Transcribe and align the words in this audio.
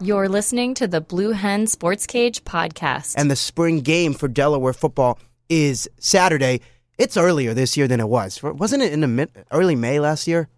You're 0.00 0.28
listening 0.28 0.74
to 0.74 0.86
the 0.86 1.00
Blue 1.00 1.30
Hen 1.30 1.66
Sports 1.66 2.06
Cage 2.06 2.44
podcast. 2.44 3.14
And 3.16 3.30
the 3.30 3.36
spring 3.36 3.80
game 3.80 4.12
for 4.12 4.28
Delaware 4.28 4.74
football 4.74 5.18
is 5.48 5.88
Saturday. 5.98 6.60
It's 6.98 7.16
earlier 7.16 7.54
this 7.54 7.76
year 7.78 7.88
than 7.88 8.00
it 8.00 8.08
was. 8.08 8.42
Wasn't 8.42 8.82
it 8.82 8.92
in 8.92 9.00
the 9.00 9.06
mid, 9.08 9.30
early 9.50 9.74
May 9.74 9.98
last 9.98 10.26
year? 10.26 10.48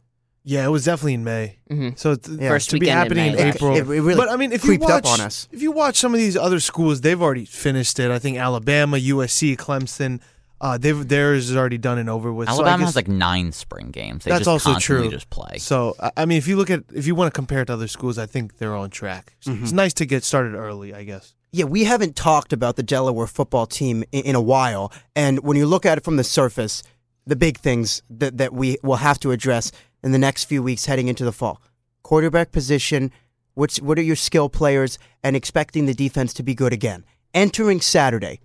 Yeah, 0.43 0.65
it 0.65 0.71
was 0.71 0.85
definitely 0.87 1.15
in 1.15 1.25
May. 1.25 1.59
Mm-hmm. 1.71 1.91
So 1.97 2.13
it's, 2.13 2.29
Yeah. 2.29 2.49
First 2.49 2.71
to 2.71 2.77
be 2.77 2.87
weekend 2.87 3.13
in 3.13 3.19
happening 3.19 3.27
in, 3.27 3.37
May. 3.37 3.49
April. 3.55 3.77
It- 3.77 3.81
it 3.81 3.85
really 3.85 4.17
but 4.17 4.29
I 4.31 4.37
mean, 4.37 4.51
if 4.53 4.65
you 4.65 4.71
creeped 4.71 4.85
watch, 4.85 5.05
up 5.05 5.13
on 5.13 5.21
us. 5.21 5.47
if 5.53 5.63
you 5.63 5.71
watch 5.71 5.97
some 5.97 6.15
of 6.15 6.19
these 6.19 6.37
other 6.37 6.59
schools, 6.59 7.01
they've 7.03 7.21
already 7.21 7.45
finished 7.45 7.99
it. 8.01 8.11
I 8.11 8.19
think 8.19 8.39
Alabama, 8.39 8.97
USC, 8.97 9.57
Clemson, 9.57 10.21
uh, 10.61 10.77
they've 10.79 11.07
theirs 11.09 11.51
is 11.51 11.57
already 11.57 11.79
done 11.79 11.99
and 11.99 12.11
over 12.11 12.33
with. 12.33 12.49
So 12.49 12.55
I 12.55 12.57
Alabama 12.57 12.79
guess- 12.83 12.89
has 12.89 12.97
like 12.97 13.09
nine 13.09 13.53
spring 13.53 13.91
games. 13.91 14.25
They 14.25 14.31
That's 14.31 14.41
just 14.47 14.67
also 14.67 14.79
true. 14.79 15.11
Just 15.11 15.31
play. 15.31 15.59
So 15.59 15.95
I- 16.01 16.11
I 16.19 16.25
mean, 16.27 16.39
if 16.39 16.49
you 16.49 16.57
look 16.57 16.71
at 16.71 16.85
if 16.93 17.07
you 17.07 17.15
want 17.15 17.33
to 17.33 17.37
compare 17.37 17.63
it 17.63 17.67
to 17.67 17.75
other 17.75 17.89
schools, 17.89 18.19
I 18.19 18.27
think 18.27 18.59
they're 18.59 18.75
on 18.77 18.91
track. 18.91 19.35
So 19.41 19.53
Mm-hmm. 19.53 19.63
It's 19.65 19.73
nice 19.73 19.95
to 19.95 20.07
get 20.07 20.25
started 20.25 20.55
early, 20.55 20.95
I 20.95 21.05
guess. 21.05 21.35
Yeah, 21.53 21.65
we 21.65 21.85
haven't 21.85 22.15
talked 22.15 22.53
about 22.53 22.77
the 22.77 22.83
Delaware 22.83 23.27
football 23.27 23.67
team 23.67 24.05
in, 24.13 24.25
in 24.25 24.35
a 24.35 24.41
while. 24.41 24.93
And 25.17 25.39
when 25.41 25.57
you 25.57 25.65
look 25.67 25.87
at 25.87 25.97
it 25.97 26.05
from 26.05 26.17
the 26.17 26.25
surface, 26.25 26.83
the 27.27 27.37
big 27.37 27.57
things 27.59 28.03
that, 28.11 28.37
that 28.39 28.53
we 28.53 28.77
will 28.83 28.97
have 28.97 29.19
to 29.21 29.31
address 29.31 29.73
in 30.03 30.13
the 30.13 30.19
next 30.19 30.45
few 30.45 30.63
weeks 30.63 30.85
heading 30.85 31.09
into 31.09 31.25
the 31.25 31.33
fall 31.33 31.63
quarterback 32.03 32.53
position, 32.53 33.11
what's, 33.55 33.81
what 33.81 33.99
are 33.99 34.03
your 34.03 34.17
skill 34.17 34.49
players, 34.49 34.99
and 35.23 35.37
expecting 35.37 35.87
the 35.87 35.95
defense 35.95 36.33
to 36.35 36.43
be 36.43 36.55
good 36.55 36.73
again. 36.73 37.05
Entering 37.35 37.81
Saturday, 37.81 38.41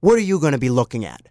what 0.00 0.14
are 0.14 0.20
you 0.20 0.38
going 0.40 0.52
to 0.52 0.58
be 0.58 0.70
looking 0.70 1.04
at? 1.04 1.28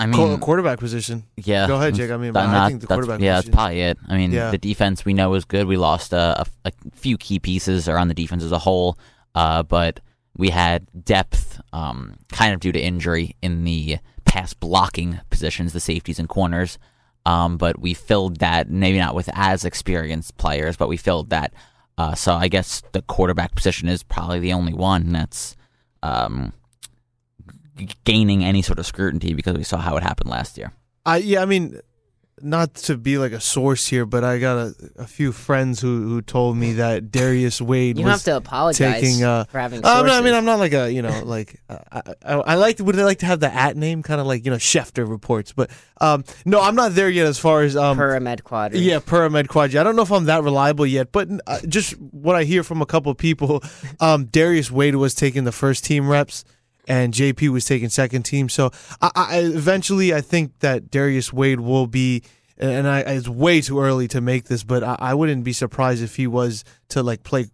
I 0.00 0.06
Qu- 0.06 0.28
mean, 0.28 0.38
quarterback 0.40 0.78
position. 0.78 1.24
yeah. 1.36 1.66
Go 1.66 1.76
ahead, 1.76 1.94
Jake. 1.94 2.10
I 2.10 2.16
mean, 2.16 2.34
I 2.36 2.68
think 2.68 2.80
the 2.80 2.86
quarterback 2.86 3.20
Yeah, 3.20 3.34
that's 3.34 3.50
probably 3.50 3.80
it. 3.82 3.98
I 4.08 4.16
mean, 4.16 4.32
Yeah. 4.32 4.50
the 4.50 4.58
defense 4.58 5.04
we 5.04 5.12
know 5.14 5.34
is 5.34 5.44
good. 5.44 5.66
We 5.66 5.76
lost 5.76 6.12
a, 6.12 6.40
a, 6.40 6.46
a 6.70 6.72
few 6.94 7.18
key 7.18 7.38
pieces 7.38 7.86
around 7.88 8.08
the 8.08 8.14
defense 8.14 8.42
as 8.42 8.52
a 8.52 8.58
whole, 8.58 8.98
uh, 9.34 9.62
but 9.62 10.00
we 10.36 10.50
had 10.50 10.86
depth, 11.04 11.60
um, 11.72 12.14
kind 12.32 12.54
of 12.54 12.60
due 12.60 12.72
to 12.72 12.80
injury 12.80 13.36
in 13.42 13.64
the 13.64 13.98
pass 14.24 14.54
blocking 14.54 15.20
positions, 15.28 15.72
the 15.74 15.80
safeties 15.80 16.18
and 16.18 16.28
corners. 16.28 16.78
Um, 17.26 17.58
but 17.58 17.78
we 17.78 17.92
filled 17.92 18.38
that 18.38 18.70
maybe 18.70 18.98
not 18.98 19.14
with 19.14 19.28
as 19.34 19.64
experienced 19.66 20.38
players, 20.38 20.76
but 20.78 20.88
we 20.88 20.96
filled 20.96 21.28
that. 21.30 21.52
Uh, 21.98 22.14
so 22.14 22.32
I 22.34 22.48
guess 22.48 22.82
the 22.92 23.02
quarterback 23.02 23.54
position 23.54 23.86
is 23.88 24.02
probably 24.02 24.38
the 24.40 24.54
only 24.54 24.72
one 24.72 25.12
that's 25.12 25.54
um, 26.02 26.54
gaining 28.04 28.44
any 28.44 28.62
sort 28.62 28.78
of 28.78 28.86
scrutiny 28.86 29.34
because 29.34 29.56
we 29.56 29.64
saw 29.64 29.78
how 29.78 29.96
it 29.96 30.02
happened 30.02 30.30
last 30.30 30.58
year. 30.58 30.72
I 31.06 31.18
yeah, 31.18 31.42
I 31.42 31.46
mean, 31.46 31.80
not 32.42 32.74
to 32.74 32.96
be 32.96 33.18
like 33.18 33.32
a 33.32 33.40
source 33.40 33.86
here, 33.86 34.06
but 34.06 34.24
I 34.24 34.38
got 34.38 34.56
a, 34.56 34.74
a 34.98 35.06
few 35.06 35.32
friends 35.32 35.80
who, 35.80 36.08
who 36.08 36.22
told 36.22 36.56
me 36.56 36.74
that 36.74 37.10
Darius 37.10 37.60
Wade 37.60 37.98
You 37.98 38.04
was 38.04 38.12
have 38.12 38.22
to 38.24 38.36
apologize 38.36 39.00
taking. 39.00 39.24
Uh, 39.24 39.44
for 39.44 39.58
having 39.58 39.84
uh, 39.84 39.96
sources. 39.96 40.16
I 40.16 40.20
mean, 40.22 40.34
I'm 40.34 40.44
not 40.44 40.58
like 40.58 40.72
a 40.72 40.92
you 40.92 41.02
know 41.02 41.22
like 41.24 41.60
uh, 41.68 41.78
I, 41.90 42.02
I, 42.24 42.34
I 42.34 42.54
like 42.54 42.78
would 42.78 42.98
I 42.98 43.04
like 43.04 43.18
to 43.18 43.26
have 43.26 43.40
the 43.40 43.52
at 43.52 43.76
name 43.76 44.02
kind 44.02 44.20
of 44.20 44.26
like 44.26 44.44
you 44.44 44.50
know 44.50 44.56
Schefter 44.56 45.08
reports, 45.08 45.52
but 45.52 45.70
um 46.00 46.24
no, 46.44 46.60
I'm 46.60 46.74
not 46.74 46.94
there 46.94 47.10
yet 47.10 47.26
as 47.26 47.38
far 47.38 47.62
as 47.62 47.76
um 47.76 47.96
Pyramid 47.96 48.44
quadrant. 48.44 48.82
yeah, 48.82 48.98
Pyramid 49.00 49.48
Quadri. 49.48 49.78
I 49.78 49.82
don't 49.82 49.96
know 49.96 50.02
if 50.02 50.12
I'm 50.12 50.24
that 50.26 50.42
reliable 50.42 50.86
yet, 50.86 51.12
but 51.12 51.28
uh, 51.46 51.60
just 51.68 51.92
what 52.00 52.36
I 52.36 52.44
hear 52.44 52.62
from 52.62 52.82
a 52.82 52.86
couple 52.86 53.12
of 53.12 53.18
people, 53.18 53.62
um, 54.00 54.26
Darius 54.26 54.70
Wade 54.70 54.96
was 54.96 55.14
taking 55.14 55.44
the 55.44 55.52
first 55.52 55.84
team 55.84 56.08
reps, 56.08 56.44
and 56.90 57.14
JP 57.14 57.50
was 57.50 57.64
taking 57.64 57.88
second 57.88 58.24
team. 58.24 58.48
So 58.48 58.72
I, 59.00 59.10
I 59.14 59.38
eventually 59.38 60.12
I 60.12 60.20
think 60.20 60.58
that 60.58 60.90
Darius 60.90 61.32
Wade 61.32 61.60
will 61.60 61.86
be, 61.86 62.24
and 62.58 62.88
I, 62.88 63.00
it's 63.00 63.28
way 63.28 63.60
too 63.60 63.78
early 63.78 64.08
to 64.08 64.20
make 64.20 64.46
this, 64.46 64.64
but 64.64 64.82
I, 64.82 64.96
I 64.98 65.14
wouldn't 65.14 65.44
be 65.44 65.52
surprised 65.52 66.02
if 66.02 66.16
he 66.16 66.26
was 66.26 66.64
to 66.88 67.04
like 67.04 67.22
play, 67.22 67.46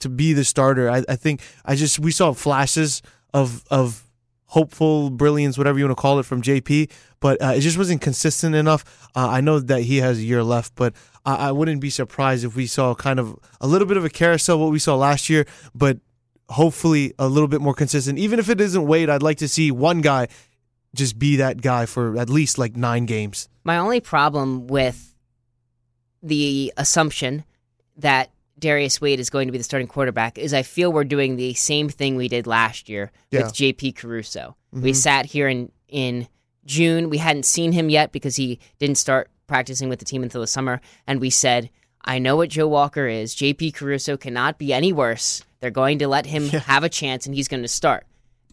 to 0.00 0.10
be 0.10 0.34
the 0.34 0.44
starter. 0.44 0.90
I, 0.90 1.02
I 1.08 1.16
think 1.16 1.40
I 1.64 1.74
just 1.74 1.98
we 1.98 2.10
saw 2.10 2.34
flashes 2.34 3.00
of 3.32 3.64
of 3.70 4.04
hopeful 4.48 5.08
brilliance, 5.08 5.56
whatever 5.56 5.78
you 5.78 5.86
want 5.86 5.96
to 5.96 6.00
call 6.00 6.18
it, 6.18 6.24
from 6.24 6.42
JP, 6.42 6.92
but 7.18 7.40
uh, 7.40 7.54
it 7.56 7.60
just 7.60 7.78
wasn't 7.78 8.02
consistent 8.02 8.54
enough. 8.54 9.08
Uh, 9.16 9.26
I 9.26 9.40
know 9.40 9.58
that 9.58 9.82
he 9.82 9.96
has 9.98 10.18
a 10.18 10.22
year 10.22 10.44
left, 10.44 10.74
but 10.74 10.94
I, 11.24 11.48
I 11.48 11.52
wouldn't 11.52 11.80
be 11.80 11.90
surprised 11.90 12.44
if 12.44 12.54
we 12.54 12.66
saw 12.66 12.94
kind 12.94 13.18
of 13.18 13.38
a 13.58 13.66
little 13.66 13.88
bit 13.88 13.96
of 13.96 14.04
a 14.04 14.10
carousel 14.10 14.58
what 14.60 14.70
we 14.70 14.78
saw 14.78 14.96
last 14.96 15.30
year, 15.30 15.46
but 15.74 15.98
hopefully 16.48 17.12
a 17.18 17.28
little 17.28 17.48
bit 17.48 17.60
more 17.60 17.74
consistent. 17.74 18.18
Even 18.18 18.38
if 18.38 18.48
it 18.48 18.60
isn't 18.60 18.86
Wade, 18.86 19.10
I'd 19.10 19.22
like 19.22 19.38
to 19.38 19.48
see 19.48 19.70
one 19.70 20.00
guy 20.00 20.28
just 20.94 21.18
be 21.18 21.36
that 21.36 21.60
guy 21.60 21.86
for 21.86 22.16
at 22.18 22.30
least 22.30 22.58
like 22.58 22.76
nine 22.76 23.04
games. 23.06 23.48
My 23.64 23.78
only 23.78 24.00
problem 24.00 24.66
with 24.66 25.14
the 26.22 26.72
assumption 26.76 27.44
that 27.96 28.30
Darius 28.58 29.00
Wade 29.00 29.20
is 29.20 29.28
going 29.30 29.48
to 29.48 29.52
be 29.52 29.58
the 29.58 29.64
starting 29.64 29.88
quarterback 29.88 30.38
is 30.38 30.54
I 30.54 30.62
feel 30.62 30.92
we're 30.92 31.04
doing 31.04 31.36
the 31.36 31.54
same 31.54 31.88
thing 31.88 32.16
we 32.16 32.28
did 32.28 32.46
last 32.46 32.88
year 32.88 33.12
Yeah. 33.30 33.42
with 33.44 33.52
JP 33.54 33.96
Caruso. 33.96 34.56
Mm-hmm. 34.74 34.84
We 34.84 34.92
sat 34.92 35.26
here 35.26 35.48
in 35.48 35.70
in 35.88 36.26
June. 36.64 37.10
We 37.10 37.18
hadn't 37.18 37.44
seen 37.44 37.72
him 37.72 37.90
yet 37.90 38.12
because 38.12 38.36
he 38.36 38.58
didn't 38.78 38.96
start 38.96 39.30
practicing 39.46 39.88
with 39.88 39.98
the 40.00 40.04
team 40.04 40.22
until 40.22 40.40
the 40.40 40.46
summer, 40.46 40.80
and 41.06 41.20
we 41.20 41.30
said, 41.30 41.70
"I 42.04 42.18
know 42.18 42.34
what 42.36 42.48
Joe 42.48 42.66
Walker 42.66 43.06
is. 43.06 43.34
JP 43.36 43.74
Caruso 43.74 44.16
cannot 44.16 44.58
be 44.58 44.72
any 44.72 44.92
worse. 44.92 45.44
They're 45.60 45.70
going 45.70 45.98
to 46.00 46.08
let 46.08 46.26
him 46.26 46.48
have 46.48 46.84
a 46.84 46.88
chance, 46.88 47.26
and 47.26 47.34
he's 47.34 47.48
going 47.48 47.62
to 47.62 47.68
start." 47.68 48.06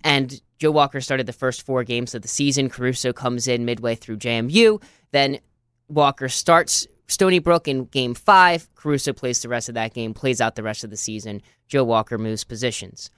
And 0.04 0.42
Joe 0.60 0.72
Walker 0.72 1.02
started 1.02 1.26
the 1.28 1.34
first 1.34 1.66
four 1.66 1.84
games 1.84 2.16
of 2.16 2.22
the 2.22 2.28
season. 2.28 2.70
Caruso 2.70 3.14
comes 3.14 3.48
in 3.48 3.66
midway 3.66 3.96
through 3.96 4.18
JMU. 4.18 4.82
Then 5.12 5.40
Walker 5.88 6.30
starts 6.30 6.88
Stony 7.08 7.40
Brook 7.40 7.68
in 7.68 7.86
game 7.86 8.14
five. 8.14 8.74
Caruso 8.76 9.14
plays 9.14 9.42
the 9.42 9.50
rest 9.50 9.70
of 9.70 9.76
that 9.76 9.94
game, 9.94 10.14
plays 10.14 10.42
out 10.42 10.56
the 10.56 10.64
rest 10.64 10.84
of 10.84 10.90
the 10.90 10.98
season. 10.98 11.42
Joe 11.68 11.84
Walker 11.84 12.18
moves 12.18 12.44
positions. 12.44 13.10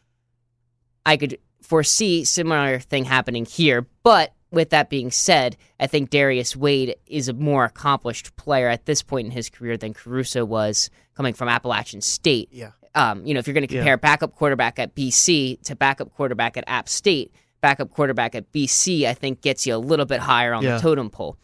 I 1.05 1.17
could 1.17 1.37
foresee 1.61 2.23
similar 2.23 2.79
thing 2.79 3.05
happening 3.05 3.45
here, 3.45 3.87
but 4.03 4.33
with 4.51 4.69
that 4.69 4.89
being 4.89 5.11
said, 5.11 5.57
I 5.79 5.87
think 5.87 6.09
Darius 6.09 6.55
Wade 6.55 6.95
is 7.05 7.27
a 7.27 7.33
more 7.33 7.65
accomplished 7.65 8.35
player 8.37 8.69
at 8.69 8.85
this 8.85 9.03
point 9.03 9.25
in 9.25 9.31
his 9.31 9.49
career 9.49 9.77
than 9.77 9.93
Caruso 9.93 10.45
was 10.45 10.89
coming 11.15 11.33
from 11.33 11.49
Appalachian 11.49 12.01
State. 12.01 12.49
Yeah. 12.51 12.71
Um, 12.95 13.25
you 13.25 13.33
know, 13.33 13.39
if 13.39 13.47
you're 13.47 13.53
going 13.53 13.67
to 13.67 13.73
compare 13.73 13.97
backup 13.97 14.35
quarterback 14.35 14.79
at 14.79 14.95
BC 14.95 15.61
to 15.63 15.75
backup 15.75 16.13
quarterback 16.15 16.55
at 16.57 16.63
App 16.67 16.87
State, 16.89 17.33
backup 17.61 17.91
quarterback 17.91 18.35
at 18.35 18.51
BC, 18.51 19.05
I 19.05 19.13
think 19.13 19.41
gets 19.41 19.67
you 19.67 19.75
a 19.75 19.77
little 19.77 20.05
bit 20.05 20.21
higher 20.21 20.53
on 20.53 20.63
Yeah. 20.63 20.75
the 20.77 20.81
totem 20.81 21.09
pole. 21.09 21.37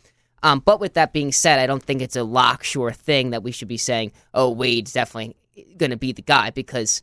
Um, 0.44 0.60
but 0.64 0.80
with 0.80 0.94
that 0.96 1.14
being 1.14 1.32
said, 1.32 1.60
I 1.60 1.68
don't 1.68 1.84
think 1.84 2.02
it's 2.02 2.16
a 2.16 2.24
lock 2.24 2.64
sure 2.64 2.92
thing 2.92 3.30
that 3.32 3.44
we 3.44 3.52
should 3.52 3.68
be 3.68 3.78
saying, 3.78 4.12
oh, 4.34 4.50
Wade's 4.50 4.92
definitely 4.94 5.36
going 5.78 5.92
to 5.92 5.98
be 5.98 6.14
the 6.14 6.22
guy 6.24 6.50
because 6.50 7.02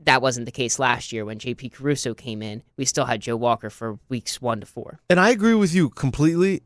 that 0.00 0.20
wasn't 0.20 0.44
the 0.44 0.52
case 0.52 0.78
last 0.78 1.12
year 1.12 1.24
when 1.24 1.38
JP 1.38 1.72
Caruso 1.72 2.12
came 2.12 2.42
in. 2.42 2.62
We 2.76 2.84
still 2.84 3.06
had 3.06 3.22
Joe 3.22 3.36
Walker 3.36 3.70
for 3.70 3.98
weeks 4.10 4.42
one 4.42 4.60
to 4.60 4.66
four. 4.66 4.98
And 5.08 5.18
I 5.18 5.30
agree 5.30 5.54
with 5.54 5.74
you 5.74 5.88
completely. 5.88 6.62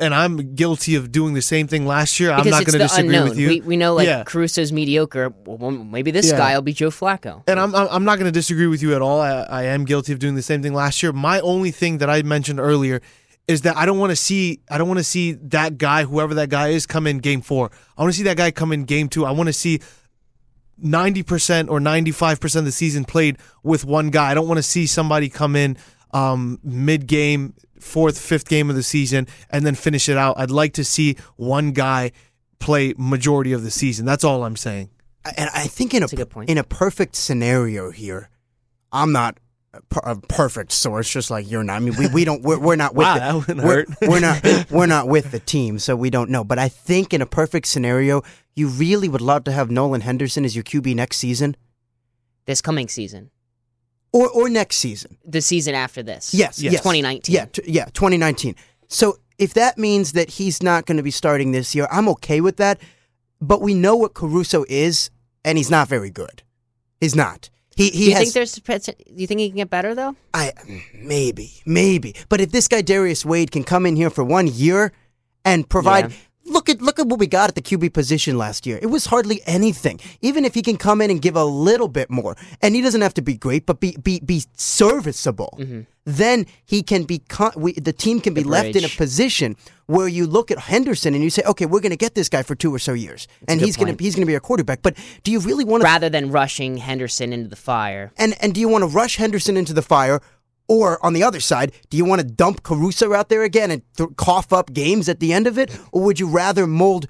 And 0.00 0.14
I'm 0.14 0.54
guilty 0.54 0.94
of 0.94 1.10
doing 1.10 1.34
the 1.34 1.42
same 1.42 1.66
thing 1.66 1.84
last 1.84 2.20
year. 2.20 2.30
I'm 2.30 2.48
not 2.48 2.64
going 2.64 2.72
to 2.72 2.78
disagree 2.78 3.16
unknown. 3.16 3.30
with 3.30 3.38
you. 3.38 3.48
We, 3.48 3.60
we 3.62 3.76
know 3.76 3.94
like 3.94 4.06
Yeah. 4.06 4.22
Caruso's 4.22 4.72
mediocre. 4.72 5.34
Well, 5.44 5.72
maybe 5.72 6.12
this 6.12 6.30
Yeah. 6.30 6.38
guy 6.38 6.54
will 6.54 6.62
be 6.62 6.72
Joe 6.72 6.90
Flacco. 6.90 7.42
And 7.48 7.58
I'm 7.58 7.74
I'm 7.74 8.04
not 8.04 8.18
going 8.20 8.32
to 8.32 8.38
disagree 8.38 8.68
with 8.68 8.80
you 8.80 8.94
at 8.94 9.02
all. 9.02 9.20
I, 9.20 9.30
I 9.42 9.62
am 9.64 9.84
guilty 9.84 10.12
of 10.12 10.20
doing 10.20 10.36
the 10.36 10.42
same 10.42 10.62
thing 10.62 10.72
last 10.72 11.02
year. 11.02 11.12
My 11.12 11.40
only 11.40 11.72
thing 11.72 11.98
that 11.98 12.08
I 12.08 12.22
mentioned 12.22 12.60
earlier 12.60 13.00
is 13.48 13.62
that 13.62 13.76
I 13.76 13.86
don't 13.86 13.98
want 13.98 14.10
to 14.10 14.16
see 14.16 14.60
I 14.70 14.78
don't 14.78 14.86
want 14.86 14.98
to 14.98 15.04
see 15.04 15.32
that 15.32 15.78
guy, 15.78 16.04
whoever 16.04 16.32
that 16.34 16.48
guy 16.48 16.68
is, 16.68 16.86
come 16.86 17.08
in 17.08 17.18
game 17.18 17.40
four. 17.40 17.72
I 17.96 18.02
want 18.02 18.12
to 18.12 18.16
see 18.18 18.24
that 18.24 18.36
guy 18.36 18.52
come 18.52 18.70
in 18.70 18.84
game 18.84 19.08
two. 19.08 19.24
I 19.24 19.32
want 19.32 19.48
to 19.48 19.52
see 19.52 19.80
ninety 20.76 21.24
percent 21.24 21.68
or 21.70 21.80
ninety 21.80 22.12
five 22.12 22.38
percent 22.38 22.60
of 22.60 22.66
the 22.66 22.72
season 22.72 23.04
played 23.04 23.36
with 23.64 23.84
one 23.84 24.10
guy. 24.10 24.30
I 24.30 24.34
don't 24.34 24.46
want 24.46 24.58
to 24.58 24.62
see 24.62 24.86
somebody 24.86 25.28
come 25.28 25.56
in 25.56 25.76
um, 26.12 26.58
mid 26.62 27.06
game, 27.06 27.54
fourth, 27.80 28.18
fifth 28.20 28.48
game 28.48 28.70
of 28.70 28.76
the 28.76 28.82
season, 28.82 29.26
and 29.50 29.64
then 29.66 29.74
finish 29.74 30.08
it 30.08 30.16
out. 30.16 30.38
I'd 30.38 30.50
like 30.50 30.72
to 30.74 30.84
see 30.84 31.16
one 31.36 31.72
guy 31.72 32.12
play 32.58 32.94
majority 32.96 33.52
of 33.52 33.62
the 33.62 33.70
season. 33.70 34.04
That's 34.06 34.24
all 34.24 34.44
I'm 34.44 34.56
saying. 34.56 34.90
And 35.36 35.50
I 35.54 35.66
think 35.66 35.94
in 35.94 36.02
a, 36.02 36.06
a 36.06 36.08
good 36.08 36.30
point. 36.30 36.48
in 36.48 36.58
a 36.58 36.64
perfect 36.64 37.14
scenario 37.16 37.90
here, 37.90 38.30
I'm 38.90 39.12
not 39.12 39.38
a, 39.74 39.82
per- 39.82 40.00
a 40.12 40.16
perfect 40.16 40.72
source, 40.72 41.10
just 41.10 41.30
like 41.30 41.50
you're 41.50 41.62
not. 41.62 41.76
I 41.76 41.80
mean, 41.80 41.94
we, 41.98 42.06
we 42.08 42.24
don't 42.24 42.42
we're, 42.42 42.58
we're 42.58 42.76
not 42.76 42.94
with 42.94 43.04
Wow, 43.04 43.14
the, 43.14 43.20
that 43.20 43.34
wouldn't 43.34 43.66
we're, 43.66 43.74
hurt. 43.74 43.88
we're 44.08 44.20
not 44.20 44.70
we're 44.70 44.86
not 44.86 45.08
with 45.08 45.30
the 45.30 45.38
team, 45.40 45.78
so 45.78 45.94
we 45.94 46.08
don't 46.08 46.30
know. 46.30 46.42
But 46.44 46.58
I 46.58 46.68
think 46.68 47.12
in 47.12 47.20
a 47.20 47.26
perfect 47.26 47.66
scenario, 47.66 48.22
you 48.56 48.68
really 48.68 49.08
would 49.08 49.20
love 49.20 49.44
to 49.44 49.52
have 49.52 49.70
Nolan 49.70 50.00
Henderson 50.00 50.44
as 50.46 50.56
your 50.56 50.64
QB 50.64 50.94
next 50.94 51.18
season, 51.18 51.56
This 52.46 52.62
coming 52.62 52.88
season, 52.88 53.30
or 54.12 54.28
or 54.30 54.48
next 54.48 54.76
season. 54.78 55.18
the 55.24 55.40
season 55.40 55.74
after 55.74 56.02
this. 56.02 56.32
Yes, 56.34 56.60
Yes. 56.60 56.72
yes, 56.74 56.82
2019. 56.82 57.34
Yeah, 57.34 57.44
t- 57.46 57.62
yeah, 57.66 57.84
2019. 57.86 58.54
So 58.88 59.18
if 59.38 59.54
that 59.54 59.78
means 59.78 60.12
that 60.12 60.30
he's 60.30 60.62
not 60.62 60.86
going 60.86 60.96
to 60.96 61.02
be 61.02 61.10
starting 61.10 61.52
this 61.52 61.74
year, 61.74 61.86
I'm 61.90 62.08
okay 62.08 62.40
with 62.40 62.56
that. 62.56 62.80
But 63.40 63.60
we 63.62 63.72
know 63.74 63.94
what 63.96 64.14
Caruso 64.14 64.64
is, 64.68 65.10
and 65.44 65.56
he's 65.58 65.70
not 65.70 65.86
very 65.88 66.10
good. 66.10 66.42
He's 67.00 67.14
not. 67.14 67.50
He 67.76 67.84
he 67.84 67.90
Do 67.90 67.98
you 68.04 68.10
has. 68.14 68.20
think 68.22 68.32
there's? 68.34 68.54
Do 68.54 68.92
you 69.14 69.26
think 69.28 69.38
he 69.40 69.48
can 69.50 69.56
get 69.58 69.70
better 69.70 69.94
though? 69.94 70.16
I 70.34 70.52
maybe, 70.94 71.52
maybe. 71.64 72.14
But 72.28 72.40
if 72.40 72.50
this 72.50 72.66
guy 72.66 72.82
Darius 72.82 73.24
Wade 73.24 73.50
can 73.52 73.62
come 73.62 73.86
in 73.86 73.94
here 73.94 74.10
for 74.10 74.24
one 74.24 74.48
year 74.48 74.92
and 75.44 75.68
provide 75.68 76.10
Yeah. 76.10 76.16
Look 76.48 76.68
at 76.68 76.80
look 76.80 76.98
at 76.98 77.06
what 77.06 77.18
we 77.18 77.26
got 77.26 77.48
at 77.50 77.54
the 77.54 77.62
QB 77.62 77.92
position 77.92 78.38
last 78.38 78.66
year. 78.66 78.78
It 78.80 78.86
was 78.86 79.06
hardly 79.06 79.40
anything. 79.46 80.00
Even 80.20 80.44
if 80.44 80.54
he 80.54 80.62
can 80.62 80.76
come 80.76 81.00
in 81.00 81.10
and 81.10 81.20
give 81.20 81.36
a 81.36 81.44
little 81.44 81.88
bit 81.88 82.10
more, 82.10 82.36
and 82.62 82.74
he 82.74 82.80
doesn't 82.80 83.00
have 83.00 83.14
to 83.14 83.22
be 83.22 83.36
great, 83.36 83.66
but 83.66 83.80
be 83.80 83.96
be 84.02 84.20
be 84.20 84.44
serviceable, 84.56 85.56
mm-hmm. 85.58 85.82
then 86.04 86.46
he 86.64 86.82
can 86.82 87.04
be. 87.04 87.18
Con- 87.18 87.52
we, 87.56 87.72
the 87.72 87.92
team 87.92 88.20
can 88.20 88.34
be 88.34 88.44
left 88.44 88.76
in 88.76 88.84
a 88.84 88.88
position 88.88 89.56
where 89.86 90.06
you 90.08 90.26
look 90.26 90.50
at 90.50 90.58
Henderson 90.58 91.14
and 91.14 91.24
you 91.24 91.30
say, 91.30 91.42
okay, 91.46 91.64
we're 91.64 91.80
going 91.80 91.90
to 91.90 91.96
get 91.96 92.14
this 92.14 92.28
guy 92.28 92.42
for 92.42 92.54
two 92.54 92.74
or 92.74 92.78
so 92.78 92.92
years, 92.92 93.26
and 93.48 93.60
he's 93.60 93.76
going 93.76 93.94
to 93.94 94.02
he's 94.02 94.14
going 94.14 94.26
to 94.26 94.30
be 94.30 94.34
a 94.34 94.40
quarterback. 94.40 94.82
But 94.82 94.96
do 95.22 95.30
you 95.32 95.40
really 95.40 95.64
want 95.64 95.82
to 95.82 95.84
Rather 95.84 96.08
than 96.08 96.30
rushing 96.30 96.76
Henderson 96.76 97.32
into 97.32 97.48
the 97.48 97.56
fire. 97.56 98.12
and 98.16 98.34
and 98.40 98.54
do 98.54 98.60
you 98.60 98.68
want 98.68 98.82
to 98.82 98.88
rush 98.88 99.16
Henderson 99.16 99.56
into 99.56 99.72
the 99.72 99.82
fire, 99.82 100.20
or 100.68 101.04
on 101.04 101.12
the 101.14 101.22
other 101.22 101.40
side, 101.40 101.72
do 101.90 101.96
you 101.96 102.04
want 102.04 102.20
to 102.20 102.26
dump 102.26 102.62
Caruso 102.62 103.14
out 103.14 103.28
there 103.30 103.42
again 103.42 103.70
and 103.70 103.82
th- 103.96 104.10
cough 104.16 104.52
up 104.52 104.72
games 104.72 105.08
at 105.08 105.18
the 105.20 105.32
end 105.32 105.46
of 105.46 105.58
it, 105.58 105.76
or 105.92 106.02
would 106.02 106.20
you 106.20 106.28
rather 106.28 106.66
mold 106.66 107.06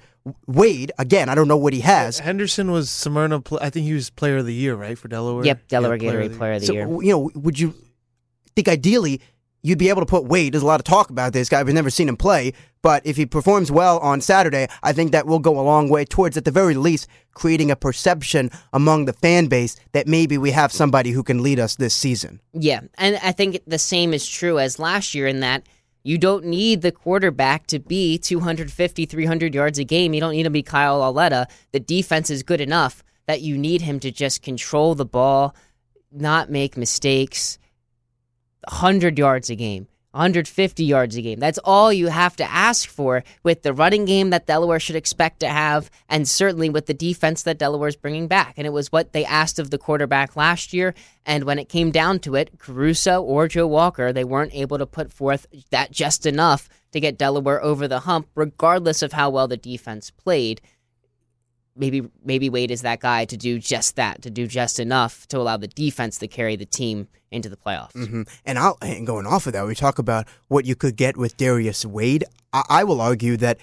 Wade 0.47 0.91
again? 0.97 1.29
I 1.29 1.35
don't 1.35 1.47
know 1.47 1.57
what 1.57 1.73
he 1.73 1.81
has. 1.81 2.19
Henderson 2.19 2.71
was 2.71 2.89
Smyrna. 2.89 3.41
Pl- 3.41 3.59
I 3.61 3.69
think 3.69 3.85
he 3.85 3.93
was 3.93 4.09
Player 4.09 4.37
of 4.37 4.45
the 4.45 4.53
Year, 4.53 4.75
right, 4.75 4.97
for 4.97 5.07
Delaware. 5.07 5.45
Yep, 5.45 5.67
Delaware 5.67 5.97
Yeah, 5.97 6.11
Gatorade 6.11 6.37
Player 6.37 6.53
of 6.53 6.59
the 6.61 6.65
So 6.67 6.73
Year. 6.73 6.87
you 7.03 7.11
know, 7.11 7.31
would 7.35 7.59
you 7.59 7.73
think 8.55 8.67
ideally 8.67 9.21
you'd 9.61 9.77
be 9.77 9.89
able 9.89 10.01
to 10.01 10.05
put 10.05 10.25
Wade? 10.25 10.53
There's 10.53 10.63
a 10.63 10.67
lot 10.67 10.79
of 10.79 10.85
talk 10.85 11.09
about 11.09 11.33
this 11.33 11.49
guy. 11.49 11.63
We've 11.63 11.73
never 11.73 11.89
seen 11.89 12.09
him 12.09 12.17
play, 12.17 12.53
but 12.81 13.05
if 13.05 13.17
he 13.17 13.25
performs 13.25 13.71
well 13.71 13.99
on 13.99 14.21
Saturday, 14.21 14.67
I 14.83 14.93
think 14.93 15.11
that 15.11 15.27
will 15.27 15.39
go 15.39 15.59
a 15.59 15.61
long 15.61 15.89
way 15.89 16.05
towards, 16.05 16.37
at 16.37 16.45
the 16.45 16.51
very 16.51 16.75
least, 16.75 17.07
creating 17.33 17.71
a 17.71 17.75
perception 17.75 18.51
among 18.73 19.05
the 19.05 19.13
fan 19.13 19.47
base 19.47 19.75
that 19.91 20.07
maybe 20.07 20.37
we 20.37 20.51
have 20.51 20.71
somebody 20.71 21.11
who 21.11 21.23
can 21.23 21.43
lead 21.43 21.59
us 21.59 21.75
this 21.75 21.93
season. 21.93 22.39
Yeah, 22.53 22.81
and 22.97 23.19
I 23.23 23.31
think 23.31 23.59
the 23.67 23.79
same 23.79 24.13
is 24.13 24.27
true 24.27 24.59
as 24.59 24.79
last 24.79 25.13
year 25.13 25.27
in 25.27 25.39
that 25.41 25.67
you 26.03 26.17
don't 26.17 26.45
need 26.45 26.81
the 26.81 26.91
quarterback 26.91 27.67
to 27.67 27.79
be 27.79 28.17
250, 28.17 29.05
300 29.05 29.53
yards 29.53 29.79
a 29.79 29.83
game. 29.83 30.13
You 30.13 30.21
don't 30.21 30.31
need 30.31 30.43
to 30.43 30.49
be 30.49 30.63
Kyle 30.63 30.99
Lauletta. 30.99 31.47
The 31.71 31.79
defense 31.79 32.29
is 32.29 32.43
good 32.43 32.61
enough 32.61 33.03
that 33.27 33.41
you 33.41 33.57
need 33.57 33.81
him 33.81 33.99
to 33.99 34.11
just 34.11 34.41
control 34.41 34.95
the 34.95 35.05
ball, 35.05 35.55
not 36.11 36.49
make 36.49 36.77
mistakes. 36.77 37.59
100 38.69 39.17
yards 39.17 39.49
a 39.49 39.55
game, 39.55 39.87
150 40.11 40.83
yards 40.83 41.15
a 41.15 41.21
game. 41.21 41.39
That's 41.39 41.59
all 41.63 41.91
you 41.91 42.07
have 42.07 42.35
to 42.35 42.43
ask 42.43 42.87
for 42.87 43.23
with 43.43 43.63
the 43.63 43.73
running 43.73 44.05
game 44.05 44.29
that 44.29 44.45
Delaware 44.45 44.79
should 44.79 44.95
expect 44.95 45.39
to 45.39 45.47
have, 45.47 45.89
and 46.07 46.27
certainly 46.27 46.69
with 46.69 46.85
the 46.85 46.93
defense 46.93 47.43
that 47.43 47.57
Delaware's 47.57 47.95
bringing 47.95 48.27
back. 48.27 48.53
And 48.57 48.67
it 48.67 48.73
was 48.73 48.91
what 48.91 49.13
they 49.13 49.25
asked 49.25 49.59
of 49.59 49.71
the 49.71 49.77
quarterback 49.77 50.35
last 50.35 50.71
year. 50.73 50.93
And 51.25 51.43
when 51.43 51.59
it 51.59 51.69
came 51.69 51.91
down 51.91 52.19
to 52.19 52.35
it, 52.35 52.59
Caruso 52.59 53.21
or 53.21 53.47
Joe 53.47 53.67
Walker, 53.67 54.13
they 54.13 54.23
weren't 54.23 54.53
able 54.53 54.77
to 54.77 54.85
put 54.85 55.11
forth 55.11 55.47
that 55.71 55.91
just 55.91 56.25
enough 56.25 56.69
to 56.91 56.99
get 56.99 57.17
Delaware 57.17 57.63
over 57.63 57.87
the 57.87 57.99
hump, 58.01 58.27
regardless 58.35 59.01
of 59.01 59.13
how 59.13 59.29
well 59.29 59.47
the 59.47 59.57
defense 59.57 60.11
played 60.11 60.61
maybe 61.79 62.07
maybe 62.23 62.49
Wade 62.49 62.71
is 62.71 62.81
that 62.83 62.99
guy 62.99 63.25
to 63.25 63.37
do 63.37 63.57
just 63.57 63.95
that, 63.95 64.21
to 64.21 64.29
do 64.29 64.45
just 64.45 64.79
enough 64.79 65.27
to 65.29 65.37
allow 65.37 65.57
the 65.57 65.67
defense 65.67 66.17
to 66.19 66.27
carry 66.27 66.55
the 66.55 66.65
team 66.65 67.07
into 67.31 67.49
the 67.49 67.57
playoffs. 67.57 67.93
hmm 67.93 68.23
And 68.45 68.59
I'll 68.59 68.77
and 68.81 69.07
going 69.07 69.25
off 69.25 69.47
of 69.47 69.53
that, 69.53 69.65
we 69.65 69.75
talk 69.75 69.97
about 69.99 70.27
what 70.47 70.65
you 70.65 70.75
could 70.75 70.95
get 70.95 71.17
with 71.17 71.37
Darius 71.37 71.85
Wade. 71.85 72.25
I, 72.53 72.63
I 72.69 72.83
will 72.83 73.01
argue 73.01 73.37
that 73.37 73.57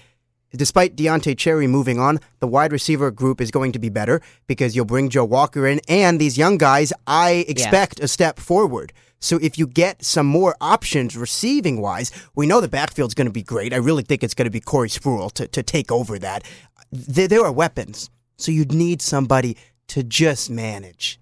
despite 0.55 0.95
Deontay 0.95 1.37
Cherry 1.37 1.67
moving 1.67 1.99
on, 1.99 2.19
the 2.39 2.47
wide 2.47 2.71
receiver 2.71 3.11
group 3.11 3.39
is 3.41 3.51
going 3.51 3.71
to 3.73 3.79
be 3.79 3.89
better 3.89 4.21
because 4.47 4.75
you'll 4.75 4.85
bring 4.85 5.09
Joe 5.09 5.25
Walker 5.25 5.67
in, 5.67 5.81
and 5.87 6.19
these 6.19 6.37
young 6.37 6.57
guys, 6.57 6.91
I 7.05 7.45
expect 7.47 7.99
a 7.99 8.07
step 8.07 8.39
forward. 8.39 8.93
So 9.19 9.39
if 9.41 9.57
you 9.57 9.65
get 9.65 10.05
some 10.05 10.27
more 10.27 10.55
options 10.61 11.17
receiving 11.17 11.81
wise, 11.81 12.11
we 12.35 12.45
know 12.45 12.61
the 12.61 12.67
backfield's 12.67 13.15
going 13.15 13.25
to 13.25 13.33
be 13.33 13.41
great. 13.41 13.73
I 13.73 13.77
really 13.77 14.03
think 14.03 14.23
it's 14.23 14.35
going 14.35 14.45
to 14.45 14.51
be 14.51 14.59
Corey 14.59 14.89
Spruill 14.89 15.31
to, 15.33 15.47
to 15.47 15.63
take 15.63 15.91
over 15.91 16.19
that. 16.19 16.43
There, 16.91 17.27
there 17.27 17.43
are 17.45 17.51
weapons, 17.51 18.09
so 18.37 18.51
you'd 18.51 18.71
need 18.73 19.01
somebody 19.01 19.57
to 19.87 20.03
just 20.03 20.49
manage. 20.49 21.19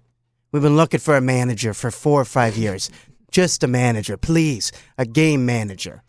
We've 0.52 0.62
been 0.62 0.76
looking 0.76 1.00
for 1.00 1.16
a 1.16 1.20
manager 1.20 1.74
for 1.74 1.90
four 1.90 2.20
or 2.20 2.24
five 2.24 2.56
years. 2.56 2.90
Just 3.30 3.62
a 3.62 3.66
manager, 3.66 4.16
please. 4.16 4.72
A 4.96 5.04
game 5.04 5.44
manager. 5.44 6.02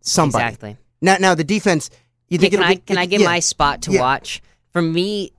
Somebody. 0.00 0.44
Exactly. 0.44 0.76
Now, 1.00 1.16
now 1.18 1.34
the 1.34 1.44
defense. 1.44 1.90
You 2.28 2.38
think 2.38 2.52
can 2.52 2.60
it'll 2.60 2.70
I 2.70 2.74
be- 2.74 2.80
can 2.82 2.98
I 2.98 3.06
give 3.06 3.20
yeah. 3.22 3.26
my 3.28 3.40
spot 3.40 3.82
to 3.82 3.92
Yeah. 3.92 4.00
watch? 4.00 4.42
For 4.72 4.82
me, 4.82 5.32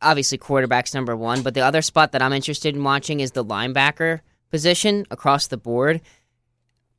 obviously 0.00 0.38
quarterback's 0.38 0.94
number 0.94 1.16
one, 1.16 1.42
but 1.42 1.54
the 1.54 1.62
other 1.62 1.82
spot 1.82 2.12
that 2.12 2.22
I'm 2.22 2.32
interested 2.32 2.74
in 2.76 2.84
watching 2.84 3.20
is 3.20 3.32
the 3.32 3.44
linebacker 3.44 4.20
position 4.50 5.06
across 5.10 5.48
the 5.48 5.56
board. 5.56 6.00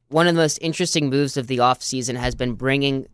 One 0.10 0.28
of 0.28 0.36
the 0.36 0.42
most 0.42 0.58
interesting 0.62 1.10
moves 1.10 1.38
of 1.38 1.48
the 1.48 1.58
offseason 1.60 2.16
has 2.18 2.36
been 2.36 2.54
bringing 2.54 3.08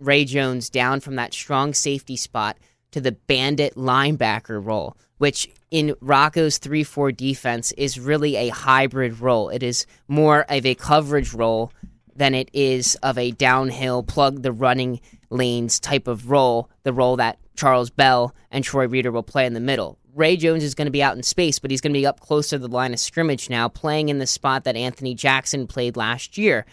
Ray 0.00 0.24
Jones 0.24 0.70
down 0.70 1.00
from 1.00 1.16
that 1.16 1.34
strong 1.34 1.74
safety 1.74 2.16
spot 2.16 2.56
to 2.92 3.00
the 3.00 3.12
bandit 3.12 3.74
linebacker 3.76 4.64
role, 4.64 4.96
which 5.18 5.48
in 5.70 5.94
Rocco's 6.00 6.58
3 6.58 6.82
4 6.82 7.12
defense 7.12 7.72
is 7.72 8.00
really 8.00 8.36
a 8.36 8.48
hybrid 8.48 9.20
role. 9.20 9.50
It 9.50 9.62
is 9.62 9.86
more 10.08 10.44
of 10.48 10.66
a 10.66 10.74
coverage 10.74 11.32
role 11.32 11.72
than 12.16 12.34
it 12.34 12.50
is 12.52 12.96
of 12.96 13.16
a 13.16 13.30
downhill, 13.30 14.02
plug 14.02 14.42
the 14.42 14.52
running 14.52 15.00
lanes 15.30 15.78
type 15.78 16.08
of 16.08 16.30
role, 16.30 16.68
the 16.82 16.92
role 16.92 17.16
that 17.16 17.38
Charles 17.54 17.90
Bell 17.90 18.34
and 18.50 18.64
Troy 18.64 18.88
Reeder 18.88 19.12
will 19.12 19.22
play 19.22 19.46
in 19.46 19.54
the 19.54 19.60
middle. 19.60 19.98
Ray 20.14 20.36
Jones 20.36 20.64
is 20.64 20.74
going 20.74 20.86
to 20.86 20.92
be 20.92 21.02
out 21.02 21.16
in 21.16 21.22
space, 21.22 21.58
but 21.58 21.70
he's 21.70 21.80
going 21.80 21.92
to 21.92 21.98
be 21.98 22.06
up 22.06 22.20
close 22.20 22.48
to 22.48 22.58
the 22.58 22.68
line 22.68 22.92
of 22.92 22.98
scrimmage 22.98 23.48
now, 23.48 23.68
playing 23.68 24.08
in 24.08 24.18
the 24.18 24.26
spot 24.26 24.64
that 24.64 24.76
Anthony 24.76 25.14
Jackson 25.14 25.66
played 25.66 25.96
last 25.96 26.36
year. 26.36 26.66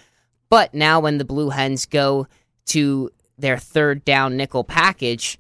But 0.50 0.74
now, 0.74 1.00
when 1.00 1.18
the 1.18 1.26
Blue 1.26 1.50
Hens 1.50 1.86
go 1.86 2.28
to 2.68 3.12
their 3.38 3.58
third 3.58 4.04
down 4.04 4.38
nickel 4.38 4.64
package, 4.64 5.40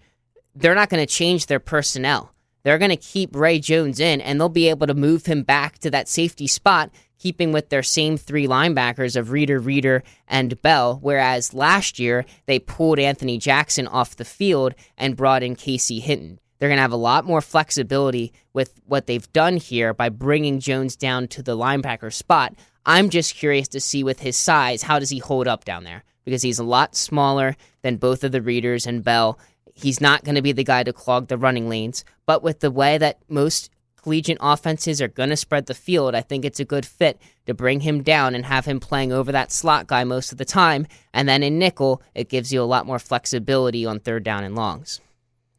they're 0.56 0.76
not 0.76 0.90
going 0.90 1.06
to 1.06 1.12
change 1.12 1.46
their 1.46 1.60
personnel. 1.60 2.34
They're 2.64 2.78
going 2.78 2.90
to 2.90 2.98
keep 2.98 3.36
Ray 3.36 3.60
Jones 3.60 4.00
in, 4.00 4.20
and 4.20 4.40
they'll 4.40 4.50
be 4.50 4.70
able 4.70 4.88
to 4.88 4.94
move 4.94 5.26
him 5.26 5.44
back 5.44 5.80
to 5.80 5.92
that 5.92 6.10
safety 6.10 6.48
spot, 6.48 6.90
keeping 7.18 7.52
with 7.52 7.70
their 7.70 7.84
same 7.84 8.18
three 8.18 8.46
linebackers 8.46 9.16
of 9.16 9.32
Reeder, 9.32 9.60
Reeder, 9.60 10.04
and 10.28 10.62
Bell. 10.62 11.00
Whereas 11.02 11.54
last 11.54 11.98
year, 11.98 12.26
they 12.46 12.60
pulled 12.60 13.00
Anthony 13.00 13.38
Jackson 13.38 13.88
off 13.88 14.18
the 14.18 14.26
field 14.26 14.76
and 14.98 15.16
brought 15.16 15.44
in 15.44 15.56
Casey 15.56 16.00
Hinton. 16.00 16.40
They're 16.60 16.70
going 16.70 16.78
to 16.78 16.82
have 16.82 16.92
a 16.92 16.98
lot 16.98 17.26
more 17.26 17.42
flexibility 17.42 18.34
with 18.54 18.82
what 18.86 19.08
they've 19.08 19.32
done 19.32 19.58
here 19.58 19.94
by 19.94 20.10
bringing 20.10 20.60
Jones 20.60 20.96
down 20.96 21.28
to 21.30 21.44
the 21.44 21.56
linebacker 21.56 22.12
spot. 22.12 22.56
I'm 22.86 23.10
just 23.10 23.36
curious 23.36 23.68
to 23.70 23.80
see 23.80 24.04
with 24.04 24.20
his 24.20 24.38
size, 24.38 24.82
how 24.84 25.00
does 25.00 25.10
he 25.10 25.20
hold 25.20 25.48
up 25.48 25.66
down 25.66 25.84
there? 25.84 26.04
Because 26.27 26.41
he's 26.41 26.59
a 26.59 26.63
lot 26.65 26.94
smaller 26.94 27.56
than 27.83 27.95
both 27.95 28.21
of 28.25 28.33
the 28.33 28.41
Reeders 28.41 28.85
and 28.85 29.01
Bell. 29.01 29.39
He's 29.74 30.01
not 30.01 30.25
going 30.25 30.35
to 30.35 30.41
be 30.41 30.51
the 30.51 30.65
guy 30.65 30.83
to 30.83 30.91
clog 30.91 31.29
the 31.29 31.38
running 31.38 31.69
lanes. 31.69 32.03
But 32.25 32.44
with 32.44 32.59
the 32.59 32.69
way 32.69 32.97
that 32.97 33.19
most 33.29 33.69
collegiate 33.96 34.38
offenses 34.41 35.01
are 35.01 35.07
going 35.07 35.29
to 35.29 35.38
spread 35.38 35.67
the 35.67 35.74
field, 35.74 36.15
I 36.15 36.19
think 36.22 36.43
it's 36.43 36.60
a 36.60 36.65
good 36.65 36.86
fit 36.86 37.22
to 37.46 37.53
bring 37.53 37.79
him 37.79 38.03
down 38.03 38.36
and 38.36 38.46
have 38.46 38.65
him 38.65 38.81
playing 38.81 39.13
over 39.13 39.31
that 39.31 39.53
slot 39.53 39.88
guy 39.88 40.03
most 40.03 40.34
of 40.34 40.38
the 40.38 40.43
time. 40.43 40.86
And 41.13 41.29
then 41.29 41.43
in 41.43 41.57
nickel, 41.60 42.01
it 42.13 42.27
gives 42.27 42.51
you 42.51 42.62
a 42.62 42.65
lot 42.65 42.86
more 42.86 43.00
flexibility 43.00 43.86
on 43.86 44.01
third 44.01 44.25
down 44.25 44.43
and 44.43 44.53
longs. 44.53 45.00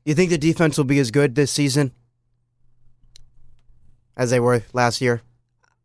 You 0.04 0.12
think 0.14 0.28
the 0.28 0.36
defense 0.36 0.76
will 0.76 0.84
be 0.84 0.98
as 0.98 1.10
good 1.10 1.34
this 1.34 1.50
season 1.50 1.92
as 4.18 4.28
they 4.28 4.40
were 4.40 4.62
last 4.74 5.00
year? 5.00 5.22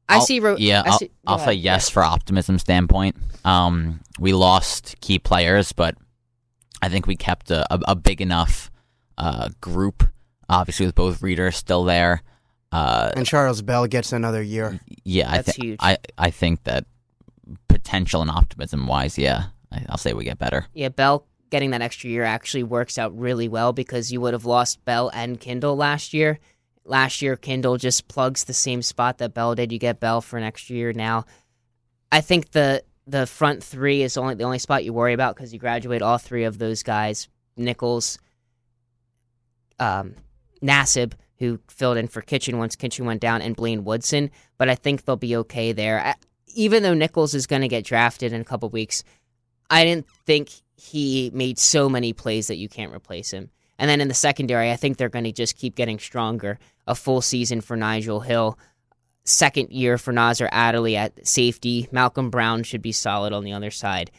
I 0.09 0.15
I'll- 0.15 0.25
see. 0.25 0.41
Ro- 0.41 0.57
Yeah, 0.59 0.83
I 0.85 0.89
I'll, 0.89 0.97
see- 0.99 1.07
go 1.07 1.13
I'll 1.27 1.39
say 1.39 1.53
yes 1.53 1.87
for 1.89 2.03
optimism 2.03 2.59
standpoint. 2.59 3.15
Um, 3.45 4.01
we 4.19 4.33
lost 4.33 4.95
key 5.01 5.19
players, 5.19 5.71
but 5.73 5.95
I 6.81 6.89
think 6.89 7.07
we 7.07 7.15
kept 7.15 7.51
a, 7.51 7.65
a, 7.73 7.79
a 7.89 7.95
big 7.95 8.21
enough 8.21 8.69
uh, 9.17 9.49
group. 9.61 10.03
Obviously, 10.49 10.85
with 10.85 10.95
both 10.95 11.21
Reeders 11.21 11.55
still 11.55 11.83
there. 11.83 12.21
Uh, 12.71 13.11
And 13.15 13.25
Charles 13.25 13.61
Bell 13.61 13.87
gets 13.87 14.11
another 14.13 14.41
year. 14.41 14.79
yeah, 15.03 15.29
I 15.31 15.35
That's 15.37 15.51
think 15.55 15.63
huge. 15.63 15.79
I 15.81 15.97
I 16.17 16.31
think 16.31 16.63
that 16.63 16.85
potential 17.67 18.21
and 18.21 18.29
optimism 18.31 18.87
wise, 18.87 19.17
yeah, 19.17 19.45
I, 19.71 19.85
I'll 19.89 19.97
say 19.97 20.13
we 20.13 20.23
get 20.23 20.37
better. 20.39 20.65
Yeah, 20.73 20.89
Bell 20.89 21.25
getting 21.49 21.71
that 21.71 21.81
extra 21.81 22.09
year 22.09 22.23
actually 22.23 22.63
works 22.63 22.97
out 22.97 23.17
really 23.17 23.47
well 23.47 23.73
because 23.73 24.11
you 24.11 24.19
would 24.21 24.33
have 24.33 24.45
lost 24.45 24.83
Bell 24.85 25.09
and 25.13 25.39
Kindle 25.39 25.75
last 25.75 26.13
year. 26.13 26.39
Last 26.85 27.21
year, 27.21 27.35
Kindle 27.37 27.77
just 27.77 28.07
plugs 28.07 28.43
the 28.43 28.53
same 28.53 28.81
spot 28.81 29.19
that 29.19 29.33
Bell 29.33 29.55
did. 29.55 29.71
You 29.71 29.79
get 29.79 29.99
Bell 29.99 30.19
for 30.19 30.37
an 30.37 30.43
extra 30.43 30.75
year 30.75 30.91
now. 30.93 31.25
I 32.11 32.21
think 32.21 32.51
the 32.51 32.83
the 33.05 33.27
front 33.27 33.63
three 33.63 34.01
is 34.03 34.17
only 34.17 34.35
the 34.35 34.43
only 34.43 34.59
spot 34.59 34.83
you 34.83 34.93
worry 34.93 35.13
about 35.13 35.35
because 35.35 35.53
you 35.53 35.59
graduate 35.59 36.01
all 36.01 36.17
three 36.17 36.43
of 36.43 36.57
those 36.57 36.83
guys: 36.83 37.27
Nichols, 37.57 38.17
um, 39.79 40.15
Nassib, 40.61 41.13
who 41.39 41.59
filled 41.67 41.97
in 41.97 42.07
for 42.07 42.21
Kitchen 42.21 42.57
once 42.57 42.75
Kitchen 42.75 43.05
went 43.05 43.21
down, 43.21 43.41
and 43.41 43.55
Blaine 43.55 43.83
Woodson. 43.83 44.31
But 44.57 44.69
I 44.69 44.75
think 44.75 45.03
they'll 45.03 45.15
be 45.15 45.35
okay 45.37 45.71
there. 45.71 45.99
I, 45.99 46.15
even 46.55 46.83
though 46.83 46.93
Nichols 46.93 47.33
is 47.33 47.47
going 47.47 47.61
to 47.63 47.67
get 47.67 47.85
drafted 47.85 48.31
in 48.31 48.41
a 48.41 48.45
couple 48.45 48.69
weeks, 48.69 49.03
I 49.69 49.83
didn't 49.83 50.07
think 50.25 50.49
he 50.75 51.31
made 51.33 51.57
so 51.57 51.89
many 51.89 52.13
plays 52.13 52.47
that 52.47 52.57
you 52.57 52.69
can't 52.69 52.93
replace 52.93 53.31
him. 53.31 53.49
And 53.79 53.89
then 53.89 54.01
in 54.01 54.07
the 54.07 54.13
secondary, 54.13 54.71
I 54.71 54.75
think 54.75 54.97
they're 54.97 55.09
going 55.09 55.25
to 55.25 55.31
just 55.31 55.57
keep 55.57 55.75
getting 55.75 55.99
stronger. 55.99 56.59
A 56.85 56.95
full 56.95 57.21
season 57.21 57.61
for 57.61 57.75
Nigel 57.75 58.19
Hill, 58.19 58.57
second 59.25 59.71
year 59.71 59.97
for 59.97 60.11
Nasir 60.11 60.49
Adderley 60.51 60.95
at 60.95 61.25
safety. 61.27 61.87
Malcolm 61.91 62.29
Brown 62.29 62.63
should 62.63 62.81
be 62.81 62.91
solid 62.91 63.33
on 63.33 63.43
the 63.43 63.53
other 63.53 63.71
side. 63.71 64.11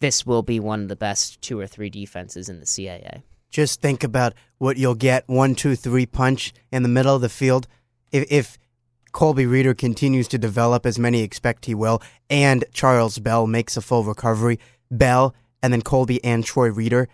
this 0.00 0.26
will 0.26 0.42
be 0.42 0.60
one 0.60 0.82
of 0.82 0.88
the 0.88 0.96
best 0.96 1.40
two 1.40 1.58
or 1.58 1.66
three 1.66 1.88
defenses 1.88 2.48
in 2.48 2.60
the 2.60 2.66
CAA. 2.66 3.22
Just 3.48 3.80
think 3.80 4.04
about 4.04 4.34
what 4.58 4.76
you'll 4.76 4.96
get 4.96 5.26
one, 5.28 5.54
two, 5.54 5.76
three 5.76 6.04
punch 6.04 6.52
in 6.72 6.82
the 6.82 6.88
middle 6.88 7.14
of 7.14 7.22
the 7.22 7.28
field. 7.28 7.66
If, 8.12 8.26
if 8.30 8.58
Colby 9.12 9.46
Reeder 9.46 9.72
continues 9.72 10.28
to 10.28 10.38
develop 10.38 10.84
as 10.84 10.98
many 10.98 11.22
expect 11.22 11.64
he 11.66 11.74
will, 11.74 12.02
and 12.28 12.64
Charles 12.72 13.18
Bell 13.18 13.46
makes 13.46 13.76
a 13.76 13.80
full 13.80 14.04
recovery, 14.04 14.58
Bell 14.90 15.34
and 15.62 15.72
then 15.72 15.82
Colby 15.82 16.22
and 16.22 16.44
Troy 16.44 16.68
Reeder. 16.68 17.08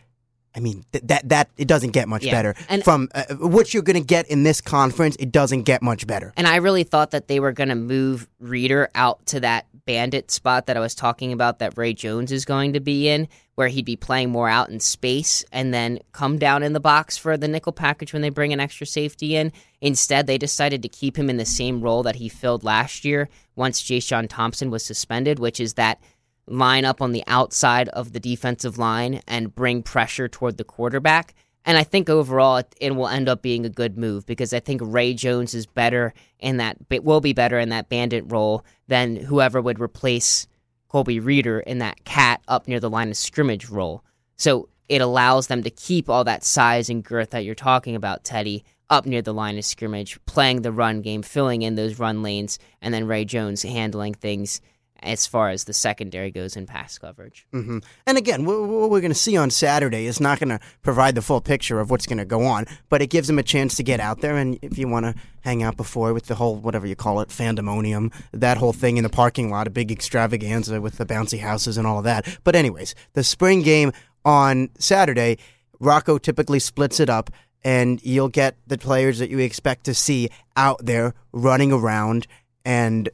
I 0.54 0.60
mean 0.60 0.84
th- 0.92 1.04
that 1.06 1.28
that 1.28 1.48
it 1.56 1.68
doesn't 1.68 1.90
get 1.90 2.08
much 2.08 2.24
Yeah. 2.24 2.32
better 2.32 2.54
And- 2.68 2.82
from 2.84 3.08
uh, 3.14 3.24
what 3.36 3.72
you're 3.72 3.82
going 3.82 4.00
to 4.00 4.06
get 4.06 4.26
in 4.28 4.42
this 4.42 4.60
conference. 4.60 5.16
It 5.20 5.30
doesn't 5.32 5.62
get 5.62 5.82
much 5.82 6.06
better. 6.06 6.32
And 6.36 6.46
I 6.46 6.56
really 6.56 6.84
thought 6.84 7.12
that 7.12 7.28
they 7.28 7.40
were 7.40 7.52
going 7.52 7.68
to 7.68 7.74
move 7.74 8.28
Reeder 8.40 8.88
out 8.94 9.24
to 9.26 9.40
that 9.40 9.66
bandit 9.86 10.30
spot 10.30 10.66
that 10.66 10.76
I 10.76 10.80
was 10.80 10.94
talking 10.94 11.32
about 11.32 11.58
that 11.60 11.76
Ray 11.76 11.94
Jones 11.94 12.30
is 12.32 12.44
going 12.44 12.74
to 12.74 12.80
be 12.80 13.08
in, 13.08 13.28
where 13.54 13.68
he'd 13.68 13.84
be 13.84 13.96
playing 13.96 14.30
more 14.30 14.48
out 14.48 14.68
in 14.68 14.78
space 14.78 15.44
and 15.52 15.72
then 15.74 15.98
come 16.12 16.38
down 16.38 16.62
in 16.62 16.72
the 16.74 16.80
box 16.80 17.16
for 17.16 17.36
the 17.36 17.48
nickel 17.48 17.72
package 17.72 18.12
when 18.12 18.22
they 18.22 18.28
bring 18.28 18.52
an 18.52 18.60
extra 18.60 18.86
safety 18.86 19.36
in. 19.36 19.52
Instead, 19.80 20.26
they 20.26 20.38
decided 20.38 20.82
to 20.82 20.88
keep 20.88 21.16
him 21.16 21.30
in 21.30 21.38
the 21.38 21.44
same 21.44 21.80
role 21.80 22.02
that 22.02 22.16
he 22.16 22.28
filled 22.28 22.62
last 22.62 23.04
year 23.04 23.28
once 23.56 23.82
Jay 23.82 24.00
Thompson 24.00 24.70
was 24.70 24.84
suspended, 24.84 25.38
which 25.38 25.58
is 25.60 25.74
that 25.74 26.00
line 26.50 26.84
up 26.84 27.00
on 27.00 27.12
the 27.12 27.24
outside 27.26 27.88
of 27.90 28.12
the 28.12 28.20
defensive 28.20 28.76
line 28.76 29.22
and 29.26 29.54
bring 29.54 29.82
pressure 29.82 30.28
toward 30.28 30.56
the 30.56 30.64
quarterback. 30.64 31.34
And 31.64 31.78
I 31.78 31.84
think 31.84 32.08
overall 32.08 32.56
it, 32.56 32.74
it 32.80 32.96
will 32.96 33.08
end 33.08 33.28
up 33.28 33.42
being 33.42 33.64
a 33.64 33.70
good 33.70 33.96
move 33.96 34.26
because 34.26 34.52
I 34.52 34.60
think 34.60 34.80
Ray 34.82 35.14
Jones 35.14 35.54
is 35.54 35.66
better 35.66 36.12
in 36.38 36.56
that 36.56 36.78
will 37.02 37.20
be 37.20 37.32
better 37.32 37.58
in 37.58 37.68
that 37.68 37.88
bandit 37.88 38.24
role 38.26 38.64
than 38.88 39.16
whoever 39.16 39.60
would 39.60 39.78
replace 39.78 40.48
Colby 40.88 41.20
Reeder 41.20 41.60
in 41.60 41.78
that 41.78 42.04
cat 42.04 42.42
up 42.48 42.66
near 42.66 42.80
the 42.80 42.90
line 42.90 43.10
of 43.10 43.16
scrimmage 43.16 43.68
role. 43.68 44.02
So 44.36 44.68
it 44.88 45.00
allows 45.00 45.46
them 45.46 45.62
to 45.62 45.70
keep 45.70 46.10
all 46.10 46.24
that 46.24 46.42
size 46.42 46.90
and 46.90 47.04
girth 47.04 47.30
that 47.30 47.44
you're 47.44 47.54
talking 47.54 47.94
about, 47.94 48.24
Teddy, 48.24 48.64
up 48.88 49.06
near 49.06 49.22
the 49.22 49.34
line 49.34 49.56
of 49.56 49.64
scrimmage, 49.64 50.18
playing 50.26 50.62
the 50.62 50.72
run 50.72 51.00
game, 51.00 51.22
filling 51.22 51.62
in 51.62 51.76
those 51.76 52.00
run 52.00 52.22
lanes, 52.22 52.58
and 52.82 52.92
then 52.92 53.06
Ray 53.06 53.24
Jones 53.24 53.62
handling 53.62 54.14
things 54.14 54.60
as 55.02 55.26
far 55.26 55.50
as 55.50 55.64
the 55.64 55.72
secondary 55.72 56.30
goes 56.30 56.56
in 56.56 56.66
pass 56.66 56.98
coverage. 56.98 57.46
hmm 57.52 57.78
And 58.06 58.18
again, 58.18 58.44
what, 58.44 58.60
we're 58.90 59.00
going 59.00 59.10
to 59.10 59.14
see 59.14 59.36
on 59.36 59.50
Saturday 59.50 60.06
is 60.06 60.20
not 60.20 60.38
going 60.38 60.50
to 60.50 60.60
provide 60.82 61.14
the 61.14 61.22
full 61.22 61.40
picture 61.40 61.80
of 61.80 61.90
what's 61.90 62.06
going 62.06 62.18
to 62.18 62.24
go 62.24 62.44
on, 62.44 62.66
but 62.88 63.02
it 63.02 63.08
gives 63.08 63.26
them 63.26 63.38
a 63.38 63.42
chance 63.42 63.76
to 63.76 63.82
get 63.82 64.00
out 64.00 64.20
there. 64.20 64.36
And 64.36 64.58
if 64.62 64.78
you 64.78 64.88
want 64.88 65.06
to 65.06 65.14
hang 65.42 65.62
out 65.62 65.76
before 65.76 66.12
with 66.12 66.26
the 66.26 66.34
whole, 66.34 66.56
whatever 66.56 66.86
you 66.86 66.96
call 66.96 67.20
it, 67.20 67.28
fandemonium, 67.28 68.12
that 68.32 68.58
whole 68.58 68.72
thing 68.72 68.96
in 68.96 69.02
the 69.04 69.10
parking 69.10 69.50
lot, 69.50 69.66
a 69.66 69.70
big 69.70 69.90
extravaganza 69.90 70.80
with 70.80 70.98
the 70.98 71.06
bouncy 71.06 71.40
houses 71.40 71.76
and 71.76 71.86
all 71.86 71.98
of 71.98 72.04
that. 72.04 72.38
But, 72.44 72.54
anyways, 72.54 72.94
the 73.14 73.24
spring 73.24 73.62
game 73.62 73.92
on 74.24 74.70
Saturday, 74.78 75.38
Rocco 75.78 76.18
typically 76.18 76.58
splits 76.58 77.00
it 77.00 77.08
up. 77.08 77.30
And 77.62 78.02
you'll 78.02 78.30
get 78.30 78.56
the 78.66 78.78
players 78.78 79.18
that 79.18 79.28
you 79.28 79.38
expect 79.38 79.84
to 79.84 79.92
see 79.92 80.30
out 80.56 80.82
there 80.82 81.12
running 81.30 81.72
around 81.72 82.26
and 82.64 83.10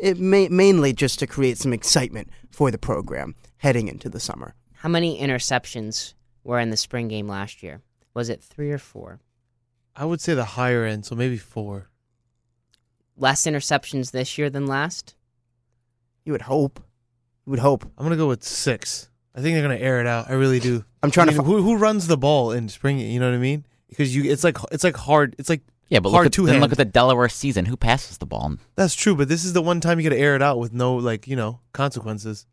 it 0.00 0.18
may, 0.18 0.48
mainly 0.48 0.92
just 0.92 1.18
to 1.20 1.26
create 1.26 1.58
some 1.58 1.72
excitement 1.72 2.28
for 2.50 2.70
the 2.70 2.78
program 2.78 3.34
heading 3.58 3.88
into 3.88 4.08
the 4.08 4.20
summer. 4.20 4.54
How 4.74 4.88
many 4.88 5.20
interceptions 5.20 6.14
were 6.42 6.58
in 6.58 6.70
the 6.70 6.76
spring 6.76 7.08
game 7.08 7.26
last 7.28 7.62
year? 7.62 7.80
Was 8.12 8.28
it 8.28 8.42
three 8.42 8.70
or 8.70 8.78
four? 8.78 9.20
I 9.96 10.04
would 10.04 10.20
say 10.20 10.34
the 10.34 10.44
higher 10.44 10.84
end, 10.84 11.06
so 11.06 11.14
maybe 11.14 11.36
four. 11.38 11.88
Less 13.16 13.42
interceptions 13.42 14.10
this 14.10 14.36
year 14.38 14.50
than 14.50 14.66
last? 14.66 15.14
You 16.24 16.32
would 16.32 16.42
hope. 16.42 16.80
You 17.46 17.50
would 17.50 17.60
hope. 17.60 17.84
I'm 17.96 18.04
gonna 18.04 18.16
go 18.16 18.28
with 18.28 18.42
six. 18.42 19.08
I 19.34 19.40
think 19.40 19.54
they're 19.54 19.62
gonna 19.62 19.76
air 19.80 20.00
it 20.00 20.06
out. 20.06 20.28
I 20.28 20.34
really 20.34 20.58
do. 20.60 20.84
I'm 21.02 21.10
trying 21.10 21.28
I 21.28 21.32
to. 21.32 21.38
mean, 21.38 21.46
Fi- 21.46 21.52
who 21.52 21.62
who 21.62 21.76
runs 21.76 22.06
the 22.06 22.16
ball 22.16 22.50
in 22.52 22.68
spring? 22.68 22.98
You 22.98 23.20
know 23.20 23.28
what 23.28 23.36
I 23.36 23.38
mean? 23.38 23.66
Because 23.88 24.14
you, 24.14 24.24
it's 24.30 24.42
like 24.42 24.56
it's 24.72 24.82
like 24.84 24.96
hard. 24.96 25.36
It's 25.38 25.48
like 25.48 25.62
Yeah, 25.88 26.00
but 26.00 26.10
hard 26.10 26.24
look 26.26 26.32
at, 26.38 26.44
then 26.44 26.46
hand. 26.54 26.60
look 26.62 26.72
at 26.72 26.78
the 26.78 26.84
Delaware 26.84 27.28
season. 27.28 27.66
Who 27.66 27.76
passes 27.76 28.18
the 28.18 28.26
ball? 28.26 28.54
That's 28.76 28.94
true, 28.94 29.14
but 29.14 29.28
this 29.28 29.44
is 29.44 29.52
the 29.52 29.62
one 29.62 29.80
time 29.80 29.98
you 30.00 30.08
got 30.08 30.14
to 30.16 30.20
air 30.20 30.34
it 30.34 30.42
out 30.42 30.58
with 30.58 30.72
no 30.72 30.94
like 30.96 31.26
you 31.28 31.36
know 31.36 31.60
consequences. 31.72 32.46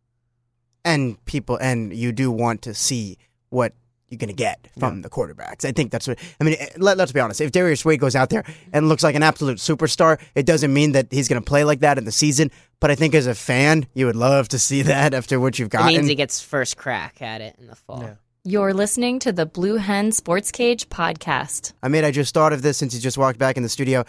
and 0.83 1.23
people, 1.25 1.57
and 1.57 1.93
you 1.93 2.11
do 2.11 2.31
want 2.31 2.61
to 2.63 2.73
see 2.73 3.17
what 3.49 3.73
you're 4.09 4.17
going 4.17 4.27
to 4.27 4.33
get 4.35 4.67
from 4.77 5.03
the 5.03 5.09
quarterbacks. 5.09 5.63
I 5.63 5.71
think 5.71 5.89
that's 5.91 6.07
what. 6.07 6.19
I 6.39 6.43
mean, 6.43 6.55
eh, 6.59 6.67
let, 6.77 6.97
let's 6.97 7.13
be 7.13 7.19
honest. 7.21 7.39
If 7.39 7.51
Darius 7.53 7.85
Wade 7.85 7.99
goes 8.01 8.15
out 8.15 8.29
there 8.29 8.43
and 8.73 8.89
looks 8.89 9.03
like 9.03 9.15
an 9.15 9.23
absolute 9.23 9.57
superstar, 9.59 10.19
it 10.35 10.45
doesn't 10.45 10.73
mean 10.73 10.91
that 10.93 11.07
he's 11.11 11.29
going 11.29 11.41
to 11.41 11.45
play 11.47 11.63
like 11.63 11.79
that 11.79 11.97
in 11.97 12.03
the 12.03 12.11
season. 12.11 12.51
But 12.81 12.91
I 12.91 12.95
think 12.95 13.15
as 13.15 13.25
a 13.27 13.35
fan, 13.35 13.85
you 13.93 14.07
would 14.07 14.15
love 14.17 14.49
to 14.49 14.59
see 14.59 14.81
that 14.93 15.13
after 15.13 15.39
what 15.39 15.57
you've 15.59 15.67
It 15.67 15.71
gotten. 15.71 15.87
means 15.95 16.07
he 16.07 16.15
gets 16.15 16.41
first 16.41 16.75
crack 16.75 17.21
at 17.21 17.39
it 17.39 17.55
in 17.59 17.67
the 17.67 17.75
fall. 17.75 18.01
Yeah. 18.01 18.15
You're 18.43 18.73
listening 18.73 19.19
to 19.19 19.31
the 19.31 19.45
Blue 19.45 19.75
Hen 19.75 20.11
Sports 20.11 20.49
Cage 20.49 20.89
podcast. 20.89 21.73
I 21.83 21.89
mean, 21.89 22.03
I 22.03 22.09
just 22.09 22.33
thought 22.33 22.53
of 22.53 22.63
this 22.63 22.75
since 22.75 22.91
you 22.91 22.99
just 22.99 23.15
walked 23.15 23.37
back 23.37 23.55
in 23.55 23.61
the 23.61 23.69
studio. 23.69 24.03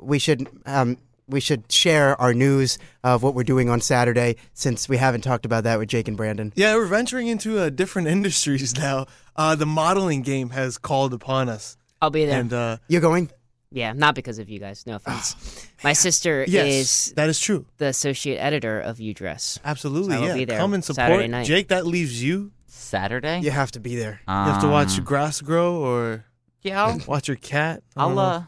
We 0.00 0.18
should 0.18 0.48
um, 0.64 0.96
we 1.28 1.40
should 1.40 1.70
share 1.70 2.18
our 2.18 2.32
news 2.32 2.78
of 3.04 3.22
what 3.22 3.34
we're 3.34 3.44
doing 3.44 3.68
on 3.68 3.82
Saturday 3.82 4.36
since 4.54 4.88
we 4.88 4.96
haven't 4.96 5.20
talked 5.20 5.44
about 5.44 5.64
that 5.64 5.78
with 5.78 5.90
Jake 5.90 6.08
and 6.08 6.16
Brandon. 6.16 6.54
Yeah, 6.56 6.74
we're 6.74 6.86
venturing 6.86 7.26
into 7.26 7.58
uh, 7.58 7.68
different 7.68 8.08
industries 8.16 8.74
now. 8.78 9.04
Uh, 9.36 9.54
the 9.54 9.66
modeling 9.66 10.22
game 10.22 10.50
has 10.50 10.78
called 10.78 11.12
upon 11.12 11.50
us, 11.50 11.76
I'll 12.00 12.08
be 12.08 12.24
there. 12.24 12.40
and 12.40 12.52
uh, 12.54 12.78
You're 12.88 13.02
going? 13.02 13.30
yeah, 13.70 13.92
not 13.92 14.14
because 14.14 14.38
of 14.38 14.48
you 14.48 14.58
guys. 14.58 14.86
No 14.86 14.96
offense. 14.96 15.68
My 15.84 15.92
sister 15.92 16.46
yes, 16.48 16.66
is 16.66 17.12
that 17.16 17.28
is 17.28 17.38
true. 17.38 17.66
the 17.76 17.88
associate 17.88 18.38
editor 18.38 18.80
of 18.80 19.00
U 19.00 19.12
Dress. 19.12 19.60
Absolutely, 19.66 20.16
I 20.16 20.20
will 20.20 20.28
yeah. 20.28 20.34
be 20.34 20.44
there 20.46 20.58
Come 20.58 20.72
and 20.72 20.82
support. 20.82 21.08
Saturday 21.08 21.28
night. 21.28 21.44
Jake, 21.44 21.68
that 21.68 21.84
leaves 21.86 22.22
you. 22.22 22.52
Saturday. 22.76 23.40
You 23.40 23.50
have 23.50 23.72
to 23.72 23.80
be 23.80 23.96
there. 23.96 24.20
You 24.28 24.34
have 24.34 24.60
to 24.62 24.68
watch 24.68 24.98
Um, 24.98 25.04
grass 25.04 25.40
grow 25.40 25.76
or 25.76 26.24
Yeah, 26.62 26.84
I'll, 26.84 27.00
watch 27.06 27.28
your 27.28 27.36
cat. 27.36 27.82
I 27.96 28.02
I'll 28.02 28.10
know. 28.14 28.20
uh, 28.20 28.42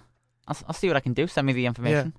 I'll, 0.48 0.56
I'll 0.68 0.74
see 0.74 0.88
what 0.88 0.96
I 0.96 1.00
can 1.00 1.12
do. 1.14 1.26
Send 1.26 1.46
me 1.46 1.52
the 1.52 1.66
information. 1.66 2.14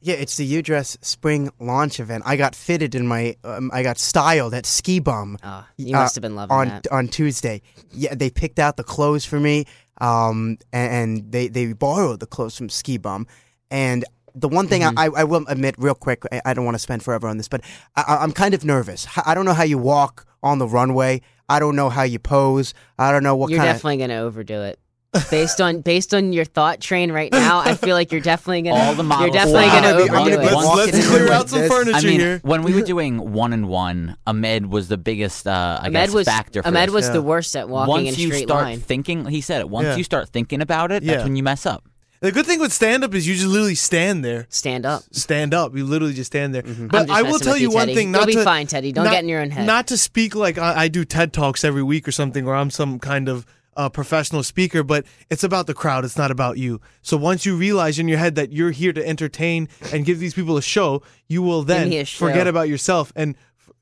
Yeah, 0.00 0.14
it's 0.14 0.36
the 0.36 0.44
U 0.44 0.62
Dress 0.62 0.96
Spring 1.00 1.50
launch 1.58 1.98
event. 2.00 2.22
I 2.26 2.36
got 2.36 2.54
fitted 2.54 2.94
in 2.94 3.06
my, 3.08 3.34
um, 3.44 3.70
I 3.72 3.82
got 3.82 3.98
styled 3.98 4.52
at 4.54 4.66
Ski 4.66 5.00
Bum 5.00 5.38
Oh, 5.42 5.64
you 5.78 5.96
Uh, 5.96 6.00
must 6.00 6.14
have 6.14 6.22
been 6.22 6.36
loving 6.36 6.54
on 6.54 6.68
that. 6.68 6.86
on 6.92 7.08
Tuesday. 7.08 7.62
Yeah, 7.92 8.14
they 8.14 8.30
picked 8.30 8.58
out 8.58 8.76
the 8.76 8.84
clothes 8.84 9.24
for 9.24 9.40
me, 9.40 9.64
um, 10.00 10.58
and, 10.72 10.92
and 10.92 11.32
they 11.32 11.48
they 11.48 11.72
borrowed 11.72 12.20
the 12.20 12.26
clothes 12.26 12.56
from 12.56 12.68
Ski 12.68 12.98
Bum. 12.98 13.26
And 13.70 14.04
the 14.34 14.48
one 14.48 14.68
thing 14.68 14.82
Mm-hmm. 14.82 14.98
I, 14.98 15.06
I 15.22 15.24
will 15.24 15.44
admit 15.48 15.74
real 15.78 15.94
quick, 15.94 16.22
I, 16.30 16.40
I 16.44 16.54
don't 16.54 16.64
want 16.66 16.74
to 16.76 16.78
spend 16.78 17.02
forever 17.02 17.26
on 17.26 17.38
this, 17.38 17.48
but 17.48 17.62
I, 17.96 18.04
I- 18.06 18.16
I'm 18.22 18.32
kind 18.32 18.54
of 18.54 18.64
nervous. 18.64 19.06
H- 19.06 19.24
I 19.26 19.34
don't 19.34 19.44
know 19.46 19.54
how 19.54 19.64
you 19.64 19.78
walk 19.78 20.26
on 20.42 20.58
the 20.58 20.68
runway. 20.68 21.22
I 21.50 21.58
don't 21.58 21.76
know 21.76 21.90
how 21.90 22.04
you 22.04 22.18
pose. 22.18 22.72
I 22.98 23.12
don't 23.12 23.22
know 23.22 23.36
what 23.36 23.48
kind 23.50 23.54
of 23.60 23.64
You're 23.64 23.66
kind 23.66 23.76
definitely 23.76 23.96
going 23.98 24.10
to 24.10 24.16
overdo 24.18 24.62
it. 24.62 24.78
Based 25.28 25.60
on 25.60 25.80
based 25.92 26.14
on 26.14 26.32
your 26.32 26.44
thought 26.44 26.80
train 26.80 27.10
right 27.10 27.32
now, 27.32 27.58
I 27.58 27.74
feel 27.74 27.96
like 27.96 28.12
you're 28.12 28.20
definitely 28.20 28.62
gonna. 28.62 28.76
All 28.80 28.94
the 28.94 29.02
You're 29.02 29.30
definitely 29.30 29.62
walk. 29.64 29.82
gonna 29.82 29.88
I'm 30.04 30.08
gonna 30.08 30.24
be- 30.38 30.46
it. 30.46 30.52
Let's, 30.54 30.76
let's 30.76 30.96
in 30.98 31.02
clear 31.02 31.22
like 31.26 31.30
out 31.32 31.48
some 31.48 31.58
this. 31.62 31.68
furniture 31.72 31.96
I 31.96 32.00
mean, 32.02 32.20
here. 32.20 32.38
when 32.44 32.62
we 32.62 32.72
were 32.74 32.82
doing 32.82 33.32
one 33.32 33.52
and 33.52 33.66
one, 33.68 34.16
Ahmed 34.24 34.66
was 34.66 34.86
the 34.86 34.96
biggest, 34.98 35.48
uh, 35.48 35.80
I 35.82 35.86
Ahmed 35.88 35.92
guess, 35.94 36.12
was 36.14 36.28
factor 36.28 36.62
for 36.62 36.68
Ahmed 36.68 36.90
us. 36.90 36.94
was 36.94 37.06
Yeah. 37.08 37.12
the 37.14 37.22
worst 37.22 37.56
at 37.56 37.68
walking 37.68 37.88
once 37.88 38.08
in 38.10 38.20
you 38.20 38.28
straight 38.28 38.44
start 38.46 38.62
line. 38.66 38.78
thinking, 38.78 39.24
he 39.24 39.40
said 39.40 39.58
it. 39.62 39.68
Once 39.68 39.86
Yeah. 39.86 39.96
you 39.96 40.04
start 40.04 40.28
thinking 40.28 40.62
about 40.62 40.92
it, 40.92 41.02
Yeah. 41.02 41.14
that's 41.14 41.24
when 41.24 41.34
you 41.34 41.42
mess 41.42 41.66
up. 41.66 41.82
The 42.20 42.32
good 42.32 42.44
thing 42.44 42.60
with 42.60 42.72
stand 42.72 43.02
up 43.02 43.14
is 43.14 43.26
you 43.26 43.34
just 43.34 43.46
literally 43.46 43.74
stand 43.74 44.22
there. 44.22 44.46
Stand 44.50 44.84
up. 44.84 45.02
Stand 45.10 45.54
up. 45.54 45.74
You 45.74 45.86
literally 45.86 46.12
just 46.12 46.30
stand 46.30 46.54
there. 46.54 46.62
I'm 46.66 46.88
But 46.88 47.08
I 47.08 47.22
will 47.22 47.38
tell 47.38 47.54
with 47.54 47.62
you 47.62 47.70
one 47.70 47.88
thing. 47.88 48.08
You'll 48.08 48.20
Not 48.20 48.26
be 48.26 48.34
to, 48.34 48.44
fine, 48.44 48.66
Teddy. 48.66 48.92
Don't 48.92 49.06
not- 49.06 49.12
get 49.12 49.22
in 49.22 49.28
your 49.28 49.40
own 49.40 49.50
head. 49.50 49.66
Not 49.66 49.86
to 49.88 49.96
speak 49.96 50.34
like 50.34 50.58
I, 50.58 50.82
I 50.82 50.88
do 50.88 51.06
TED 51.06 51.32
Talks 51.32 51.64
every 51.64 51.82
week 51.82 52.06
or 52.06 52.12
something, 52.12 52.46
or 52.46 52.54
I'm 52.54 52.70
some 52.70 52.98
kind 52.98 53.28
of 53.28 53.46
uh, 53.74 53.88
professional 53.88 54.42
speaker, 54.42 54.82
but 54.82 55.06
it's 55.30 55.44
about 55.44 55.66
the 55.66 55.72
crowd. 55.72 56.04
It's 56.04 56.18
not 56.18 56.30
about 56.30 56.58
you. 56.58 56.82
So 57.00 57.16
once 57.16 57.46
you 57.46 57.56
realize 57.56 57.98
in 57.98 58.08
your 58.08 58.18
head 58.18 58.34
that 58.34 58.52
you're 58.52 58.72
here 58.72 58.92
to 58.92 59.06
entertain 59.06 59.68
and 59.90 60.04
give 60.04 60.18
these 60.18 60.34
people 60.34 60.58
a 60.58 60.62
show, 60.62 61.02
you 61.26 61.40
will 61.40 61.62
then 61.62 61.88
me 61.88 61.98
a 61.98 62.04
show. 62.04 62.26
forget 62.26 62.46
about 62.46 62.68
yourself 62.68 63.12
and 63.16 63.34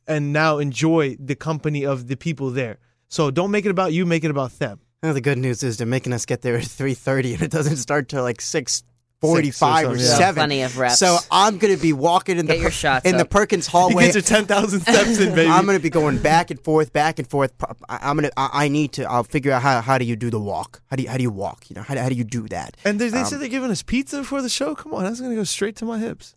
and 0.06 0.32
now 0.32 0.58
enjoy 0.58 1.16
the 1.18 1.34
company 1.34 1.84
of 1.84 2.06
the 2.06 2.16
people 2.16 2.50
there. 2.50 2.78
So 3.08 3.30
don't 3.30 3.50
make 3.50 3.66
it 3.66 3.70
about 3.70 3.92
you. 3.92 4.06
Make 4.06 4.22
it 4.22 4.30
about 4.30 4.58
them. 4.58 4.80
Well, 5.02 5.14
the 5.14 5.20
good 5.20 5.38
news 5.38 5.62
is 5.62 5.76
they're 5.76 5.86
making 5.86 6.12
us 6.12 6.26
get 6.26 6.42
there 6.42 6.56
at 6.56 6.64
three 6.78 6.94
thirty, 6.94 7.34
and 7.34 7.42
it 7.42 7.50
doesn't 7.50 7.76
start 7.76 8.08
till 8.08 8.22
like 8.22 8.40
six 8.40 8.82
forty-five 9.20 9.84
or, 9.86 9.88
something, 9.90 10.04
yeah. 10.04 10.16
seven. 10.16 10.34
Plenty 10.40 10.62
of 10.62 10.76
reps. 10.76 10.98
So 10.98 11.18
I'm 11.30 11.58
going 11.58 11.74
to 11.74 11.80
be 11.80 11.92
walking 11.92 12.36
in 12.38 12.46
the 12.46 12.54
Get 12.54 12.62
your 12.62 12.70
shots 12.72 13.04
in 13.06 13.16
the 13.16 13.22
up. 13.22 13.30
Perkins 13.30 13.66
You 13.72 13.78
hallway. 13.78 14.06
get 14.06 14.14
your 14.14 14.22
ten 14.22 14.46
thousand 14.46 14.80
steps 14.80 15.20
in, 15.20 15.34
baby. 15.36 15.48
I'm 15.48 15.66
going 15.66 15.78
to 15.78 15.82
be 15.82 15.88
going 15.90 16.18
back 16.18 16.50
and 16.50 16.58
forth, 16.60 16.92
back 16.92 17.20
and 17.20 17.28
forth. 17.30 17.52
I- 17.88 17.98
I'm 18.10 18.16
going 18.16 18.28
to. 18.28 18.32
I 18.36 18.64
I 18.64 18.68
need 18.68 18.90
to. 18.94 19.04
I'll 19.04 19.22
figure 19.22 19.52
out 19.52 19.62
how 19.62 19.80
how 19.82 19.98
do 19.98 20.04
you 20.04 20.16
do 20.16 20.30
the 20.30 20.40
walk? 20.40 20.82
How 20.90 20.96
do 20.96 21.04
you 21.04 21.08
how 21.10 21.16
do 21.16 21.22
you 21.22 21.30
walk? 21.30 21.70
You 21.70 21.74
know 21.76 21.82
how 21.82 21.94
do, 21.94 22.00
how 22.00 22.08
do 22.08 22.16
you 22.16 22.24
do 22.24 22.48
that? 22.48 22.76
and 22.84 23.00
they, 23.00 23.08
they 23.08 23.20
Um, 23.20 23.24
said 23.26 23.40
they're 23.40 23.48
giving 23.48 23.70
us 23.70 23.84
pizza 23.84 24.18
before 24.18 24.42
the 24.42 24.48
show. 24.48 24.74
Come 24.74 24.94
on, 24.94 25.04
that's 25.04 25.20
gonna 25.20 25.36
go 25.36 25.44
straight 25.44 25.76
to 25.76 25.84
my 25.84 25.98
hips. 26.00 26.34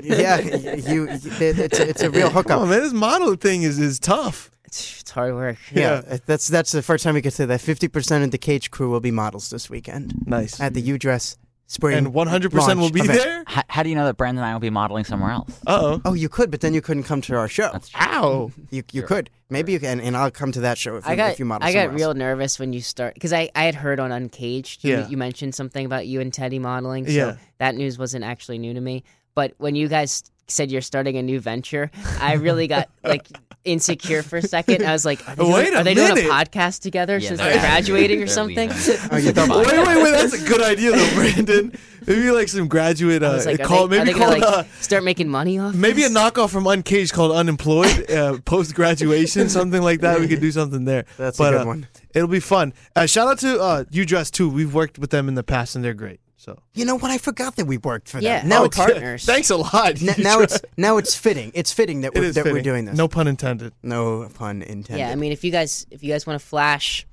yeah, 0.00 0.38
you. 0.38 0.82
you 0.94 1.08
it's 1.10 1.26
a, 1.26 1.88
it's 1.88 2.02
a 2.02 2.10
real 2.10 2.28
Come 2.28 2.36
on, 2.36 2.42
hookup. 2.44 2.68
man, 2.68 2.80
this 2.82 2.92
model 2.92 3.34
thing 3.34 3.62
is 3.64 3.80
is 3.80 3.98
tough. 3.98 4.48
It's, 4.70 5.00
it's 5.00 5.10
hard 5.10 5.34
work. 5.34 5.58
Yeah, 5.72 6.00
that's 6.26 6.46
that's 6.48 6.72
the 6.72 6.82
first 6.82 7.02
time 7.04 7.14
we 7.14 7.22
could 7.22 7.32
say 7.32 7.44
that. 7.44 7.60
Fifty 7.60 7.88
percent 7.88 8.24
of 8.24 8.30
the 8.30 8.38
Cage 8.38 8.70
crew 8.70 8.88
will 8.90 9.00
be 9.00 9.10
models 9.10 9.50
this 9.50 9.68
weekend 9.68 10.14
Nice. 10.26 10.60
at 10.60 10.74
the 10.74 10.80
U 10.82 10.96
Dress 10.98 11.36
spring 11.66 11.96
and 11.96 12.12
100 12.12 12.50
percent 12.50 12.80
will 12.80 12.90
be 12.90 13.00
event. 13.00 13.18
there. 13.18 13.44
How, 13.46 13.62
how 13.68 13.82
do 13.84 13.88
you 13.90 13.94
know 13.94 14.04
that 14.06 14.16
Brandon 14.16 14.42
and 14.42 14.50
I 14.50 14.52
will 14.54 14.60
be 14.60 14.70
modeling 14.70 15.04
somewhere 15.04 15.30
else? 15.32 15.52
Uh 15.66 15.78
oh. 15.82 16.02
Oh, 16.04 16.14
you 16.14 16.28
could, 16.28 16.50
but 16.50 16.60
then 16.60 16.72
you 16.74 16.80
couldn't 16.80 17.04
come 17.04 17.20
to 17.22 17.36
our 17.36 17.48
show. 17.48 17.70
That's 17.72 17.90
Ow. 17.96 18.50
You 18.70 18.82
you 18.92 19.02
could 19.02 19.30
maybe 19.50 19.72
you 19.72 19.80
can, 19.80 20.00
and 20.00 20.16
I'll 20.16 20.30
come 20.30 20.52
to 20.52 20.60
that 20.60 20.78
show 20.78 20.96
if, 20.96 21.06
I 21.06 21.12
you, 21.12 21.16
got 21.16 21.32
if 21.32 21.38
you 21.40 21.44
model 21.44 21.66
I 21.68 21.72
got 21.72 21.92
real 21.92 22.10
else. 22.10 22.16
nervous 22.16 22.58
when 22.60 22.72
you 22.72 22.80
start 22.80 23.14
because 23.14 23.32
I, 23.32 23.50
I 23.56 23.64
had 23.64 23.74
heard 23.74 23.98
on 23.98 24.12
Uncaged 24.12 24.84
you, 24.84 24.92
Yeah. 24.94 25.08
you 25.08 25.16
mentioned 25.16 25.54
something 25.56 25.84
about 25.84 26.06
you 26.06 26.20
and 26.20 26.32
Teddy 26.32 26.58
modeling. 26.60 27.06
So 27.06 27.12
Yeah. 27.12 27.36
that 27.58 27.74
news 27.74 27.98
wasn't 27.98 28.24
actually 28.24 28.58
new 28.58 28.74
to 28.74 28.80
me. 28.80 29.02
But 29.34 29.54
when 29.58 29.74
you 29.76 29.86
guys 29.88 30.22
said 30.48 30.70
you're 30.72 30.80
starting 30.82 31.16
a 31.16 31.22
new 31.22 31.38
venture, 31.40 31.90
I 32.20 32.34
really 32.34 32.66
got 32.66 32.88
like 33.04 33.28
insecure 33.64 34.22
for 34.22 34.38
a 34.38 34.42
second. 34.42 34.84
I 34.84 34.92
was 34.92 35.04
like, 35.04 35.26
are 35.28 35.36
they, 35.36 35.44
Wait 35.44 35.64
doing, 35.64 35.74
a 35.76 35.80
are 35.80 35.84
they 35.84 35.94
doing 35.94 36.12
a 36.12 36.30
podcast 36.30 36.80
together 36.80 37.18
Yeah, 37.18 37.28
since 37.28 37.40
they're- 37.40 37.50
they're 37.52 37.60
graduating 37.60 38.22
or 38.22 38.26
something? 38.26 38.70
Oh, 38.70 39.16
you 39.16 39.32
thought- 39.32 39.48
Wait, 39.66 39.66
wait, 39.86 40.02
wait! 40.02 40.10
That's 40.12 40.32
a 40.34 40.48
good 40.48 40.62
idea, 40.62 40.92
though, 40.92 41.10
Brandon. 41.14 41.72
Maybe 42.06 42.30
like 42.30 42.48
some 42.48 42.66
graduate. 42.68 43.22
Uh, 43.22 43.40
like, 43.44 43.62
call, 43.62 43.86
they, 43.86 43.98
maybe 43.98 44.12
call, 44.18 44.30
gonna 44.30 44.40
called 44.40 44.56
like 44.58 44.66
uh, 44.66 44.80
start 44.80 45.04
making 45.04 45.28
money 45.28 45.58
off? 45.58 45.74
maybe 45.74 46.02
a 46.04 46.08
knockoff 46.08 46.48
from 46.50 46.66
Uncaged 46.66 47.12
called 47.12 47.32
Unemployed, 47.32 48.10
uh, 48.10 48.38
post 48.44 48.74
graduation, 48.74 49.48
something 49.50 49.82
like 49.82 50.00
that. 50.00 50.18
We 50.18 50.26
could 50.26 50.40
do 50.40 50.50
something 50.50 50.84
there. 50.86 51.04
That's 51.18 51.36
But, 51.36 51.54
a 51.54 51.58
good 51.58 51.62
uh, 51.62 51.66
one. 51.66 51.86
It'll 52.14 52.28
be 52.28 52.40
fun. 52.40 52.72
Uh, 52.96 53.04
shout 53.06 53.28
out 53.28 53.38
to 53.40 53.60
uh, 53.60 53.84
U 53.90 54.06
Dress 54.06 54.30
too. 54.30 54.48
We've 54.48 54.72
worked 54.72 54.98
with 54.98 55.10
them 55.10 55.28
in 55.28 55.34
the 55.34 55.42
past, 55.44 55.76
and 55.76 55.84
they're 55.84 55.92
great. 55.94 56.20
So 56.40 56.56
You 56.72 56.86
know 56.86 56.96
what? 56.96 57.10
I 57.10 57.18
forgot 57.18 57.56
that 57.56 57.66
we 57.66 57.76
worked 57.76 58.08
for 58.08 58.18
Yeah. 58.18 58.40
them. 58.40 58.48
Now 58.48 58.62
Oh, 58.62 58.64
it's 58.64 58.76
partners. 58.78 59.24
Thanks 59.26 59.50
a 59.50 59.56
lot. 59.58 60.00
n- 60.02 60.14
now 60.18 60.40
it's 60.40 60.58
now 60.78 60.96
it's 60.96 61.14
fitting. 61.14 61.52
It's 61.54 61.70
fitting 61.70 62.00
that 62.00 62.12
It 62.14 62.18
we're, 62.18 62.24
is 62.24 62.34
that 62.36 62.46
we're 62.46 62.62
doing 62.62 62.86
this. 62.86 62.96
No 62.96 63.08
pun 63.08 63.26
intended. 63.28 63.74
no 63.82 64.26
pun 64.32 64.62
intended. 64.62 65.00
Yeah, 65.00 65.10
I 65.10 65.16
mean, 65.16 65.32
if 65.32 65.44
you 65.44 65.52
guys 65.52 65.86
if 65.90 66.02
you 66.02 66.10
guys 66.10 66.26
want 66.26 66.40
to 66.40 66.46
flash 66.46 67.06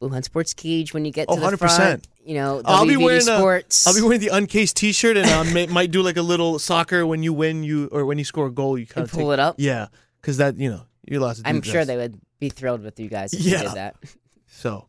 Blue 0.00 0.08
Hen 0.08 0.22
Sports 0.22 0.54
Cage 0.54 0.94
when 0.94 1.04
you 1.04 1.12
get 1.12 1.26
Oh, 1.28 1.34
to 1.34 1.40
the 1.40 1.46
100%. 1.46 1.58
front, 1.76 2.08
you 2.24 2.34
know, 2.36 2.62
I'll 2.64 2.86
be 2.86 2.96
wearing 2.96 3.18
a- 3.18 3.36
Sports. 3.38 3.86
I'll 3.86 3.94
be 3.94 4.00
wearing 4.00 4.20
the 4.20 4.28
Uncaged 4.28 4.76
T-shirt, 4.76 5.16
and 5.18 5.26
I 5.26 5.42
may, 5.52 5.66
might 5.66 5.90
do 5.90 6.00
like 6.02 6.16
a 6.16 6.22
little 6.22 6.58
soccer 6.58 7.06
when 7.06 7.22
you 7.22 7.34
win, 7.34 7.64
you 7.64 7.88
or 7.92 8.06
when 8.06 8.16
you 8.16 8.24
score 8.24 8.46
a 8.46 8.50
goal, 8.50 8.78
you 8.78 8.86
kind 8.86 9.04
of 9.04 9.12
pull 9.12 9.32
it 9.32 9.38
up. 9.40 9.56
Yeah, 9.58 9.88
because 10.22 10.38
that 10.38 10.56
you 10.56 10.70
know 10.70 10.82
you're 11.06 11.20
allowed 11.20 11.36
to. 11.36 11.42
I'm 11.44 11.60
sure 11.60 11.80
this. 11.84 11.88
they 11.88 11.96
would 11.98 12.18
be 12.40 12.48
thrilled 12.48 12.82
with 12.82 12.98
you 12.98 13.08
guys 13.10 13.34
if 13.34 13.40
Yeah. 13.40 13.58
you 13.58 13.62
did 13.64 13.74
that. 13.74 13.96
So 14.46 14.87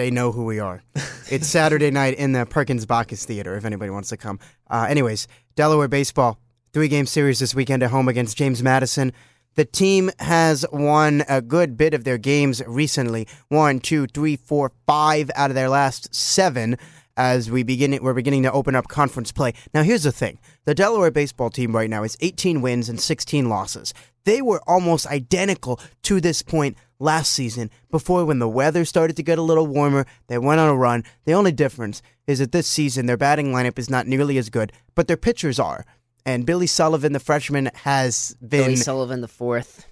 they 0.00 0.10
know 0.10 0.32
who 0.32 0.44
we 0.44 0.58
are. 0.58 0.82
it's 1.28 1.46
Saturday 1.46 1.90
night 2.00 2.14
in 2.14 2.32
the 2.32 2.46
Perkins 2.46 2.86
Bacchus 2.86 3.26
Theater. 3.26 3.54
If 3.54 3.66
anybody 3.66 3.90
wants 3.90 4.08
to 4.08 4.16
come. 4.16 4.40
Uh, 4.70 4.86
anyways, 4.88 5.28
Delaware 5.56 5.88
baseball 5.88 6.38
three 6.72 6.88
game 6.88 7.04
series 7.04 7.38
this 7.38 7.54
weekend 7.54 7.82
at 7.82 7.90
home 7.90 8.08
against 8.08 8.38
James 8.38 8.62
Madison. 8.62 9.12
The 9.56 9.66
team 9.66 10.10
has 10.18 10.64
won 10.72 11.22
a 11.28 11.42
good 11.42 11.76
bit 11.76 11.92
of 11.92 12.04
their 12.04 12.16
games 12.16 12.62
recently. 12.66 13.28
One, 13.48 13.78
two, 13.78 14.06
three, 14.06 14.36
four, 14.36 14.72
five 14.86 15.30
out 15.34 15.50
of 15.50 15.54
their 15.54 15.68
last 15.68 16.14
seven. 16.14 16.78
As 17.18 17.50
we 17.50 17.62
begin, 17.62 17.98
we're 18.02 18.14
beginning 18.14 18.44
to 18.44 18.52
open 18.52 18.74
up 18.74 18.88
conference 18.88 19.32
play. 19.32 19.52
Now, 19.74 19.82
here's 19.82 20.04
the 20.04 20.12
thing: 20.12 20.38
the 20.64 20.74
Delaware 20.74 21.10
baseball 21.10 21.50
team 21.50 21.76
right 21.76 21.90
now 21.90 22.04
is 22.04 22.16
18 22.22 22.62
wins 22.62 22.88
and 22.88 22.98
16 22.98 23.50
losses. 23.50 23.92
They 24.24 24.40
were 24.40 24.62
almost 24.66 25.06
identical 25.08 25.78
to 26.04 26.22
this 26.22 26.40
point 26.40 26.78
last 27.00 27.32
season. 27.32 27.70
Before, 27.90 28.24
when 28.24 28.38
the 28.38 28.48
weather 28.48 28.84
started 28.84 29.16
to 29.16 29.22
get 29.24 29.38
a 29.38 29.42
little 29.42 29.66
warmer, 29.66 30.06
they 30.28 30.38
went 30.38 30.60
on 30.60 30.68
a 30.68 30.76
run. 30.76 31.02
The 31.24 31.32
only 31.32 31.50
difference 31.50 32.02
is 32.26 32.38
that 32.38 32.52
this 32.52 32.68
season 32.68 33.06
their 33.06 33.16
batting 33.16 33.52
lineup 33.52 33.78
is 33.78 33.90
not 33.90 34.06
nearly 34.06 34.38
as 34.38 34.50
good, 34.50 34.72
but 34.94 35.08
their 35.08 35.16
pitchers 35.16 35.58
are. 35.58 35.84
And 36.24 36.46
Billy 36.46 36.66
Sullivan, 36.66 37.12
the 37.12 37.20
freshman, 37.20 37.70
has 37.74 38.36
been 38.40 38.62
Billy 38.64 38.76
Sullivan 38.76 39.20
the 39.22 39.28
fourth. 39.28 39.86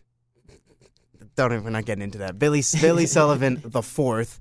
don't 1.35 1.53
even 1.53 1.65
we're 1.65 1.71
not 1.71 1.87
getting 1.87 2.03
into 2.03 2.19
that. 2.19 2.39
Billy 2.39 2.63
Billy 2.81 3.07
Sullivan 3.17 3.61
the 3.65 3.83
fourth. 3.83 4.39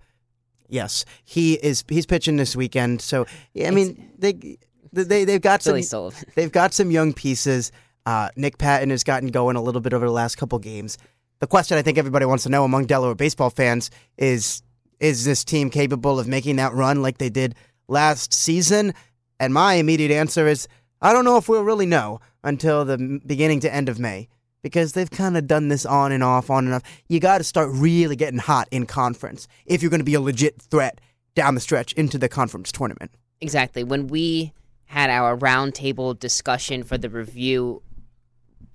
Yes, 0.70 1.06
he 1.24 1.54
is. 1.54 1.84
He's 1.88 2.06
pitching 2.06 2.36
this 2.36 2.56
weekend. 2.56 3.02
So 3.02 3.26
yeah, 3.54 3.70
I 3.70 3.72
mean 3.72 4.12
they 4.20 4.58
they 4.92 5.24
they've 5.24 5.42
got 5.42 5.64
some 5.64 5.72
Billy 5.72 5.84
Sullivan. 5.84 6.26
they've 6.36 6.52
got 6.52 6.74
some 6.74 6.92
young 6.92 7.14
pieces. 7.14 7.72
Uh, 8.06 8.30
Nick 8.38 8.58
Patton 8.58 8.90
has 8.90 9.04
gotten 9.04 9.30
going 9.30 9.58
a 9.58 9.62
little 9.62 9.82
bit 9.82 9.94
over 9.94 10.06
the 10.06 10.12
last 10.12 10.38
couple 10.38 10.60
games. 10.60 10.98
The 11.40 11.48
question 11.48 11.78
I 11.78 11.82
think 11.82 11.98
everybody 11.98 12.26
wants 12.26 12.44
to 12.44 12.50
know 12.50 12.64
among 12.64 12.86
Delaware 12.86 13.16
baseball 13.16 13.50
fans 13.50 13.92
is: 14.18 14.64
Is 15.00 15.26
this 15.26 15.44
team 15.44 15.70
capable 15.70 16.20
of 16.20 16.28
making 16.28 16.56
that 16.58 16.74
run 16.74 17.02
like 17.02 17.18
they 17.18 17.30
did 17.30 17.56
last 17.88 18.34
season? 18.34 18.94
And 19.40 19.54
my 19.54 19.76
immediate 19.76 20.12
answer 20.12 20.48
is: 20.48 20.68
I 21.02 21.14
don't 21.14 21.26
know 21.26 21.38
if 21.38 21.48
we'll 21.48 21.64
really 21.64 21.86
know 21.86 22.20
until 22.44 22.86
the 22.86 23.22
beginning 23.26 23.60
to 23.62 23.74
end 23.74 23.90
of 23.90 24.00
May 24.00 24.30
because 24.64 24.94
they've 24.94 25.12
kind 25.12 25.38
of 25.38 25.48
done 25.48 25.68
this 25.68 25.86
on 25.86 26.12
and 26.12 26.24
off, 26.24 26.50
on 26.50 26.66
and 26.66 26.74
off. 26.74 26.84
You 27.08 27.20
got 27.20 27.38
to 27.38 27.44
start 27.44 27.70
really 27.72 28.16
getting 28.16 28.40
hot 28.40 28.68
in 28.72 28.86
conference 28.86 29.48
if 29.66 29.82
you're 29.82 29.92
going 29.92 30.00
to 30.00 30.06
be 30.06 30.16
a 30.16 30.22
legit 30.22 30.62
threat 30.62 31.00
down 31.36 31.56
the 31.56 31.62
stretch 31.62 31.94
into 31.94 32.18
the 32.18 32.28
conference 32.28 32.72
tournament. 32.72 33.12
Exactly. 33.42 33.84
When 33.84 34.08
we 34.08 34.54
had 34.86 35.10
our 35.10 35.38
roundtable 35.38 36.18
discussion 36.18 36.84
for 36.84 36.98
the 36.98 37.10
review, 37.10 37.84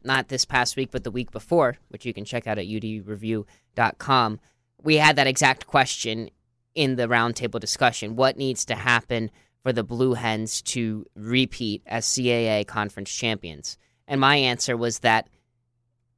not 0.05 0.29
this 0.29 0.45
past 0.45 0.77
week, 0.77 0.91
but 0.91 1.05
the 1.05 1.11
week 1.11 1.31
before, 1.31 1.77
which 1.89 2.05
you 2.05 2.13
can 2.13 2.25
check 2.25 2.47
out 2.47 2.59
at 2.59 2.67
udreview.com, 2.67 4.41
we 4.83 4.97
had 4.97 5.17
that 5.17 5.27
exact 5.27 5.67
question 5.67 6.31
in 6.75 6.97
the 6.97 7.09
roundtable 7.09 7.61
discussion. 7.61 8.17
What 8.17 8.37
needs 8.37 8.65
to 8.67 8.75
happen 8.75 9.31
for 9.63 9.73
the 9.73 9.85
Blue 9.85 10.15
Hens 10.15 10.63
to 10.63 11.07
repeat 11.15 11.83
as 11.87 12.07
CAA 12.07 12.67
conference 12.67 13.11
champions? 13.11 13.79
And 14.09 14.21
my 14.21 14.37
answer 14.37 14.77
was 14.77 15.01
that 15.01 15.29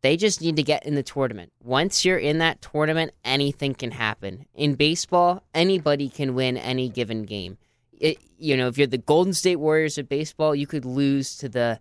they 0.05 0.17
just 0.17 0.43
need 0.43 0.57
to 0.57 0.63
get 0.63 0.85
in 0.85 0.97
the 0.97 1.03
tournament. 1.03 1.51
Once 1.63 2.05
you're 2.05 2.19
in 2.19 2.39
that 2.39 2.61
tournament, 2.61 3.13
anything 3.25 3.75
can 3.75 3.91
happen. 3.91 4.45
In 4.55 4.75
baseball, 4.75 5.43
anybody 5.55 6.11
can 6.11 6.35
win 6.35 6.59
any 6.59 6.91
given 6.91 7.23
game. 7.23 7.57
It, 7.93 8.19
you 8.37 8.57
know, 8.57 8.69
if 8.69 8.77
you're 8.77 8.87
the 8.87 8.99
Golden 8.99 9.33
State 9.33 9.57
Warriors 9.57 9.97
of 9.97 10.09
baseball, 10.09 10.55
you 10.55 10.67
could 10.67 10.85
lose 10.85 11.37
to 11.39 11.49
the 11.49 11.81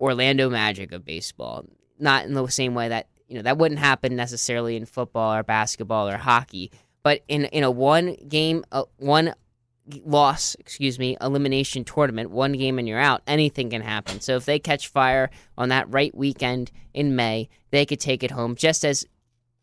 Orlando 0.00 0.48
Magic 0.48 0.92
of 0.92 1.04
baseball. 1.04 1.66
Not 1.98 2.24
in 2.24 2.34
the 2.34 2.46
same 2.48 2.74
way 2.74 2.88
that 2.88 3.08
you 3.28 3.36
know 3.36 3.42
that 3.42 3.58
wouldn't 3.58 3.80
happen 3.80 4.16
necessarily 4.16 4.76
in 4.76 4.86
football 4.86 5.34
or 5.34 5.42
basketball 5.42 6.08
or 6.08 6.16
hockey, 6.16 6.72
but 7.02 7.22
in 7.28 7.44
in 7.46 7.62
a 7.62 7.70
one 7.70 8.16
game, 8.28 8.64
one 8.96 9.34
loss, 10.04 10.54
excuse 10.58 10.98
me, 10.98 11.16
elimination 11.20 11.84
tournament, 11.84 12.30
one 12.30 12.52
game 12.52 12.78
and 12.78 12.88
you're 12.88 12.98
out, 12.98 13.22
anything 13.26 13.70
can 13.70 13.82
happen. 13.82 14.20
So 14.20 14.36
if 14.36 14.44
they 14.44 14.58
catch 14.58 14.88
fire 14.88 15.30
on 15.58 15.68
that 15.70 15.92
right 15.92 16.14
weekend 16.14 16.70
in 16.94 17.16
May, 17.16 17.48
they 17.70 17.86
could 17.86 18.00
take 18.00 18.22
it 18.22 18.30
home 18.30 18.54
just 18.54 18.84
as 18.84 19.06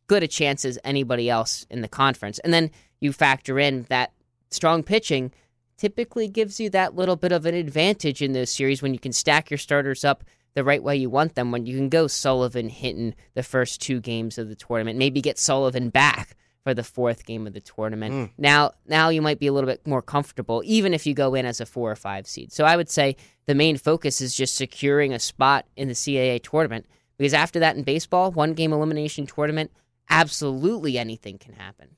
good 0.07 0.23
a 0.23 0.27
chance 0.27 0.65
as 0.65 0.79
anybody 0.83 1.29
else 1.29 1.65
in 1.69 1.81
the 1.81 1.87
conference. 1.87 2.39
And 2.39 2.53
then 2.53 2.71
you 2.99 3.13
factor 3.13 3.59
in 3.59 3.85
that 3.89 4.13
strong 4.49 4.83
pitching 4.83 5.31
typically 5.77 6.27
gives 6.27 6.59
you 6.59 6.69
that 6.71 6.95
little 6.95 7.15
bit 7.15 7.31
of 7.31 7.45
an 7.45 7.55
advantage 7.55 8.21
in 8.21 8.33
those 8.33 8.49
series 8.49 8.81
when 8.81 8.93
you 8.93 8.99
can 8.99 9.13
stack 9.13 9.49
your 9.49 9.57
starters 9.57 10.03
up 10.03 10.23
the 10.53 10.63
right 10.63 10.81
way 10.81 10.95
you 10.95 11.09
want 11.09 11.35
them. 11.35 11.51
When 11.51 11.65
you 11.65 11.77
can 11.77 11.89
go 11.89 12.07
Sullivan 12.07 12.69
hitting 12.69 13.13
the 13.35 13.43
first 13.43 13.81
two 13.81 14.01
games 14.01 14.37
of 14.37 14.49
the 14.49 14.55
tournament, 14.55 14.97
maybe 14.97 15.21
get 15.21 15.37
Sullivan 15.37 15.89
back 15.89 16.35
for 16.63 16.73
the 16.73 16.83
fourth 16.83 17.25
game 17.25 17.47
of 17.47 17.53
the 17.53 17.61
tournament. 17.61 18.13
Hmm. 18.13 18.25
Now, 18.37 18.71
now 18.87 19.09
you 19.09 19.21
might 19.21 19.39
be 19.39 19.47
a 19.47 19.53
little 19.53 19.69
bit 19.69 19.85
more 19.87 20.01
comfortable, 20.01 20.61
even 20.65 20.93
if 20.93 21.05
you 21.05 21.13
go 21.13 21.33
in 21.33 21.45
as 21.45 21.61
a 21.61 21.65
four 21.65 21.89
or 21.91 21.95
five 21.95 22.27
seed. 22.27 22.51
So 22.51 22.65
I 22.65 22.75
would 22.75 22.89
say 22.89 23.15
the 23.45 23.55
main 23.55 23.77
focus 23.77 24.19
is 24.19 24.35
just 24.35 24.55
securing 24.55 25.13
a 25.13 25.19
spot 25.19 25.65
in 25.77 25.87
the 25.87 25.93
CAA 25.93 26.43
tournament 26.43 26.85
because 27.17 27.33
after 27.33 27.59
that 27.59 27.77
in 27.77 27.83
baseball, 27.83 28.31
one 28.31 28.53
game 28.53 28.73
elimination 28.73 29.25
tournament, 29.25 29.71
absolutely 30.09 30.97
anything 30.97 31.37
can 31.37 31.53
happen. 31.53 31.89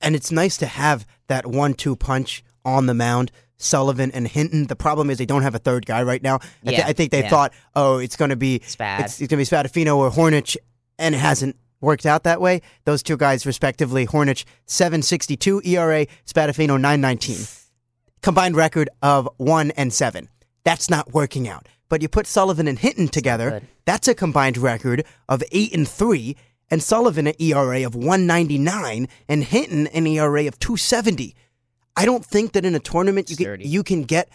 And 0.00 0.16
it's 0.16 0.32
nice 0.32 0.56
to 0.58 0.66
have 0.66 1.06
that 1.28 1.46
one-two 1.46 1.96
punch 1.96 2.42
on 2.66 2.84
the 2.86 2.92
mound. 2.94 3.30
Sullivan 3.58 4.10
and 4.12 4.28
Hinton. 4.28 4.66
The 4.66 4.76
problem 4.76 5.08
is 5.08 5.16
they 5.16 5.24
don't 5.24 5.40
have 5.42 5.54
a 5.54 5.58
third 5.58 5.86
guy 5.86 6.02
right 6.02 6.22
now. 6.22 6.34
I, 6.36 6.38
thi- 6.70 6.72
Yeah, 6.76 6.86
I 6.86 6.92
think 6.92 7.10
they 7.10 7.22
yeah. 7.22 7.30
thought, 7.30 7.54
oh, 7.74 7.96
it's 7.96 8.14
going 8.16 8.28
to 8.28 8.36
be 8.36 8.58
Spad. 8.66 9.00
It's, 9.06 9.18
it's 9.22 9.30
going 9.30 9.42
to 9.42 9.50
be 9.50 9.56
Spadafino 9.56 9.96
or 9.96 10.10
Hornich, 10.10 10.58
and 10.98 11.14
it 11.14 11.18
hasn't 11.18 11.56
worked 11.80 12.04
out 12.04 12.24
that 12.24 12.38
way. 12.38 12.60
Those 12.84 13.02
two 13.02 13.16
guys, 13.16 13.46
respectively, 13.46 14.06
Hornich 14.06 14.44
seven 14.66 15.00
sixty 15.00 15.36
two 15.38 15.62
ERA, 15.64 16.04
Spadafino 16.26 16.78
nine 16.78 17.00
nineteen, 17.00 17.38
combined 18.22 18.56
record 18.56 18.90
of 19.02 19.26
one 19.38 19.70
and 19.72 19.90
seven. 19.92 20.28
That's 20.64 20.90
not 20.90 21.14
working 21.14 21.48
out. 21.48 21.66
But 21.88 22.02
you 22.02 22.08
put 22.08 22.26
Sullivan 22.26 22.66
and 22.68 22.78
Hinton 22.78 23.08
together. 23.08 23.62
That's 23.84 24.08
a 24.08 24.14
combined 24.14 24.58
record 24.58 25.04
of 25.28 25.42
eight 25.52 25.72
and 25.72 25.88
three, 25.88 26.36
and 26.68 26.82
Sullivan 26.82 27.28
an 27.28 27.34
ERA 27.38 27.84
of 27.86 27.94
one 27.94 28.26
ninety 28.26 28.58
nine, 28.58 29.08
and 29.28 29.44
Hinton 29.44 29.86
an 29.88 30.06
ERA 30.06 30.46
of 30.46 30.58
two 30.58 30.76
seventy. 30.76 31.34
I 31.96 32.04
don't 32.04 32.24
think 32.24 32.52
that 32.52 32.64
in 32.64 32.74
a 32.74 32.78
tournament 32.78 33.30
you 33.30 33.36
can 33.36 33.60
you 33.60 33.82
can 33.82 34.04
get 34.04 34.28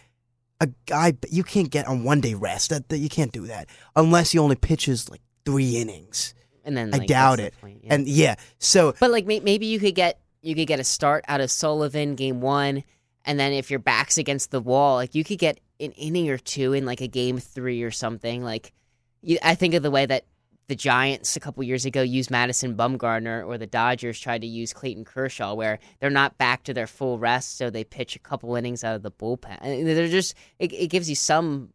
a 0.59 0.69
guy 0.85 1.11
but 1.11 1.31
you 1.31 1.43
can't 1.43 1.69
get 1.69 1.87
on 1.87 2.03
one 2.03 2.21
day 2.21 2.33
rest. 2.33 2.69
That, 2.69 2.89
that 2.89 2.97
you 2.97 3.09
can't 3.09 3.31
do 3.31 3.47
that 3.47 3.67
unless 3.95 4.31
he 4.31 4.39
only 4.39 4.55
pitches 4.55 5.09
like 5.09 5.21
three 5.45 5.77
innings. 5.77 6.33
And 6.63 6.77
then 6.77 6.93
I 6.93 6.99
doubt 6.99 7.39
it. 7.39 7.53
point, 7.59 7.81
yeah. 7.83 7.93
And 7.93 8.07
yeah, 8.07 8.35
so 8.59 8.93
But 8.99 9.11
like 9.11 9.25
maybe 9.25 9.65
you 9.65 9.79
could 9.79 9.95
get 9.95 10.19
you 10.41 10.55
could 10.55 10.67
get 10.67 10.79
a 10.79 10.83
start 10.83 11.23
out 11.27 11.41
of 11.41 11.51
Sullivan 11.51 12.15
game 12.15 12.41
one, 12.41 12.83
and 13.25 13.39
then 13.39 13.53
if 13.53 13.69
your 13.69 13.79
back's 13.79 14.17
against 14.17 14.51
the 14.51 14.59
wall, 14.59 14.95
like 14.95 15.15
you 15.15 15.23
could 15.23 15.39
get 15.39 15.59
an 15.79 15.91
inning 15.93 16.29
or 16.29 16.37
two 16.37 16.73
in 16.73 16.85
like 16.85 17.01
a 17.01 17.07
game 17.07 17.39
three 17.39 17.83
or 17.83 17.91
something. 17.91 18.43
Like 18.43 18.73
you, 19.21 19.37
I 19.43 19.55
think 19.55 19.73
of 19.73 19.83
the 19.83 19.91
way 19.91 20.05
that 20.05 20.25
the 20.67 20.75
Giants 20.75 21.35
a 21.35 21.39
couple 21.39 21.63
years 21.63 21.85
ago 21.85 22.01
used 22.01 22.31
Madison 22.31 22.75
Bumgarner, 22.77 23.45
or 23.45 23.57
the 23.57 23.67
Dodgers 23.67 24.19
tried 24.19 24.41
to 24.41 24.47
use 24.47 24.71
Clayton 24.73 25.03
Kershaw, 25.05 25.53
where 25.53 25.79
they're 25.99 26.09
not 26.09 26.37
back 26.37 26.63
to 26.63 26.73
their 26.73 26.87
full 26.87 27.19
rest, 27.19 27.57
so 27.57 27.69
they 27.69 27.83
pitch 27.83 28.15
a 28.15 28.19
couple 28.19 28.55
innings 28.55 28.83
out 28.83 28.95
of 28.95 29.01
the 29.03 29.11
bullpen. 29.11 29.57
And 29.61 29.87
they're 29.87 30.07
just 30.07 30.33
it, 30.59 30.71
it 30.71 30.87
gives 30.87 31.09
you 31.09 31.15
some 31.15 31.73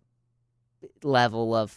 level 1.02 1.54
of 1.54 1.76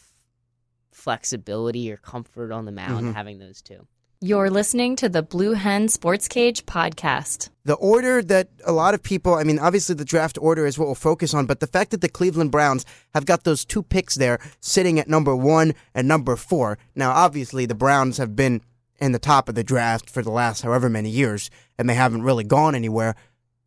flexibility 0.91 1.91
or 1.91 1.97
comfort 1.97 2.51
on 2.51 2.65
the 2.65 2.71
mound 2.71 3.07
Mhm. 3.07 3.13
having 3.13 3.39
those 3.39 3.61
two. 3.61 3.87
You're 4.21 4.49
listening 4.49 4.97
to 4.97 5.07
the 5.07 5.23
Blue 5.23 5.53
Hen 5.53 5.87
Sports 5.87 6.27
Cage 6.27 6.65
podcast. 6.65 7.51
The 7.63 7.75
order 7.75 8.21
that 8.23 8.49
a 8.65 8.73
lot 8.73 8.93
of 8.93 9.01
people, 9.01 9.35
I 9.35 9.45
mean, 9.45 9.59
obviously 9.59 9.95
the 9.95 10.03
draft 10.03 10.37
order 10.41 10.65
is 10.65 10.77
what 10.77 10.89
we'll 10.89 10.95
focus 10.95 11.33
on, 11.33 11.45
but 11.45 11.61
the 11.61 11.67
fact 11.67 11.91
that 11.91 12.01
the 12.01 12.09
Cleveland 12.09 12.51
Browns 12.51 12.85
have 13.13 13.25
got 13.25 13.45
those 13.45 13.63
two 13.63 13.81
picks 13.81 14.15
there 14.15 14.37
sitting 14.59 14.99
at 14.99 15.07
number 15.07 15.33
one 15.33 15.73
and 15.95 16.05
number 16.05 16.35
four. 16.35 16.77
Now, 16.95 17.11
obviously, 17.11 17.65
the 17.65 17.75
Browns 17.75 18.17
have 18.17 18.35
been 18.35 18.61
in 18.99 19.13
the 19.13 19.19
top 19.19 19.47
of 19.47 19.55
the 19.55 19.63
draft 19.63 20.09
for 20.09 20.21
the 20.21 20.31
last 20.31 20.63
however 20.63 20.89
many 20.89 21.09
years, 21.09 21.49
and 21.77 21.89
they 21.89 21.95
haven't 21.95 22.23
really 22.23 22.43
gone 22.43 22.75
anywhere. 22.75 23.15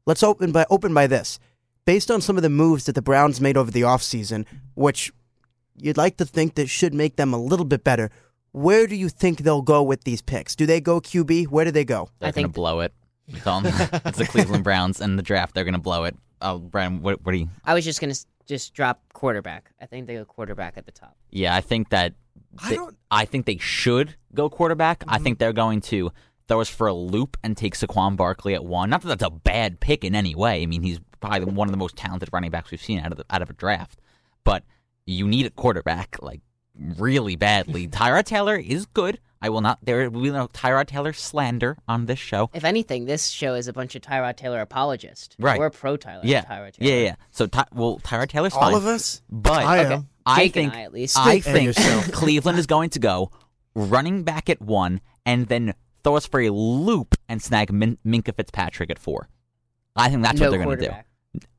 Let's 0.04 0.22
open 0.22 0.52
by 0.52 0.66
open 0.68 0.92
by 0.92 1.06
this. 1.06 1.38
Based 1.86 2.10
on 2.10 2.20
some 2.20 2.36
of 2.36 2.42
the 2.42 2.50
moves 2.50 2.84
that 2.84 2.94
the 2.94 3.00
Browns 3.00 3.40
made 3.40 3.56
over 3.56 3.70
the 3.70 3.80
offseason, 3.80 4.44
which 4.74 5.14
you'd 5.78 5.96
like 5.96 6.18
to 6.18 6.26
think 6.26 6.56
that 6.56 6.68
should 6.68 6.92
make 6.92 7.16
them 7.16 7.32
a 7.32 7.42
little 7.42 7.64
bit 7.64 7.84
better, 7.84 8.10
where 8.52 8.86
do 8.86 8.94
you 8.94 9.08
think 9.08 9.40
they'll 9.40 9.62
go 9.62 9.82
with 9.82 10.04
these 10.04 10.22
picks? 10.22 10.54
Do 10.54 10.66
they 10.66 10.80
go 10.80 11.00
QB? 11.00 11.48
Where 11.48 11.64
do 11.64 11.70
they 11.70 11.84
go? 11.84 12.08
They're 12.20 12.28
I 12.28 12.32
going 12.32 12.44
to 12.44 12.48
think- 12.48 12.54
blow 12.54 12.80
it. 12.80 12.92
It's, 13.28 13.46
on, 13.46 13.64
it's 13.64 14.18
the 14.18 14.26
Cleveland 14.26 14.64
Browns 14.64 15.00
and 15.00 15.18
the 15.18 15.22
draft. 15.22 15.54
They're 15.54 15.64
going 15.64 15.74
to 15.74 15.80
blow 15.80 16.04
it. 16.04 16.16
Oh, 16.40 16.58
Brian, 16.58 17.02
what, 17.02 17.24
what 17.24 17.32
do 17.32 17.38
you? 17.38 17.48
I 17.64 17.72
was 17.72 17.84
just 17.84 18.00
gonna 18.00 18.10
s- 18.10 18.26
just 18.46 18.74
drop 18.74 19.00
quarterback. 19.12 19.70
I 19.80 19.86
think 19.86 20.08
they 20.08 20.14
go 20.14 20.24
quarterback 20.24 20.76
at 20.76 20.86
the 20.86 20.92
top. 20.92 21.16
Yeah, 21.30 21.54
I 21.54 21.60
think 21.60 21.90
that. 21.90 22.14
I 22.58 22.70
they- 22.70 22.76
don't- 22.76 22.96
I 23.10 23.24
think 23.24 23.46
they 23.46 23.58
should 23.58 24.16
go 24.34 24.50
quarterback. 24.50 25.04
I 25.06 25.14
mm-hmm. 25.14 25.24
think 25.24 25.38
they're 25.38 25.52
going 25.52 25.80
to 25.82 26.10
throw 26.48 26.60
us 26.60 26.68
for 26.68 26.88
a 26.88 26.92
loop 26.92 27.36
and 27.44 27.56
take 27.56 27.74
Saquon 27.76 28.16
Barkley 28.16 28.54
at 28.54 28.64
one. 28.64 28.90
Not 28.90 29.02
that 29.02 29.08
that's 29.08 29.22
a 29.22 29.30
bad 29.30 29.78
pick 29.78 30.04
in 30.04 30.16
any 30.16 30.34
way. 30.34 30.62
I 30.62 30.66
mean, 30.66 30.82
he's 30.82 30.98
probably 31.20 31.44
one 31.44 31.68
of 31.68 31.72
the 31.72 31.78
most 31.78 31.96
talented 31.96 32.28
running 32.32 32.50
backs 32.50 32.72
we've 32.72 32.82
seen 32.82 32.98
out 32.98 33.12
of 33.12 33.18
the, 33.18 33.24
out 33.30 33.40
of 33.40 33.48
a 33.50 33.54
draft. 33.54 34.00
But 34.42 34.64
you 35.06 35.28
need 35.28 35.46
a 35.46 35.50
quarterback 35.50 36.18
like 36.20 36.40
really 36.78 37.36
badly. 37.36 37.88
Tyrod 37.88 38.24
Taylor 38.24 38.56
is 38.56 38.86
good. 38.86 39.18
I 39.44 39.48
will 39.48 39.60
not. 39.60 39.78
There 39.82 40.08
will 40.08 40.22
be 40.22 40.30
no 40.30 40.46
Tyrod 40.48 40.86
Taylor 40.86 41.12
slander 41.12 41.76
on 41.88 42.06
this 42.06 42.18
show. 42.20 42.48
If 42.54 42.62
anything, 42.64 43.06
this 43.06 43.26
show 43.28 43.54
is 43.54 43.66
a 43.66 43.72
bunch 43.72 43.96
of 43.96 44.02
Tyrod 44.02 44.36
Taylor 44.36 44.60
apologists. 44.60 45.34
Right. 45.38 45.58
We're 45.58 45.70
pro 45.70 45.96
Tyler. 45.96 46.20
Yeah, 46.24 46.42
Tyrod 46.44 46.74
yeah, 46.78 46.90
Taylor. 46.90 47.02
yeah. 47.04 47.14
So, 47.32 47.46
Ty- 47.48 47.66
well, 47.72 47.98
Tyrod 48.04 48.28
Taylor's 48.28 48.54
All 48.54 48.60
fine, 48.60 48.74
of 48.74 48.86
us? 48.86 49.20
but 49.30 49.64
I 49.64 49.84
Okay. 49.84 49.94
am. 49.94 50.08
I 50.24 50.44
Jake 50.44 50.54
think 50.54 50.74
I, 50.74 50.82
at 50.82 50.92
least. 50.92 51.18
I 51.18 51.40
think. 51.40 51.74
Cleveland 52.12 52.58
is 52.60 52.66
going 52.68 52.90
to 52.90 53.00
go 53.00 53.32
running 53.74 54.22
back 54.22 54.48
at 54.48 54.62
one 54.62 55.00
and 55.26 55.48
then 55.48 55.74
throw 56.04 56.14
us 56.16 56.26
for 56.26 56.40
a 56.40 56.50
loop 56.50 57.16
and 57.28 57.42
snag 57.42 57.72
Min- 57.72 57.98
Minkah 58.06 58.36
Fitzpatrick 58.36 58.90
at 58.90 59.00
four. 59.00 59.28
I 59.96 60.08
think 60.08 60.22
that's 60.22 60.38
no 60.38 60.46
what 60.46 60.50
they're 60.52 60.64
going 60.64 60.78
to 60.78 60.84
do. 60.84 60.88
quarterback. 60.90 61.06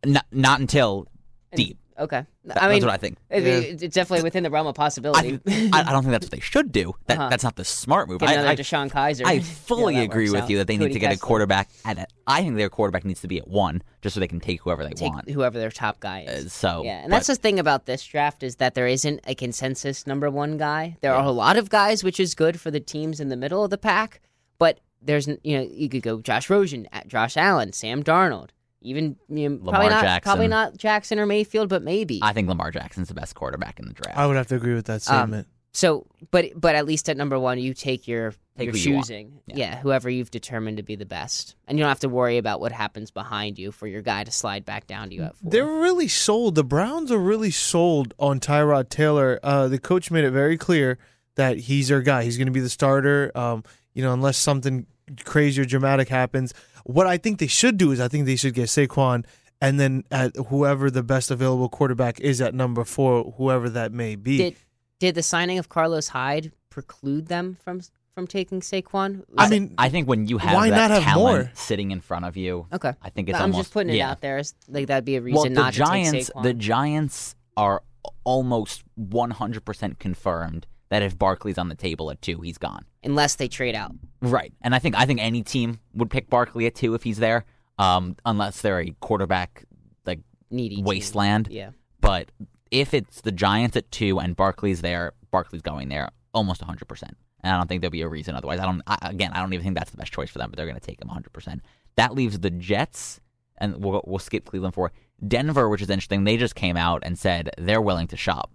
Not, 0.06 0.26
not 0.32 0.60
until 0.62 1.08
And- 1.52 1.58
deep. 1.58 1.78
Okay. 1.97 2.25
That- 2.45 2.62
I 2.62 2.67
mean, 2.67 2.79
that's 2.82 2.86
what 2.86 2.93
I 2.93 2.97
think. 2.97 3.17
it- 3.29 3.82
it's 3.84 3.93
definitely 3.95 4.23
within 4.23 4.43
the 4.43 4.49
realm 4.49 4.67
of 4.67 4.75
possibility. 4.75 5.39
I, 5.47 5.69
I, 5.73 5.79
I 5.82 5.91
don't 5.91 6.01
think 6.03 6.12
that's 6.12 6.25
what 6.25 6.32
they 6.32 6.39
should 6.39 6.71
do. 6.71 6.93
That. 7.08 7.29
That's 7.29 7.43
not 7.43 7.56
the 7.56 7.63
smart 7.65 8.10
move. 8.10 8.19
Get 8.19 8.29
I, 8.29 8.34
another 8.34 8.49
I, 8.49 8.56
DeShone 8.56 8.89
Kizer. 8.91 9.25
I 9.25 9.32
Yeah, 9.34 9.41
fully 9.43 9.95
that 9.95 10.01
agree 10.03 10.23
works 10.25 10.32
with 10.34 10.41
out. 10.43 10.49
you 10.49 10.58
that 10.58 10.67
they 10.67 10.75
Cody 10.77 10.88
need 10.88 10.93
to 10.93 10.99
get 10.99 11.08
a 11.12 11.15
Kessler. 11.15 11.27
quarterback. 11.27 11.69
At 11.86 11.97
a, 11.99 12.08
I 12.27 12.41
think 12.41 12.56
their 12.58 12.69
quarterback 12.69 13.06
needs 13.06 13.21
to 13.21 13.27
be 13.27 13.38
at 13.38 13.47
one, 13.47 13.84
just 14.01 14.13
so 14.15 14.19
they 14.19 14.27
can 14.27 14.39
take 14.39 14.62
whoever 14.62 14.84
they 14.84 14.91
Take 14.91 15.13
want. 15.13 15.29
whoever 15.29 15.58
their 15.60 15.71
top 15.71 15.99
guy 15.99 16.25
Uh, 16.27 16.32
is. 16.32 16.53
so, 16.53 16.84
yeah, 16.84 17.01
and 17.03 17.12
that's 17.13 17.27
the 17.27 17.36
thing 17.36 17.60
about 17.60 17.86
this 17.86 18.03
draft 18.06 18.43
is 18.43 18.56
that 18.58 18.73
there 18.75 18.88
isn't 18.88 19.19
a 19.27 19.36
consensus 19.36 20.08
number 20.08 20.29
one 20.32 20.58
guy. 20.58 20.97
There 21.01 21.13
are 21.13 21.23
a 21.25 21.32
lot 21.32 21.58
of 21.58 21.69
guys, 21.69 22.03
which 22.03 22.19
is 22.19 22.34
good 22.36 22.60
for 22.60 22.71
the 22.71 22.79
teams 22.79 23.19
in 23.19 23.29
the 23.29 23.38
middle 23.38 23.63
of 23.63 23.69
the 23.69 23.77
pack. 23.77 24.19
But 24.58 24.79
there's, 25.01 25.27
n- 25.27 25.38
you 25.43 25.58
know, 25.58 25.67
you 25.69 25.89
could 25.89 26.01
go 26.03 26.21
Josh 26.21 26.49
Rosen, 26.49 26.88
uh, 26.93 27.01
Josh 27.08 27.36
Allen, 27.36 27.73
Sam 27.73 28.03
Darnold, 28.03 28.49
even 28.84 29.15
you 29.30 29.50
know, 29.50 29.56
Lamar 29.58 29.74
probably 29.74 29.89
not, 29.89 30.02
Jackson. 30.04 30.30
probably 30.30 30.48
not 30.48 30.78
Jackson 30.78 31.19
or 31.19 31.26
Mayfield, 31.26 31.69
but 31.69 31.82
maybe. 31.84 32.19
I 32.22 32.34
think 32.34 32.48
Lamar 32.48 32.72
Jackson's 32.72 33.08
the 33.08 33.13
best 33.13 33.36
quarterback 33.36 33.80
in 33.80 33.88
the 33.88 33.93
draft. 33.93 34.17
I 34.17 34.28
would 34.28 34.36
have 34.36 34.48
to 34.48 34.56
agree 34.56 34.74
with 34.76 34.86
that 34.86 35.02
statement. 35.02 35.48
So, 35.76 36.06
but 36.30 36.52
but 36.56 36.76
at 36.76 36.86
least 36.86 37.10
at 37.10 37.17
number 37.17 37.39
one, 37.39 37.58
you 37.58 37.74
take 37.74 38.08
your 38.08 38.34
Take 38.56 38.65
your 38.67 38.74
who 38.74 38.78
you 38.78 38.84
choosing, 39.02 39.39
Yeah. 39.48 39.56
yeah. 39.56 39.80
whoever 39.80 40.08
you've 40.08 40.30
determined 40.30 40.78
to 40.78 40.84
be 40.84 40.96
the 40.96 41.08
best, 41.08 41.56
and 41.67 41.76
you 41.80 41.84
don't 41.84 41.89
have 41.89 42.02
to 42.02 42.10
worry 42.10 42.38
about 42.38 42.60
what 42.60 42.72
happens 42.72 43.10
behind 43.10 43.58
you 43.58 43.72
for 43.72 43.88
your 43.88 44.04
guy 44.04 44.24
to 44.24 44.30
slide 44.32 44.63
back 44.65 44.86
down 44.86 45.10
to 45.10 45.15
you 45.15 45.24
at 45.24 45.36
four. 45.36 45.50
They're 45.50 45.65
really 45.65 46.08
sold. 46.08 46.54
The 46.54 46.63
Browns 46.63 47.12
are 47.12 47.17
really 47.17 47.50
sold 47.50 48.13
on 48.19 48.39
Tyrod 48.39 48.89
Taylor. 48.89 49.39
Uh, 49.41 49.67
the 49.67 49.80
coach 49.80 50.12
made 50.12 50.24
it 50.24 50.30
very 50.30 50.56
clear 50.60 51.00
that 51.34 51.58
he's 51.58 51.88
their 51.88 52.02
guy. 52.02 52.24
He's 52.24 52.38
going 52.38 52.46
to 52.46 52.52
be 52.52 52.60
the 52.60 52.69
starter. 52.69 53.32
Um, 53.34 53.63
you 53.96 54.04
know, 54.04 54.13
unless 54.13 54.38
something 54.38 54.86
crazy 55.26 55.62
or 55.62 55.66
dramatic 55.66 56.10
happens. 56.10 56.54
What 56.86 57.08
I 57.08 57.18
think 57.18 57.39
they 57.39 57.48
should 57.48 57.78
do 57.78 57.92
is 57.92 58.00
I 58.00 58.08
think 58.08 58.26
they 58.26 58.36
should 58.36 58.54
get 58.54 58.68
Saquon, 58.68 59.26
and 59.62 59.80
then 59.80 60.04
at 60.12 60.36
whoever 60.36 60.92
the 60.92 61.04
best 61.04 61.32
available 61.32 61.70
quarterback 61.70 62.20
is 62.20 62.42
at 62.42 62.54
number 62.54 62.84
four, 62.84 63.34
whoever 63.38 63.70
that 63.70 63.92
may 63.92 64.16
be. 64.16 64.38
did 64.38 64.56
did 65.00 65.16
the 65.16 65.24
signing 65.24 65.60
of 65.60 65.70
Carlos 65.70 66.10
Hyde 66.10 66.52
preclude 66.70 67.28
them 67.28 67.58
from 67.63 67.82
from 68.13 68.28
taking 68.28 68.62
Saquon? 68.62 69.24
I 69.38 69.50
mean, 69.50 69.74
I 69.78 69.89
think 69.89 70.08
when 70.08 70.28
you 70.28 70.38
have 70.38 70.54
why 70.54 70.70
that 70.70 70.78
not 70.78 70.92
have 70.92 71.04
talent 71.04 71.46
more? 71.46 71.52
sitting 71.56 71.92
in 71.92 72.02
front 72.02 72.26
of 72.26 72.38
you, 72.38 72.68
okay, 72.72 72.94
I 73.02 73.10
think 73.10 73.30
it's 73.30 73.38
I'm 73.38 73.44
almost 73.44 73.60
just 73.60 73.74
putting 73.74 73.94
it 73.94 73.98
yeah. 73.98 74.12
out 74.12 74.22
there 74.22 74.38
as 74.38 74.54
like 74.68 74.88
that'd 74.88 75.06
be 75.06 75.16
a 75.16 75.22
reason 75.22 75.36
well, 75.36 75.44
the 75.44 75.50
not 75.50 75.74
Giants, 75.74 76.12
to 76.12 76.18
take 76.18 76.28
Saquon. 76.28 76.44
the 76.44 76.54
Giants 76.54 77.36
are 77.56 77.84
almost 78.24 78.84
100% 79.00 80.00
confirmed 80.00 80.68
that 80.89 81.02
if 81.02 81.18
Barkley's 81.18 81.58
on 81.58 81.70
the 81.70 81.76
table 81.76 82.12
at 82.12 82.22
two, 82.22 82.42
he's 82.42 82.58
gone. 82.58 82.86
Unless 83.04 83.36
they 83.36 83.48
trade 83.48 83.76
out. 83.76 83.92
Right, 84.22 84.54
and 84.62 84.74
I 84.74 84.80
think 84.80 84.96
I 84.98 85.06
think 85.06 85.22
any 85.22 85.44
team 85.44 85.80
would 85.94 86.10
pick 86.10 86.30
Barkley 86.30 86.66
at 86.66 86.76
two 86.76 86.94
if 86.96 87.04
he's 87.04 87.18
there, 87.18 87.46
um, 87.78 88.16
unless 88.26 88.62
they're 88.62 88.80
a 88.82 88.92
quarterback 89.00 89.66
like 90.06 90.20
Needy 90.50 90.78
team. 90.78 90.86
wasteland. 90.86 91.48
Yeah, 91.52 91.72
But 92.02 92.32
if 92.72 92.94
it's 92.94 93.22
the 93.22 93.32
Giants 93.32 93.76
at 93.78 93.92
two 93.92 94.20
and 94.20 94.36
Barkley's 94.36 94.82
there, 94.82 95.13
Barkley's 95.32 95.62
going 95.62 95.89
there 95.89 96.10
almost 96.34 96.62
100. 96.62 96.86
percent 96.88 97.16
And 97.42 97.54
I 97.54 97.58
don't 97.58 97.68
think 97.68 97.82
there'll 97.82 97.92
be 97.92 98.02
a 98.02 98.08
reason 98.08 98.36
otherwise. 98.36 98.60
I 98.60 98.66
don't. 98.66 98.82
I, 98.88 98.98
again, 99.02 99.32
I 99.34 99.42
don't 99.42 99.54
even 99.54 99.63
think 99.63 99.78
that's 99.78 99.92
the 99.92 99.98
best 99.98 100.13
choice 100.13 100.30
for 100.30 100.39
them, 100.39 100.50
but 100.50 100.58
they're 100.58 100.66
going 100.66 100.80
to 100.80 100.86
take 100.86 101.02
him 101.02 101.08
100. 101.08 101.32
percent 101.34 101.62
That 101.96 102.13
leaves 102.16 102.39
the 102.39 102.50
Jets, 102.50 103.20
and 103.58 103.84
we'll 103.84 104.02
we'll 104.08 104.20
skip 104.20 104.46
Cleveland 104.46 104.74
for 104.74 104.92
Denver, 105.28 105.70
which 105.70 105.82
is 105.82 105.89
interesting. 105.89 106.24
They 106.24 106.38
just 106.38 106.56
came 106.56 106.78
out 106.78 107.04
and 107.06 107.20
said 107.20 107.50
they're 107.58 107.82
willing 107.82 108.08
to 108.08 108.18
shop. 108.18 108.52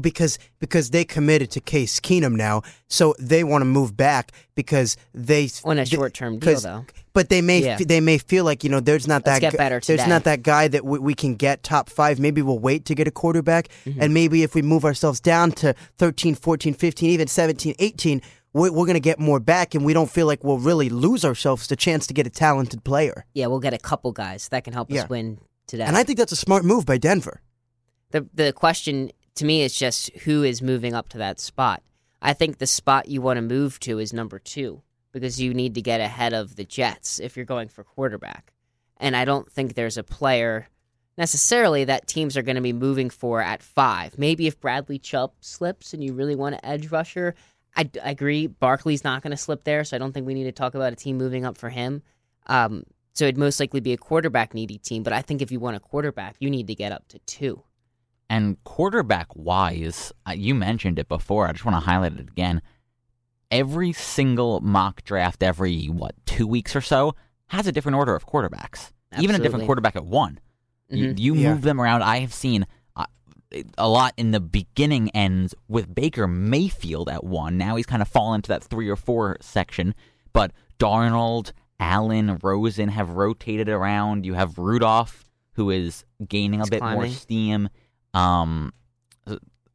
Because 0.00 0.38
because 0.58 0.90
they 0.90 1.04
committed 1.04 1.50
to 1.52 1.60
Case 1.60 1.98
Keenum 2.00 2.36
now, 2.36 2.62
so 2.88 3.14
they 3.18 3.42
want 3.44 3.62
to 3.62 3.66
move 3.66 3.96
back 3.96 4.32
because 4.54 4.96
they 5.14 5.48
on 5.64 5.78
a 5.78 5.86
short 5.86 6.14
term 6.14 6.38
deal 6.38 6.60
though. 6.60 6.84
But 7.12 7.28
they 7.28 7.42
may 7.42 7.60
Yeah. 7.64 7.76
f- 7.80 7.86
they 7.86 8.00
may 8.00 8.18
feel 8.18 8.44
like 8.44 8.62
you 8.62 8.70
know 8.70 8.80
there's 8.80 9.08
not 9.08 9.26
Let's 9.26 9.36
that 9.36 9.40
get 9.40 9.52
gu- 9.52 9.58
better 9.58 9.80
there's 9.80 10.06
not 10.06 10.24
that 10.24 10.42
guy 10.42 10.68
that 10.68 10.84
we, 10.84 10.98
we 11.00 11.14
can 11.14 11.34
get 11.34 11.62
top 11.62 11.90
five. 11.90 12.20
Maybe 12.20 12.40
we'll 12.42 12.58
wait 12.60 12.84
to 12.86 12.94
get 12.94 13.08
a 13.08 13.10
quarterback, 13.10 13.68
Mm-hmm. 13.84 14.00
and 14.02 14.14
maybe 14.14 14.42
if 14.42 14.54
we 14.54 14.62
move 14.62 14.84
ourselves 14.84 15.20
down 15.20 15.52
to 15.52 15.74
13, 15.98 16.34
14, 16.36 16.74
15, 16.74 17.10
even 17.10 17.26
17, 17.26 17.74
18, 17.78 18.22
we're, 18.52 18.70
we're 18.72 18.86
going 18.86 18.94
to 18.94 19.00
get 19.00 19.18
more 19.18 19.40
back, 19.40 19.74
and 19.74 19.84
we 19.84 19.92
don't 19.92 20.10
feel 20.10 20.26
like 20.26 20.44
we'll 20.44 20.58
really 20.58 20.88
lose 20.88 21.24
ourselves 21.24 21.66
the 21.66 21.76
chance 21.76 22.06
to 22.06 22.14
get 22.14 22.26
a 22.26 22.30
talented 22.30 22.84
player. 22.84 23.24
Yeah, 23.34 23.46
we'll 23.46 23.60
get 23.60 23.74
a 23.74 23.78
couple 23.78 24.12
guys 24.12 24.48
that 24.50 24.62
can 24.64 24.72
help 24.72 24.90
Yeah. 24.90 25.02
us 25.02 25.08
win 25.08 25.38
today. 25.66 25.84
And 25.84 25.96
I 25.96 26.04
think 26.04 26.18
that's 26.18 26.32
a 26.32 26.36
smart 26.36 26.64
move 26.64 26.86
by 26.86 26.96
Denver. 26.98 27.40
the 28.12 28.26
the 28.34 28.52
question 28.52 29.10
to 29.40 29.46
me 29.46 29.62
it's 29.62 29.78
just 29.78 30.14
who 30.18 30.42
is 30.42 30.62
moving 30.62 30.94
up 30.94 31.08
to 31.08 31.18
that 31.18 31.40
spot. 31.40 31.82
I 32.20 32.34
think 32.34 32.58
the 32.58 32.66
spot 32.66 33.08
you 33.08 33.22
want 33.22 33.38
to 33.38 33.42
move 33.42 33.80
to 33.80 33.98
is 33.98 34.12
number 34.12 34.38
two 34.38 34.82
because 35.12 35.40
you 35.40 35.54
need 35.54 35.74
to 35.74 35.82
get 35.82 36.00
ahead 36.00 36.34
of 36.34 36.56
the 36.56 36.64
Jets 36.64 37.18
if 37.18 37.36
you're 37.36 37.46
going 37.46 37.68
for 37.68 37.82
quarterback. 37.82 38.52
And 38.98 39.16
I 39.16 39.24
don't 39.24 39.50
think 39.50 39.74
there's 39.74 39.96
a 39.96 40.02
player 40.02 40.68
necessarily 41.16 41.84
that 41.84 42.06
teams 42.06 42.36
are 42.36 42.42
going 42.42 42.56
to 42.56 42.62
be 42.62 42.74
moving 42.74 43.08
for 43.08 43.40
at 43.40 43.62
five. 43.62 44.18
Maybe 44.18 44.46
if 44.46 44.60
Bradley 44.60 44.98
Chubb 44.98 45.32
slips 45.40 45.94
and 45.94 46.04
you 46.04 46.12
really 46.12 46.36
want 46.36 46.56
an 46.56 46.60
edge 46.62 46.90
rusher, 46.90 47.34
I, 47.74 47.88
I 48.04 48.10
agree. 48.10 48.46
Barkley's 48.46 49.04
not 49.04 49.22
going 49.22 49.30
to 49.30 49.38
slip 49.38 49.64
there, 49.64 49.84
so 49.84 49.96
I 49.96 49.98
don't 49.98 50.12
think 50.12 50.26
we 50.26 50.34
need 50.34 50.44
to 50.44 50.52
talk 50.52 50.74
about 50.74 50.92
a 50.92 50.96
team 50.96 51.16
moving 51.16 51.46
up 51.46 51.56
for 51.56 51.70
him. 51.70 52.02
Um, 52.46 52.84
so 53.14 53.24
it'd 53.24 53.38
most 53.38 53.58
likely 53.58 53.80
be 53.80 53.94
a 53.94 53.96
quarterback 53.96 54.52
needy 54.52 54.76
team. 54.76 55.02
But 55.02 55.14
I 55.14 55.22
think 55.22 55.40
if 55.40 55.50
you 55.50 55.60
want 55.60 55.76
a 55.76 55.80
quarterback, 55.80 56.36
you 56.40 56.50
need 56.50 56.66
to 56.66 56.74
get 56.74 56.92
up 56.92 57.08
to 57.08 57.18
two. 57.20 57.62
And 58.30 58.62
quarterback 58.62 59.26
wise, 59.34 60.12
uh, 60.26 60.30
you 60.32 60.54
mentioned 60.54 60.98
it 61.00 61.08
before. 61.08 61.48
I 61.48 61.52
just 61.52 61.64
want 61.64 61.74
to 61.76 61.80
highlight 61.80 62.12
it 62.12 62.20
again. 62.20 62.62
Every 63.50 63.92
single 63.92 64.60
mock 64.60 65.02
draft, 65.02 65.42
every 65.42 65.86
what 65.86 66.14
two 66.26 66.46
weeks 66.46 66.76
or 66.76 66.80
so, 66.80 67.14
has 67.48 67.66
a 67.66 67.72
different 67.72 67.96
order 67.96 68.14
of 68.14 68.24
quarterbacks. 68.26 68.92
Even 69.18 69.34
a 69.34 69.40
different 69.40 69.66
quarterback 69.66 69.96
at 69.96 70.06
one. 70.06 70.38
You, 70.88 71.08
Mhm. 71.08 71.18
you 71.18 71.34
Yeah. 71.34 71.52
move 71.52 71.62
them 71.62 71.80
around. 71.80 72.02
I 72.04 72.18
have 72.20 72.32
seen 72.32 72.66
uh, 72.94 73.06
a 73.76 73.88
lot 73.88 74.14
in 74.16 74.30
the 74.30 74.38
beginning 74.38 75.10
ends 75.10 75.52
with 75.66 75.92
Baker 75.92 76.28
Mayfield 76.28 77.08
at 77.08 77.24
one. 77.24 77.58
Now 77.58 77.74
he's 77.74 77.86
kind 77.86 78.00
of 78.02 78.06
fallen 78.06 78.36
into 78.36 78.48
that 78.48 78.62
three 78.62 78.88
or 78.88 78.94
four 78.96 79.36
section. 79.40 79.96
But 80.32 80.52
Darnold, 80.78 81.50
Allen, 81.80 82.38
Rosen 82.40 82.90
have 82.90 83.10
rotated 83.10 83.68
around. 83.68 84.24
You 84.24 84.34
have 84.34 84.56
Rudolph, 84.58 85.24
who 85.54 85.70
is 85.70 86.04
gaining 86.28 86.60
a 86.60 86.62
He's 86.62 86.70
bit 86.70 86.82
more 86.82 87.08
steam. 87.08 87.68
Um, 88.14 88.72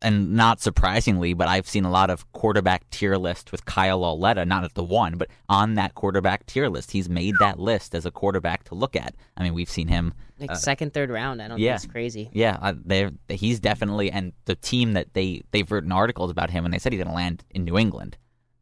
and 0.05 0.33
not 0.33 0.61
surprisingly, 0.61 1.33
but 1.33 1.47
I've 1.47 1.67
seen 1.67 1.83
a 1.83 1.89
lot 1.89 2.11
of 2.11 2.31
quarterback 2.31 2.87
tier 2.91 3.17
list 3.17 3.51
with 3.51 3.65
Kyle 3.65 3.99
Lauletta, 3.99 4.45
not 4.45 4.63
at 4.63 4.75
the 4.75 4.83
one, 4.83 5.17
but 5.17 5.29
on 5.49 5.73
that 5.75 5.95
quarterback 5.95 6.45
tier 6.45 6.69
list. 6.69 6.91
He's 6.91 7.09
made 7.09 7.33
that 7.39 7.59
list 7.59 7.95
as 7.95 8.05
a 8.05 8.11
quarterback 8.11 8.65
to 8.65 8.75
look 8.75 8.95
at. 8.95 9.15
I 9.35 9.43
mean, 9.43 9.55
we've 9.55 9.69
seen 9.69 9.87
him. 9.87 10.13
Like 10.39 10.51
uh, 10.51 10.55
second, 10.55 10.93
third 10.93 11.09
round. 11.09 11.41
I 11.41 11.47
don't 11.47 11.57
yeah. 11.57 11.77
think 11.77 11.85
it's 11.85 11.91
crazy. 11.91 12.29
Yeah, 12.33 12.57
uh, 12.61 12.73
they 12.85 13.09
he's 13.29 13.59
definitely 13.59 14.11
and 14.11 14.33
the 14.45 14.55
team 14.55 14.93
that 14.93 15.13
they 15.13 15.41
they've 15.51 15.69
written 15.71 15.91
articles 15.91 16.29
about 16.29 16.51
him 16.51 16.65
and 16.65 16.73
they 16.73 16.77
said 16.77 16.93
he's 16.93 16.99
going 16.99 17.09
to 17.09 17.15
land 17.15 17.43
in 17.49 17.63
New 17.63 17.77
England. 17.77 18.17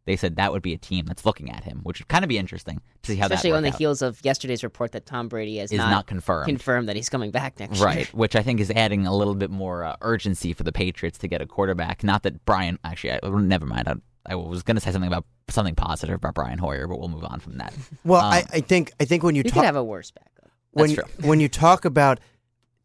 They 0.05 0.17
said 0.17 0.35
that 0.35 0.51
would 0.51 0.61
be 0.61 0.73
a 0.73 0.77
team 0.77 1.05
that's 1.05 1.25
looking 1.25 1.49
at 1.49 1.63
him, 1.63 1.79
which 1.83 1.99
would 1.99 2.09
kind 2.09 2.25
of 2.25 2.29
be 2.29 2.37
interesting 2.37 2.81
to 3.03 3.11
see 3.13 3.17
how 3.17 3.27
Especially 3.27 3.51
that 3.51 3.57
on 3.57 3.63
the 3.63 3.69
out. 3.69 3.77
heels 3.77 4.01
of 4.01 4.19
yesterday's 4.23 4.61
report 4.63 4.91
that 4.91 5.05
Tom 5.05 5.29
Brady 5.29 5.57
has 5.59 5.71
is 5.71 5.77
not, 5.77 6.07
confirmed. 6.07 6.47
confirmed 6.47 6.89
that 6.89 6.95
he's 6.97 7.07
coming 7.09 7.31
back 7.31 7.57
next 7.59 7.77
year. 7.77 7.85
Right, 7.85 8.13
which 8.13 8.35
I 8.35 8.43
think 8.43 8.59
is 8.59 8.69
adding 8.71 9.07
a 9.07 9.15
little 9.15 9.35
bit 9.35 9.49
more 9.49 9.83
uh, 9.85 9.95
urgency 10.01 10.51
for 10.51 10.63
the 10.63 10.73
Patriots 10.73 11.17
to 11.19 11.27
get 11.29 11.41
a 11.41 11.45
quarterback. 11.45 12.03
Not 12.03 12.23
that 12.23 12.43
Brian, 12.45 12.79
actually, 12.83 13.13
I, 13.13 13.19
never 13.29 13.65
mind. 13.65 13.87
I, 13.87 13.93
I 14.25 14.35
was 14.35 14.61
going 14.63 14.75
to 14.75 14.81
say 14.81 14.91
something 14.91 15.07
about 15.07 15.25
something 15.49 15.75
positive 15.75 16.15
about 16.15 16.33
Brian 16.33 16.57
Hoyer, 16.59 16.85
but 16.87 16.99
we'll 16.99 17.07
move 17.09 17.23
on 17.25 17.39
from 17.39 17.57
that. 17.59 17.73
Well, 18.03 18.21
Um, 18.21 18.33
I, 18.33 18.43
I 18.51 18.59
think 18.59 18.91
I 18.99 19.05
think 19.05 19.23
when 19.23 19.35
you 19.35 19.39
You 19.45 19.49
talk 19.51 19.53
could 19.61 19.65
have 19.65 19.75
a 19.77 19.83
worse 19.83 20.11
backup. 20.11 20.51
when 20.71 20.95
That's 20.95 21.17
when 21.23 21.39
you 21.39 21.47
talk 21.47 21.85
about 21.85 22.19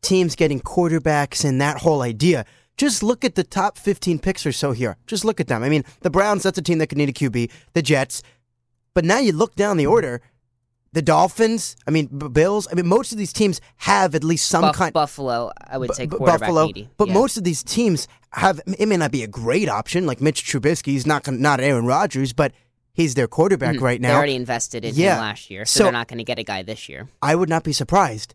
teams 0.02 0.37
getting 0.37 0.61
quarterbacks 0.61 1.44
and 1.44 1.61
that 1.61 1.78
whole 1.78 2.02
idea, 2.02 2.44
just 2.78 3.02
look 3.02 3.24
at 3.24 3.34
the 3.34 3.44
top 3.44 3.76
15 3.76 4.18
picks 4.20 4.46
or 4.46 4.52
so 4.52 4.72
here. 4.72 4.96
Just 5.06 5.24
look 5.24 5.40
at 5.40 5.48
them. 5.48 5.62
I 5.62 5.68
mean, 5.68 5.84
the 6.00 6.10
Browns, 6.10 6.44
that's 6.44 6.56
a 6.56 6.62
team 6.62 6.78
that 6.78 6.86
could 6.86 6.96
need 6.96 7.08
a 7.08 7.12
QB. 7.12 7.50
The 7.74 7.82
Jets. 7.82 8.22
But 8.94 9.04
now 9.04 9.18
you 9.18 9.32
look 9.32 9.54
down 9.54 9.76
the 9.76 9.84
mm-hmm. 9.84 9.92
order, 9.92 10.22
the 10.92 11.02
Dolphins, 11.02 11.76
I 11.86 11.90
mean, 11.90 12.06
B- 12.06 12.28
Bills. 12.28 12.66
I 12.70 12.74
mean, 12.74 12.86
most 12.86 13.12
of 13.12 13.18
these 13.18 13.32
teams 13.32 13.60
have 13.76 14.14
at 14.14 14.24
least 14.24 14.48
some 14.48 14.62
Buff- 14.62 14.76
kind 14.76 14.92
Buffalo, 14.92 15.50
I 15.68 15.76
would 15.76 15.94
say 15.94 16.06
B- 16.06 16.16
Buffalo, 16.18 16.66
needy. 16.66 16.88
but 16.96 17.08
Yeah. 17.08 17.14
most 17.14 17.36
of 17.36 17.44
these 17.44 17.62
teams 17.62 18.08
have. 18.32 18.60
It 18.78 18.86
may 18.86 18.96
not 18.96 19.10
be 19.12 19.22
a 19.22 19.26
great 19.28 19.68
option, 19.68 20.06
like 20.06 20.20
Mitch 20.20 20.44
Trubisky. 20.44 20.86
He's 20.86 21.06
not 21.06 21.24
gonna, 21.24 21.38
not 21.38 21.60
Aaron 21.60 21.84
Rodgers, 21.84 22.32
but 22.32 22.52
he's 22.92 23.14
their 23.14 23.28
quarterback 23.28 23.76
mm-hmm. 23.76 23.84
right 23.84 24.00
now. 24.00 24.08
they 24.08 24.14
already 24.14 24.34
invested 24.34 24.84
in 24.84 24.94
Yeah. 24.94 25.16
him 25.16 25.20
last 25.20 25.50
year, 25.50 25.64
so, 25.66 25.78
So- 25.78 25.84
they're 25.84 25.92
not 25.92 26.08
going 26.08 26.18
to 26.18 26.24
get 26.24 26.38
a 26.38 26.44
guy 26.44 26.62
this 26.62 26.88
year. 26.88 27.08
I 27.20 27.34
would 27.34 27.48
not 27.48 27.64
be 27.64 27.72
surprised 27.72 28.34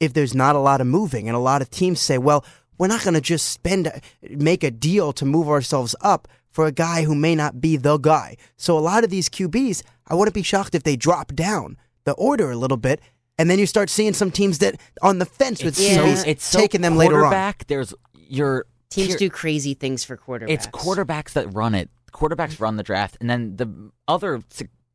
if 0.00 0.14
there's 0.14 0.34
not 0.34 0.56
a 0.56 0.58
lot 0.58 0.80
of 0.80 0.86
moving 0.86 1.28
and 1.28 1.36
a 1.36 1.40
lot 1.40 1.60
of 1.60 1.70
teams 1.70 2.00
say, 2.00 2.16
well, 2.18 2.44
we're 2.80 2.86
not 2.88 3.02
going 3.04 3.12
to 3.14 3.20
just 3.20 3.50
spend, 3.50 3.92
make 4.30 4.64
a 4.64 4.70
deal 4.70 5.12
to 5.12 5.26
move 5.26 5.48
ourselves 5.50 5.94
up 6.00 6.26
for 6.50 6.64
a 6.66 6.72
guy 6.72 7.04
who 7.04 7.14
may 7.14 7.34
not 7.34 7.60
be 7.60 7.76
the 7.76 7.98
guy. 7.98 8.36
So 8.56 8.76
a 8.76 8.80
lot 8.80 9.04
of 9.04 9.10
these 9.10 9.28
QBs, 9.28 9.82
I 10.08 10.14
wouldn't 10.14 10.34
be 10.34 10.42
shocked 10.42 10.74
if 10.74 10.82
they 10.82 10.96
drop 10.96 11.34
down 11.34 11.76
the 12.04 12.12
order 12.14 12.50
a 12.50 12.56
little 12.56 12.78
bit. 12.78 13.00
And 13.38 13.50
then 13.50 13.58
you 13.58 13.66
start 13.66 13.90
seeing 13.90 14.14
some 14.14 14.30
teams 14.30 14.58
that 14.58 14.80
on 15.02 15.18
the 15.18 15.26
fence 15.26 15.62
with 15.62 15.78
It's 15.78 15.94
so, 15.94 16.04
QBs, 16.04 16.26
it's 16.26 16.44
so 16.44 16.58
taking 16.58 16.80
them 16.80 16.96
later 16.96 17.16
on. 17.16 17.20
quarterback, 17.24 17.66
There's 17.68 17.92
your 18.14 18.64
Teams 18.88 19.08
tier- 19.10 19.18
do 19.18 19.30
crazy 19.30 19.74
things 19.74 20.02
for 20.02 20.16
quarterbacks. 20.16 20.48
It's 20.50 20.66
quarterbacks 20.68 21.32
that 21.34 21.54
run 21.54 21.74
it. 21.74 21.90
Quarterbacks 22.12 22.58
run 22.60 22.76
the 22.76 22.82
draft, 22.82 23.16
and 23.20 23.30
then 23.30 23.56
the 23.56 23.92
other 24.08 24.40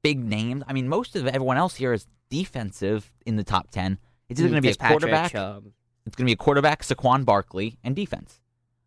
big 0.02 0.22
names. 0.24 0.64
I 0.68 0.74
mean, 0.74 0.90
most 0.90 1.16
of 1.16 1.26
everyone 1.28 1.56
else 1.58 1.76
here 1.76 1.94
is 1.94 2.06
defensive 2.30 3.14
in 3.26 3.38
the 3.38 3.44
top 3.44 3.72
ten. 3.72 4.00
It's 4.28 4.40
either 4.40 4.50
Mm, 4.50 4.52
going 4.54 4.64
to 4.64 4.68
be 4.70 4.72
a 4.74 4.88
quarterback. 4.90 5.32
Chubb. 5.32 5.66
It's 6.06 6.16
going 6.16 6.26
to 6.26 6.30
be 6.30 6.34
a 6.34 6.38
quarterback, 6.38 6.84
Saquon 6.84 7.26
Barkley, 7.26 7.78
and 7.84 7.96
defense. 7.96 8.40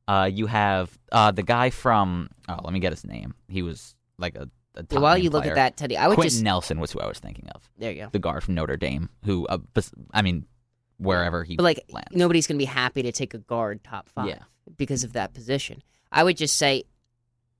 Uh, 0.06 0.28
you 0.32 0.46
have 0.46 0.96
uh, 1.12 1.30
the 1.30 1.42
guy 1.42 1.70
from. 1.70 2.30
Oh, 2.48 2.58
let 2.62 2.72
me 2.72 2.80
get 2.80 2.92
his 2.92 3.04
name. 3.04 3.34
He 3.48 3.62
was 3.62 3.94
like 4.18 4.36
a. 4.36 4.48
a 4.76 4.82
top 4.84 5.02
while 5.02 5.18
you 5.18 5.28
look 5.30 5.42
player. 5.42 5.52
at 5.52 5.56
that, 5.56 5.76
Teddy, 5.76 5.96
I 5.96 6.06
would 6.08 6.14
Quentin 6.14 6.30
just 6.30 6.42
Nelson 6.44 6.80
was 6.80 6.92
who 6.92 7.00
I 7.00 7.06
was 7.06 7.18
thinking 7.18 7.48
of. 7.54 7.68
there 7.76 7.92
you 7.92 8.02
go. 8.04 8.08
The 8.12 8.18
guard 8.18 8.42
from 8.44 8.54
Notre 8.54 8.76
Dame, 8.76 9.10
who, 9.24 9.46
uh, 9.48 9.58
bes- 9.74 9.92
I 10.14 10.22
mean, 10.22 10.46
wherever 10.98 11.44
he 11.44 11.56
But 11.56 11.62
like 11.64 11.84
lands. 11.90 12.08
nobody's 12.12 12.46
going 12.46 12.56
to 12.56 12.62
be 12.62 12.66
happy 12.66 13.02
to 13.02 13.12
take 13.12 13.34
a 13.34 13.38
guard 13.38 13.84
top 13.84 14.08
five 14.08 14.28
Yeah. 14.28 14.38
because 14.76 15.04
of 15.04 15.12
that 15.12 15.34
position. 15.34 15.82
I 16.10 16.24
would 16.24 16.36
just 16.36 16.56
say, 16.56 16.84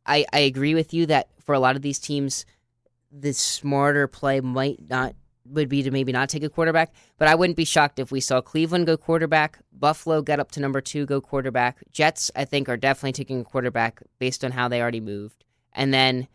I 0.07 0.25
I 0.33 0.39
agree 0.41 0.75
with 0.75 0.95
you 0.95 1.05
that 1.07 1.29
for 1.45 1.55
a 1.55 1.59
lot 1.61 1.77
of 1.77 1.83
these 1.83 1.99
teams, 1.99 2.47
the 3.13 3.33
smarter 3.35 4.07
play 4.07 4.41
might 4.41 4.89
not 4.89 5.15
would 5.51 5.69
be 5.69 5.83
to 5.83 5.91
maybe 5.91 6.13
not 6.13 6.29
take 6.29 6.43
a 6.43 6.49
quarterback. 6.49 6.93
But 7.19 7.29
I 7.29 7.35
wouldn't 7.35 7.57
be 7.57 7.65
shocked 7.65 7.99
if 7.99 8.11
we 8.11 8.21
saw 8.21 8.41
Cleveland 8.41 8.87
go 8.87 8.97
quarterback, 8.97 9.59
Buffalo 9.73 10.23
get 10.23 10.41
up 10.41 10.51
to 10.53 10.61
number 10.61 10.81
two, 10.81 11.07
go 11.07 11.21
quarterback. 11.21 11.79
Jets, 11.91 12.31
I 12.37 12.45
think, 12.45 12.69
are 12.69 12.77
definitely 12.77 13.13
taking 13.13 13.41
a 13.41 13.45
quarterback 13.45 14.03
based 14.19 14.45
on 14.45 14.53
how 14.53 14.69
they 14.69 14.81
already 14.81 15.01
moved, 15.01 15.45
and 15.73 15.93
then. 15.93 16.29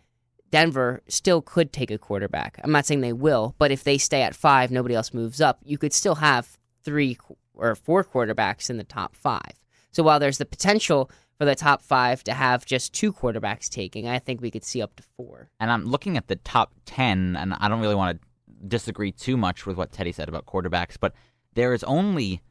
Denver 0.52 1.02
still 1.08 1.42
could 1.42 1.74
take 1.74 1.90
a 1.90 1.98
quarterback. 1.98 2.60
I'm 2.64 2.72
not 2.72 2.86
saying 2.86 3.02
they 3.02 3.12
will, 3.12 3.56
but 3.58 3.72
if 3.72 3.84
they 3.84 3.98
stay 3.98 4.22
at 4.22 4.36
five, 4.36 4.70
nobody 4.70 4.94
else 4.94 5.12
moves 5.12 5.42
up, 5.42 5.58
you 5.64 5.80
could 5.80 5.94
still 5.94 6.14
have 6.14 6.60
three 6.84 7.18
or 7.56 7.74
four 7.74 8.04
quarterbacks 8.04 8.70
in 8.70 8.78
the 8.78 8.84
top 8.84 9.16
five. 9.16 9.54
So 9.92 10.04
while 10.04 10.20
there's 10.20 10.38
the 10.38 10.46
potential 10.46 11.10
for 11.38 11.46
the 11.46 11.56
top 11.56 11.82
five 11.82 12.24
to 12.26 12.34
have 12.34 12.66
just 12.66 12.94
two 12.94 13.14
quarterbacks 13.14 13.70
taking, 13.70 14.08
I 14.08 14.20
think 14.20 14.42
we 14.42 14.52
could 14.52 14.64
see 14.64 14.82
up 14.82 14.96
to 14.98 15.04
four. 15.18 15.50
and 15.60 15.72
I'm 15.72 15.86
looking 15.86 16.18
at 16.18 16.28
the 16.28 16.36
top 16.38 16.74
10, 16.86 17.36
and 17.36 17.54
I 17.54 17.68
don't 17.68 17.82
really 17.82 17.96
want 17.96 18.20
to 18.20 18.28
disagree 18.68 19.12
too 19.12 19.38
much 19.38 19.66
with 19.66 19.78
what 19.78 19.92
Teddy 19.92 20.12
said 20.12 20.30
about 20.30 20.46
quarterbacks, 20.46 20.96
but 21.00 21.14
there 21.54 21.74
is 21.74 21.84
only 21.84 22.42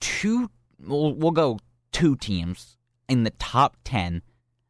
two, 0.00 0.50
we'll, 0.78 1.14
we'll 1.14 1.30
go 1.30 1.58
two 1.92 2.16
teams 2.16 2.76
in 3.08 3.24
the 3.24 3.30
top 3.30 3.76
10 3.84 4.22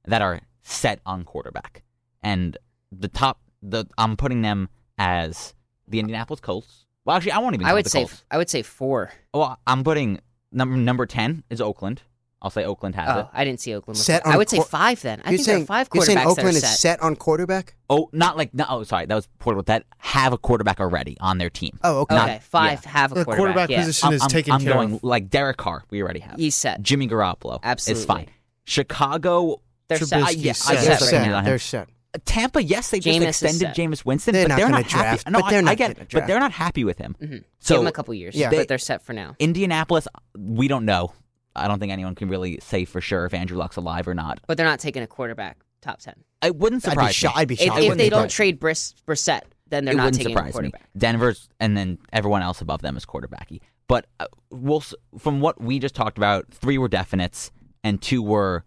that 0.07 0.23
are 0.23 0.41
set 0.63 1.01
on 1.05 1.25
quarterback. 1.25 1.83
And 2.23 2.57
the 2.91 3.09
top, 3.09 3.41
the 3.63 3.87
I'm 3.97 4.17
putting 4.17 4.43
them 4.43 4.69
as 4.99 5.55
the 5.87 6.01
Indianapolis 6.01 6.41
Colts. 6.41 6.87
Well, 7.05 7.17
actually, 7.17 7.33
I 7.33 7.39
won't 7.39 7.55
even 7.55 7.67
I 7.67 7.73
would 7.73 7.85
the 7.85 7.91
say 7.91 8.01
Colts. 8.01 8.25
I 8.31 8.37
would 8.37 8.51
say 8.51 8.63
four. 8.63 9.13
Well, 9.33 9.59
I'm 9.67 9.85
putting 9.85 10.21
number 10.53 10.77
number 10.77 11.07
10 11.07 11.45
is 11.51 11.61
Oakland. 11.61 12.03
I'll 12.41 12.51
say 12.51 12.65
Oakland 12.65 12.95
has 12.95 13.09
Oh, 13.17 13.19
it. 13.21 13.27
I 13.33 13.45
didn't 13.45 13.61
see 13.61 13.75
Oakland. 13.75 13.97
Set 13.99 14.23
it. 14.23 14.27
I 14.29 14.33
on 14.33 14.39
would 14.39 14.49
say 14.49 14.61
five 14.61 15.03
then. 15.03 15.21
I 15.25 15.31
you're 15.31 15.39
think 15.39 15.47
saying, 15.47 15.57
there 15.59 15.63
are 15.65 15.67
five 15.67 15.89
you're 15.93 16.03
quarterbacks 16.03 16.07
saying 16.07 16.19
that 16.19 16.27
Oakland 16.29 16.47
are 16.47 16.51
is 16.51 16.61
set. 16.61 16.79
set 16.79 17.03
on 17.03 17.17
quarterback? 17.17 17.75
Oh, 17.91 18.09
not 18.13 18.37
like 18.37 18.55
no. 18.55 18.65
Oh, 18.69 18.83
sorry, 18.85 19.07
that 19.07 19.15
was 19.15 19.27
portable. 19.41 19.65
That 19.65 19.85
have 19.99 20.33
a 20.33 20.39
quarterback 20.39 20.79
already 20.79 21.17
on 21.21 21.39
their 21.39 21.51
team. 21.51 21.79
Oh, 21.83 22.01
okay. 22.03 22.17
Okay, 22.17 22.39
five 22.43 22.85
have 22.85 23.11
a 23.13 23.15
quarterback. 23.15 23.17
The 23.17 23.25
quarterback. 23.25 23.37
quarterback 23.39 23.71
yeah. 23.71 23.81
position 23.81 24.07
I'm, 24.09 24.15
is 24.15 24.23
I'm- 24.23 24.31
taken 24.31 24.53
I'm 24.53 24.61
care 24.61 24.73
going 24.75 24.95
of. 24.95 25.03
like 25.03 25.29
Derek 25.31 25.57
Carr. 25.57 25.83
We 25.91 26.01
already 26.03 26.21
have. 26.21 26.37
He's 26.39 26.55
set. 26.55 26.81
Jimmy 26.83 27.09
Garoppolo. 27.09 27.59
Absolutely. 27.63 28.01
It's 28.03 28.07
fine. 28.07 28.27
Chicago, 28.65 29.61
They're 29.89 29.99
set. 29.99 30.23
I, 30.23 30.35
Trubisky's 30.35 30.37
yeah, 30.37 30.53
I 30.69 30.75
guess 30.75 30.87
They're 30.87 30.97
set. 30.99 31.25
get. 31.25 31.45
They're 31.45 31.59
set. 31.59 31.89
Tampa, 32.25 32.63
yes, 32.63 32.91
they 32.91 33.01
just 33.01 33.19
Jameis 33.19 33.23
is 33.23 33.29
extended 33.43 33.59
set. 33.61 33.77
Jameis 33.77 34.05
Winston, 34.05 34.33
They're 34.33 34.45
but 34.45 34.49
not 34.49 34.57
they're 34.57 34.67
gonna 34.67 34.79
not 34.83 34.91
happy. 34.91 35.03
draft, 35.23 35.29
no, 35.31 35.41
but 35.41 35.51
they're 35.51 35.59
I, 35.59 35.63
not 35.63 35.71
I 35.71 35.75
get 35.75 35.95
gonna 35.97 36.03
it, 36.05 36.11
but 36.13 36.27
they're 36.27 36.41
not 36.41 36.53
happy 36.53 36.85
with 36.85 36.99
him. 36.99 37.17
Mhm. 37.21 37.45
So 37.59 37.75
Give 37.75 37.81
them 37.83 37.87
a 37.87 37.93
couple 37.93 38.15
years, 38.15 38.35
Yeah. 38.35 38.51
but 38.51 38.67
they're 38.69 38.79
set 38.79 39.03
for 39.03 39.13
now. 39.13 39.35
Indianapolis, 39.39 40.09
we 40.39 40.69
don't 40.69 40.85
know. 40.87 41.13
I 41.59 41.69
don't 41.69 41.79
think 41.79 41.93
anyone 41.93 42.15
can 42.15 42.29
really 42.29 42.59
say 42.63 42.85
for 42.85 43.01
sure 43.01 43.25
if 43.27 43.35
Andrew 43.35 43.57
Luck's 43.59 43.77
alive 43.77 44.09
or 44.09 44.15
not. 44.15 44.41
But 44.47 44.57
they're 44.57 44.67
not 44.67 44.81
taking 44.81 45.03
a 45.03 45.07
quarterback 45.07 45.59
top 45.83 46.01
ten. 46.01 46.15
I 46.43 46.51
wouldn't 46.51 46.85
I'd 46.87 46.91
be, 46.91 46.95
surprise 46.95 47.15
sho- 47.15 47.29
me. 47.29 47.33
I'd 47.37 47.49
be 47.49 47.55
If, 47.55 47.61
shocked. 47.61 47.81
if 47.81 47.89
when 47.89 47.99
they 47.99 48.09
don't 48.11 48.31
trade 48.31 48.59
Briss, 48.61 48.95
Brissett, 49.07 49.43
then 49.69 49.85
they're 49.85 49.95
it 49.95 49.97
not 49.97 50.05
wouldn't 50.07 50.17
taking 50.23 50.33
a 50.33 50.37
surprise 50.37 50.49
me. 50.49 50.53
quarterback. 50.53 50.89
Denver's 50.97 51.49
and 51.61 51.77
then 51.77 51.99
everyone 52.13 52.43
else 52.43 52.61
above 52.61 52.81
them 52.83 52.97
is 52.97 53.05
quarterbacky. 53.05 53.61
But 53.89 54.07
uh, 54.21 54.27
we'll 54.51 54.83
from 55.19 55.41
what 55.41 55.61
we 55.61 55.79
just 55.79 55.95
talked 55.95 56.17
about, 56.19 56.47
three 56.53 56.79
were 56.79 56.89
definites 56.89 57.51
and 57.85 58.01
two 58.03 58.23
were 58.23 58.65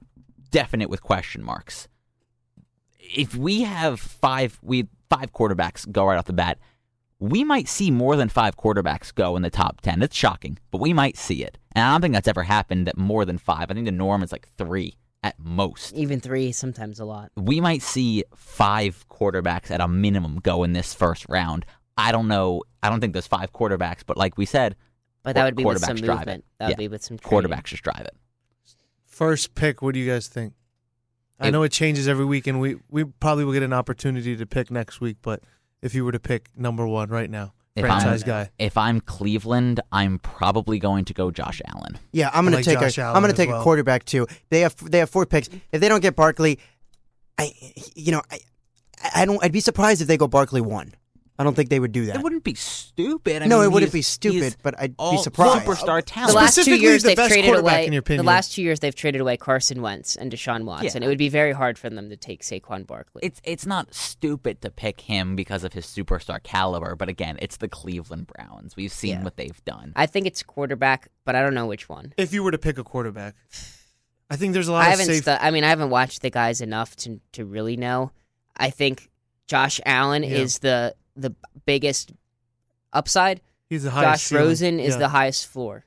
definite 0.51 0.89
with 0.89 1.01
question 1.01 1.43
marks. 1.43 1.87
If 2.99 3.35
we 3.35 3.61
have 3.61 3.99
five, 3.99 4.59
we 4.61 4.87
five 5.09 5.33
quarterbacks 5.33 5.89
go 5.91 6.05
right 6.05 6.17
off 6.17 6.25
the 6.25 6.33
bat. 6.33 6.59
We 7.21 7.43
might 7.43 7.67
see 7.67 7.91
more 7.91 8.15
than 8.15 8.29
five 8.29 8.57
quarterbacks 8.57 9.13
go 9.13 9.35
in 9.35 9.43
the 9.43 9.51
top 9.51 9.79
ten. 9.81 10.01
It's 10.01 10.15
shocking, 10.15 10.57
but 10.71 10.81
we 10.81 10.91
might 10.91 11.15
see 11.17 11.43
it, 11.43 11.57
and 11.73 11.85
I 11.85 11.91
don't 11.91 12.01
think 12.01 12.15
that's 12.15 12.27
ever 12.27 12.41
happened 12.43 12.89
at 12.89 12.97
more 12.97 13.25
than 13.25 13.37
five. 13.37 13.69
I 13.69 13.75
think 13.75 13.85
the 13.85 13.91
norm 13.91 14.23
is 14.23 14.31
like 14.31 14.47
three 14.57 14.97
at 15.23 15.35
most. 15.37 15.93
Even 15.93 16.19
three, 16.19 16.51
sometimes 16.51 16.99
a 16.99 17.05
lot. 17.05 17.31
we 17.37 17.61
might 17.61 17.83
see 17.83 18.23
five 18.35 19.05
quarterbacks 19.07 19.69
at 19.69 19.79
a 19.79 19.87
minimum 19.87 20.39
go 20.39 20.63
in 20.63 20.73
this 20.73 20.95
first 20.95 21.27
round. 21.29 21.63
I 21.95 22.11
don't 22.11 22.27
know. 22.27 22.63
I 22.81 22.89
don't 22.89 22.99
think 22.99 23.13
there's 23.13 23.27
five 23.27 23.53
quarterbacks, 23.53 23.99
but 24.03 24.17
like 24.17 24.35
we 24.35 24.47
said, 24.47 24.75
But 25.21 25.35
that 25.35 25.45
would 25.45 25.55
be 25.55 25.63
with 25.63 25.79
some 25.79 25.97
quarterbacks 25.97 26.17
movement. 26.17 26.45
That 26.57 26.65
would 26.65 26.71
Yeah. 26.71 26.75
be 26.77 26.87
with 26.87 27.03
some 27.03 27.19
training. 27.19 27.49
quarterbacks 27.51 27.65
just 27.65 27.83
drive 27.83 28.01
it. 28.01 28.15
First 29.05 29.53
pick, 29.53 29.83
what 29.83 29.93
do 29.93 29.99
you 29.99 30.09
guys 30.11 30.27
think? 30.27 30.53
I 31.39 31.51
know 31.51 31.61
it 31.61 31.71
changes 31.71 32.07
every 32.07 32.25
week, 32.25 32.47
and 32.47 32.59
we, 32.59 32.77
we 32.89 33.03
probably 33.03 33.45
will 33.45 33.53
get 33.53 33.61
an 33.63 33.73
opportunity 33.73 34.35
to 34.35 34.45
pick 34.47 34.71
next 34.71 35.01
week. 35.01 35.17
But 35.21 35.43
if 35.81 35.95
you 35.95 36.05
were 36.05 36.11
to 36.11 36.19
pick 36.19 36.49
number 36.55 36.87
one 36.87 37.09
right 37.09 37.29
now, 37.29 37.53
If 37.75 37.85
franchise 37.85 38.23
I'm, 38.23 38.27
guy, 38.27 38.49
if 38.59 38.77
I'm 38.77 39.01
Cleveland, 39.01 39.79
I'm 39.91 40.19
probably 40.19 40.79
going 40.79 41.05
to 41.05 41.13
go 41.13 41.31
Josh 41.31 41.61
Allen. 41.65 41.97
Yeah, 42.11 42.29
I'm 42.33 42.43
going 42.45 42.53
like 42.53 42.63
to 42.63 42.69
take 42.69 42.79
Josh 42.79 42.97
a. 42.97 43.01
Allen 43.01 43.15
I'm 43.15 43.21
going 43.21 43.33
to 43.33 43.37
take 43.37 43.49
well. 43.49 43.61
a 43.61 43.63
quarterback 43.63 44.05
too. 44.05 44.27
They 44.49 44.61
have 44.61 44.75
they 44.77 44.99
have 44.99 45.09
four 45.09 45.25
picks. 45.25 45.49
If 45.71 45.81
they 45.81 45.89
don't 45.89 46.01
get 46.01 46.15
Barkley, 46.15 46.59
I 47.37 47.53
you 47.95 48.11
know 48.11 48.21
I 48.31 48.39
I 49.15 49.25
don't. 49.25 49.43
I'd 49.43 49.51
be 49.51 49.59
surprised 49.61 50.01
if 50.01 50.07
they 50.07 50.17
go 50.17 50.27
Barkley 50.27 50.61
one. 50.61 50.93
I 51.41 51.43
don't 51.43 51.55
think 51.55 51.69
they 51.69 51.79
would 51.79 51.91
do 51.91 52.05
that. 52.05 52.15
It 52.17 52.21
wouldn't 52.21 52.43
be 52.43 52.53
stupid. 52.53 53.41
I 53.41 53.47
no, 53.47 53.57
mean, 53.57 53.65
it 53.65 53.71
wouldn't 53.73 53.91
be 53.91 54.01
stupid, 54.01 54.55
but 54.63 54.79
I'd 54.79 54.95
all 54.97 55.13
be 55.13 55.17
surprised. 55.17 55.65
Superstar 55.65 56.01
talent. 56.05 56.31
The 56.31 56.35
last 56.37 56.63
two 56.63 56.75
years 56.79 57.03
the 57.03 57.15
they've 57.15 57.27
traded 57.27 57.55
away. 57.55 57.85
in 57.87 57.93
your 57.93 58.01
The 58.03 58.21
last 58.23 58.53
two 58.53 58.61
years 58.61 58.79
they've 58.79 58.95
traded 58.95 59.19
away 59.21 59.35
Carson 59.37 59.81
Wentz 59.81 60.15
and 60.15 60.31
Deshaun 60.31 60.63
Watson. 60.65 61.01
Yeah. 61.01 61.07
It 61.07 61.09
would 61.09 61.17
be 61.17 61.29
very 61.29 61.51
hard 61.51 61.77
for 61.77 61.89
them 61.89 62.09
to 62.09 62.15
take 62.15 62.43
Saquon 62.43 62.85
Barkley. 62.87 63.21
it's 63.23 63.41
it's 63.43 63.65
not 63.65 63.93
stupid 63.93 64.61
to 64.61 64.69
pick 64.69 65.01
him 65.01 65.35
because 65.35 65.63
of 65.63 65.73
his 65.73 65.85
superstar 65.85 66.41
caliber, 66.43 66.95
but 66.95 67.09
again, 67.09 67.37
it's 67.41 67.57
the 67.57 67.67
Cleveland 67.67 68.27
Browns. 68.27 68.75
We've 68.75 68.91
seen 68.91 69.09
Yeah. 69.19 69.23
what 69.23 69.35
they've 69.37 69.65
done. 69.65 69.93
I 69.95 70.05
think 70.05 70.27
it's 70.27 70.43
quarterback, 70.43 71.09
but 71.25 71.35
I 71.35 71.41
don't 71.41 71.53
know 71.55 71.65
which 71.65 71.89
one. 71.89 72.13
if 72.17 72.31
you 72.33 72.43
were 72.43 72.51
to 72.51 72.57
pick 72.59 72.77
a 72.77 72.83
quarterback, 72.83 73.35
I 74.29 74.35
think 74.37 74.53
there's 74.53 74.67
a 74.67 74.71
lot 74.71 74.83
I 74.83 74.93
of 74.93 74.99
haven't. 74.99 75.05
safe. 75.07 75.23
stu- 75.23 75.31
I 75.41 75.51
mean, 75.51 75.63
I 75.63 75.69
haven't 75.69 75.89
watched 75.89 76.21
the 76.21 76.29
guys 76.29 76.61
enough 76.61 76.95
to 76.97 77.19
to 77.33 77.45
really 77.45 77.75
know. 77.77 78.11
I 78.55 78.69
think 78.69 79.09
Josh 79.47 79.81
Allen 79.85 80.23
Yeah. 80.23 80.29
is 80.29 80.59
the 80.59 80.95
the 81.15 81.33
biggest 81.65 82.11
upside. 82.93 83.41
He's 83.69 83.83
the 83.83 83.91
highest. 83.91 84.23
Josh 84.23 84.29
ceiling. 84.29 84.43
Rosen 84.45 84.79
is 84.79 84.93
Yeah. 84.95 84.99
the 84.99 85.07
highest 85.09 85.47
floor. 85.47 85.85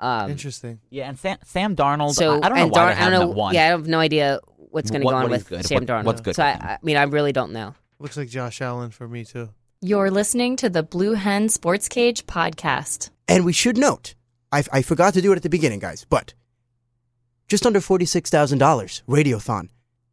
Um, 0.00 0.30
Interesting. 0.30 0.80
Yeah, 0.90 1.08
and 1.08 1.18
Sam, 1.18 1.38
Sam 1.44 1.76
Darnold. 1.76 2.14
so 2.14 2.34
I, 2.40 2.46
I 2.46 2.48
don't 2.48 2.56
know 2.58 2.62
and 2.64 2.70
why 2.72 2.78
Dar- 2.86 2.94
they 2.94 3.00
I 3.00 3.10
don't 3.10 3.20
know. 3.20 3.34
one. 3.34 3.54
Yeah, 3.54 3.62
I 3.64 3.66
have 3.68 3.86
no 3.86 4.00
idea 4.00 4.40
what's 4.56 4.90
going 4.90 5.02
to 5.02 5.04
What- 5.04 5.12
go 5.12 5.16
on 5.18 5.30
with 5.30 5.48
good? 5.48 5.64
Sam 5.64 5.76
What- 5.82 5.86
Darnold. 5.88 6.04
what's 6.04 6.20
good 6.22 6.34
So 6.36 6.42
I. 6.42 6.48
I 6.50 6.78
mean, 6.82 6.96
I 6.96 7.04
really 7.04 7.32
don't 7.32 7.52
know. 7.52 7.74
Looks 8.00 8.16
like 8.16 8.28
Josh 8.28 8.60
Allen 8.60 8.90
for 8.90 9.06
me 9.06 9.24
too. 9.24 9.50
You're 9.80 10.10
listening 10.10 10.56
to 10.56 10.68
the 10.68 10.82
Blue 10.82 11.12
Hen 11.14 11.48
Sports 11.48 11.88
Cage 11.88 12.26
podcast. 12.26 13.10
And 13.28 13.44
we 13.44 13.52
should 13.52 13.76
note, 13.76 14.14
I, 14.50 14.64
I 14.72 14.82
forgot 14.82 15.14
to 15.14 15.22
do 15.22 15.32
it 15.32 15.36
at 15.36 15.42
the 15.42 15.48
beginning, 15.48 15.78
guys, 15.78 16.04
but 16.08 16.34
just 17.48 17.64
under 17.66 17.80
$46,000 17.80 19.02
Radiothon. 19.08 19.68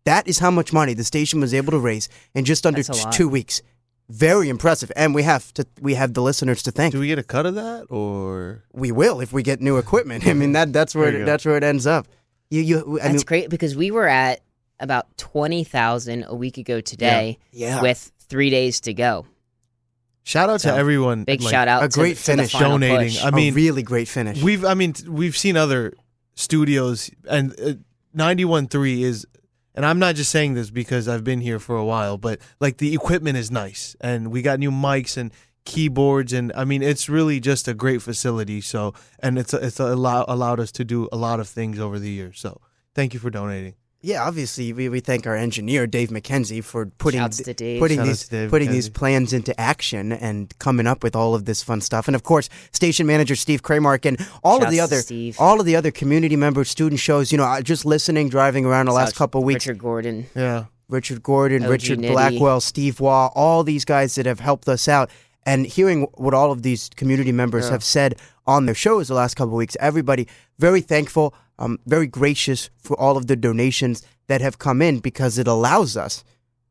That 0.05 0.27
is 0.27 0.39
how 0.39 0.51
much 0.51 0.73
money 0.73 0.93
the 0.93 1.03
station 1.03 1.39
was 1.39 1.53
able 1.53 1.71
to 1.71 1.79
raise 1.79 2.09
in 2.33 2.45
just 2.45 2.65
under 2.65 2.77
That's 2.81 2.89
a 2.89 2.93
t- 2.93 3.03
lot. 3.05 3.13
two 3.13 3.29
weeks. 3.29 3.61
Very 4.09 4.49
impressive. 4.49 4.91
And 4.95 5.13
we 5.13 5.23
have 5.23 5.53
to 5.53 5.65
we 5.81 5.93
have 5.93 6.13
the 6.15 6.21
listeners 6.21 6.63
to 6.63 6.71
thank. 6.71 6.93
Do 6.93 6.99
we 6.99 7.07
get 7.07 7.19
a 7.19 7.23
cut 7.23 7.45
of 7.45 7.55
that 7.55 7.85
or? 7.89 8.63
We 8.73 8.91
will 8.91 9.21
if 9.21 9.31
we 9.31 9.43
get 9.43 9.61
new 9.61 9.77
equipment. 9.77 10.25
I 10.25 10.33
mean 10.33 10.53
that 10.53 10.73
that's 10.73 10.95
where 10.95 11.13
it, 11.21 11.25
that's 11.25 11.45
where 11.45 11.57
it 11.57 11.63
ends 11.63 11.85
up. 11.85 12.07
You 12.49 12.61
you 12.61 12.99
I 12.99 13.03
That's 13.03 13.13
mean 13.13 13.23
great 13.25 13.49
because 13.51 13.75
we 13.75 13.91
were 13.91 14.07
at 14.07 14.41
about 14.79 15.15
twenty 15.17 15.63
thousand 15.63 16.25
a 16.27 16.33
week 16.33 16.57
ago 16.57 16.81
today, 16.81 17.37
yeah. 17.51 17.81
with 17.81 18.11
three 18.27 18.49
days 18.49 18.79
to 18.81 18.93
go. 18.93 19.27
Shout 20.23 20.49
out 20.49 20.61
So, 20.61 20.71
to 20.71 20.75
everyone. 20.77 21.23
Big 21.23 21.41
like, 21.41 21.51
shout 21.51 21.67
out! 21.67 21.83
a 21.83 21.87
to- 21.89 21.99
great 21.99 22.17
to, 22.17 22.23
finish. 22.23 22.51
The 22.51 22.57
final 22.59 22.79
Donating. 22.79 23.09
push. 23.09 23.23
I 23.23 23.29
mean, 23.31 23.53
a 23.53 23.55
really 23.55 23.83
great 23.83 24.07
finish. 24.07 24.41
We've, 24.41 24.63
I 24.65 24.73
mean, 24.73 24.93
we've 25.07 25.35
seen 25.37 25.57
other 25.57 25.93
studios, 26.35 27.09
and 27.27 27.51
uh, 27.59 27.73
91.3 28.15 29.01
is, 29.01 29.25
and 29.79 29.85
I'm 29.85 29.97
not 29.97 30.15
just 30.15 30.29
saying 30.29 30.55
this 30.55 30.69
because 30.69 31.07
I've 31.07 31.23
been 31.23 31.39
here 31.39 31.57
for 31.57 31.77
a 31.77 31.85
while, 31.85 32.17
but 32.17 32.41
like 32.59 32.79
the 32.79 32.93
equipment 32.93 33.37
is 33.37 33.49
nice, 33.49 33.95
and 34.01 34.29
we 34.29 34.41
got 34.41 34.59
new 34.59 34.71
mics 34.71 35.15
and 35.15 35.31
keyboards, 35.63 36.33
and 36.33 36.51
I 36.53 36.65
mean, 36.65 36.83
it's 36.83 37.07
really 37.07 37.39
just 37.39 37.65
a 37.65 37.73
great 37.73 38.01
facility. 38.01 38.59
So, 38.59 38.93
and 39.19 39.39
it's 39.39 39.53
it's 39.53 39.79
allow, 39.79 40.25
allowed 40.27 40.59
us 40.59 40.73
to 40.73 40.83
do 40.83 41.07
a 41.13 41.15
lot 41.15 41.39
of 41.39 41.47
things 41.47 41.79
over 41.79 41.97
the 41.97 42.09
years. 42.09 42.41
So, 42.41 42.59
thank 42.93 43.13
you 43.13 43.21
for 43.21 43.29
donating. 43.29 43.75
Yeah, 44.01 44.25
obviously 44.25 44.71
we, 44.71 44.87
we 44.87 45.01
thank 45.01 45.27
our 45.27 45.35
engineer 45.35 45.85
Dave 45.85 46.07
McKenzie 46.09 46.63
for 46.63 46.85
putting 46.85 47.19
Shouts 47.19 47.37
to 47.43 47.53
Dave. 47.53 47.81
putting 47.81 47.97
Shout 47.97 48.07
these 48.07 48.23
to 48.23 48.29
Dave 48.29 48.49
putting 48.49 48.71
these 48.71 48.87
plans 48.87 49.33
into 49.33 49.59
action 49.59 50.13
and 50.13 50.57
coming 50.59 50.87
up 50.87 51.03
with 51.03 51.17
all 51.17 51.35
of 51.35 51.43
this 51.43 51.61
fun 51.63 51.81
stuff. 51.81 52.07
And 52.07 52.15
of 52.15 52.23
course, 52.23 52.47
station 52.71 53.05
manager 53.05 53.35
Steve 53.35 53.61
Kramark 53.61 54.05
and 54.05 54.25
all 54.41 54.63
of 54.63 54.69
the 54.71 54.79
other 54.79 55.01
Steve. 55.01 55.35
all 55.37 55.59
of 55.59 55.65
the 55.65 55.75
other 55.75 55.91
community 55.91 56.37
members, 56.37 56.69
student 56.69 56.99
shows. 57.01 57.31
You 57.33 57.37
know, 57.39 57.43
uh, 57.43 57.61
just 57.61 57.85
listening, 57.85 58.29
driving 58.29 58.65
around 58.65 58.85
the 58.85 58.93
last 58.93 59.15
couple 59.17 59.41
of 59.41 59.45
weeks. 59.45 59.65
Richard 59.67 59.79
Gordon. 59.79 60.27
Yeah. 60.33 60.65
Richard 60.87 61.21
Gordon, 61.21 61.63
OG 61.63 61.69
Richard 61.69 61.99
Nitty. 61.99 62.11
Blackwell, 62.13 62.61
Steve 62.61 62.99
Waugh, 63.01 63.31
all 63.35 63.63
these 63.63 63.83
guys 63.85 64.15
that 64.15 64.25
have 64.25 64.39
helped 64.39 64.67
us 64.69 64.87
out. 64.87 65.09
And 65.45 65.65
hearing 65.65 66.03
what 66.15 66.33
all 66.33 66.51
of 66.51 66.63
these 66.63 66.89
community 66.95 67.31
members 67.31 67.65
Yeah. 67.65 67.71
have 67.71 67.83
said 67.83 68.15
on 68.47 68.65
their 68.65 68.75
shows 68.75 69.07
the 69.09 69.13
last 69.13 69.35
couple 69.35 69.53
of 69.53 69.57
weeks, 69.57 69.75
everybody 69.79 70.27
very 70.57 70.81
thankful, 70.81 71.33
um, 71.59 71.77
very 71.85 72.07
gracious 72.07 72.69
for 72.79 72.99
all 72.99 73.15
of 73.17 73.27
the 73.27 73.35
donations 73.35 74.01
that 74.27 74.41
have 74.41 74.57
come 74.57 74.81
in 74.81 74.99
because 74.99 75.37
it 75.37 75.47
allows 75.47 75.95
us 75.95 76.23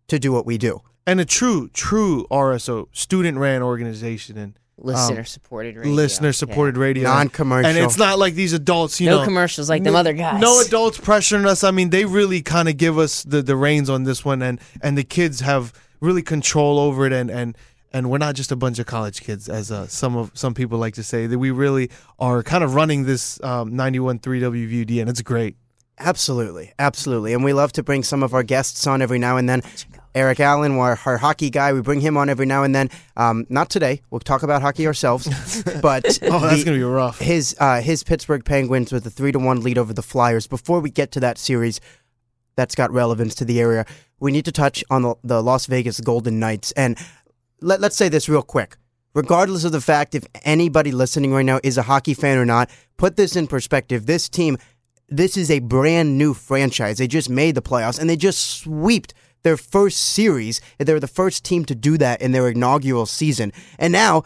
to 0.08 0.18
do 0.18 0.32
what 0.32 0.44
we 0.46 0.58
do. 0.58 0.80
And 1.06 1.20
a 1.20 1.24
true, 1.24 1.68
true 1.72 2.26
RSO, 2.30 2.88
student 2.92 3.38
ran 3.38 3.62
organization 3.62 4.36
and 4.36 4.58
Listener 4.80 5.24
supported 5.24 5.76
radio. 5.76 5.92
listener 5.92 6.32
supported 6.32 6.76
radio. 6.76 7.02
Non-commercial. 7.08 7.68
And 7.68 7.76
it's 7.78 7.98
not 7.98 8.16
like 8.18 8.34
these 8.34 8.52
adults, 8.52 9.00
you 9.00 9.06
Yeah. 9.06 9.12
No 9.12 9.18
know. 9.18 9.24
commercials 9.24 9.68
like 9.68 9.82
them 9.82 9.94
No- 9.94 9.98
other 9.98 10.12
guys. 10.12 10.40
No 10.40 10.60
adults 10.60 10.98
pressuring 10.98 11.46
us. 11.46 11.64
I 11.64 11.72
mean, 11.72 11.90
they 11.90 12.04
really 12.04 12.42
kind 12.42 12.68
of 12.68 12.76
give 12.76 12.96
us 12.96 13.24
the, 13.24 13.42
the 13.42 13.56
reins 13.56 13.90
on 13.90 14.04
this 14.04 14.24
one, 14.24 14.40
and 14.40 14.60
and 14.80 14.96
the 14.96 15.02
kids 15.02 15.40
have 15.40 15.72
really 16.00 16.22
control 16.22 16.78
over 16.78 17.06
it, 17.06 17.12
and 17.12 17.28
and 17.28 17.56
and 17.92 18.10
we're 18.10 18.18
not 18.18 18.34
just 18.34 18.52
a 18.52 18.56
bunch 18.56 18.78
of 18.78 18.86
college 18.86 19.20
kids, 19.22 19.48
as 19.48 19.70
uh, 19.72 19.86
some 19.86 20.16
of 20.16 20.30
some 20.34 20.54
people 20.54 20.78
like 20.78 20.94
to 20.94 21.02
say. 21.02 21.26
That 21.26 21.38
we 21.38 21.50
really 21.50 21.90
are 22.18 22.42
kind 22.42 22.62
of 22.64 22.74
running 22.74 23.04
this 23.04 23.42
um, 23.42 23.72
91.3 23.72 24.20
WVUD, 24.20 25.00
and 25.00 25.08
it's 25.10 25.22
great. 25.22 25.56
Absolutely, 26.00 26.72
absolutely, 26.78 27.32
and 27.34 27.42
we 27.42 27.52
love 27.52 27.72
to 27.72 27.82
bring 27.82 28.04
some 28.04 28.22
of 28.22 28.32
our 28.32 28.44
guests 28.44 28.86
on 28.86 29.02
every 29.02 29.18
now 29.18 29.36
and 29.36 29.48
then. 29.48 29.62
Eric 30.14 30.40
Allen, 30.40 30.72
our, 30.78 30.98
our 31.04 31.16
hockey 31.18 31.50
guy, 31.50 31.72
we 31.72 31.80
bring 31.80 32.00
him 32.00 32.16
on 32.16 32.28
every 32.28 32.46
now 32.46 32.62
and 32.64 32.74
then. 32.74 32.88
Um, 33.16 33.46
not 33.48 33.68
today. 33.68 34.00
We'll 34.10 34.20
talk 34.20 34.42
about 34.42 34.62
hockey 34.62 34.86
ourselves, 34.86 35.26
but 35.82 36.04
Oh, 36.22 36.40
that's 36.40 36.58
the- 36.58 36.64
gonna 36.64 36.76
be 36.78 36.82
rough. 36.84 37.18
his 37.18 37.56
uh, 37.58 37.80
his 37.80 38.04
Pittsburgh 38.04 38.44
Penguins 38.44 38.92
with 38.92 39.06
a 39.06 39.10
three 39.10 39.32
to 39.32 39.38
one 39.40 39.60
lead 39.62 39.76
over 39.76 39.92
the 39.92 40.02
Flyers. 40.02 40.46
Before 40.46 40.80
we 40.80 40.90
get 40.90 41.10
to 41.12 41.20
that 41.20 41.36
series, 41.36 41.80
that's 42.56 42.74
got 42.74 42.90
relevance 42.92 43.34
to 43.36 43.44
the 43.44 43.60
area. 43.60 43.84
We 44.20 44.32
need 44.32 44.44
to 44.46 44.52
touch 44.52 44.82
on 44.90 45.02
the, 45.02 45.14
the 45.22 45.42
Las 45.42 45.66
Vegas 45.66 46.00
Golden 46.00 46.38
Knights, 46.40 46.72
and 46.72 46.96
let, 47.60 47.80
let's 47.80 47.96
say 47.96 48.08
this 48.08 48.28
real 48.28 48.42
quick. 48.42 48.76
Regardless 49.14 49.64
of 49.64 49.72
the 49.72 49.80
fact 49.80 50.14
if 50.14 50.26
anybody 50.44 50.92
listening 50.92 51.32
right 51.32 51.44
now 51.44 51.60
is 51.62 51.78
a 51.78 51.82
hockey 51.82 52.14
fan 52.14 52.38
or 52.38 52.44
not, 52.44 52.70
put 52.96 53.16
this 53.16 53.36
in 53.36 53.46
perspective. 53.46 54.06
This 54.06 54.28
team, 54.28 54.58
this 55.08 55.36
is 55.36 55.50
a 55.50 55.58
brand 55.60 56.18
new 56.18 56.34
franchise. 56.34 56.98
They 56.98 57.08
just 57.08 57.30
made 57.30 57.54
the 57.54 57.62
playoffs 57.62 57.98
and 57.98 58.08
they 58.08 58.16
just 58.16 58.60
swept 58.60 59.14
their 59.42 59.56
first 59.56 59.98
series. 59.98 60.60
They 60.78 60.92
were 60.92 61.00
the 61.00 61.06
first 61.06 61.44
team 61.44 61.64
to 61.66 61.74
do 61.74 61.96
that 61.98 62.20
in 62.20 62.32
their 62.32 62.48
inaugural 62.48 63.06
season, 63.06 63.52
and 63.78 63.92
now 63.92 64.24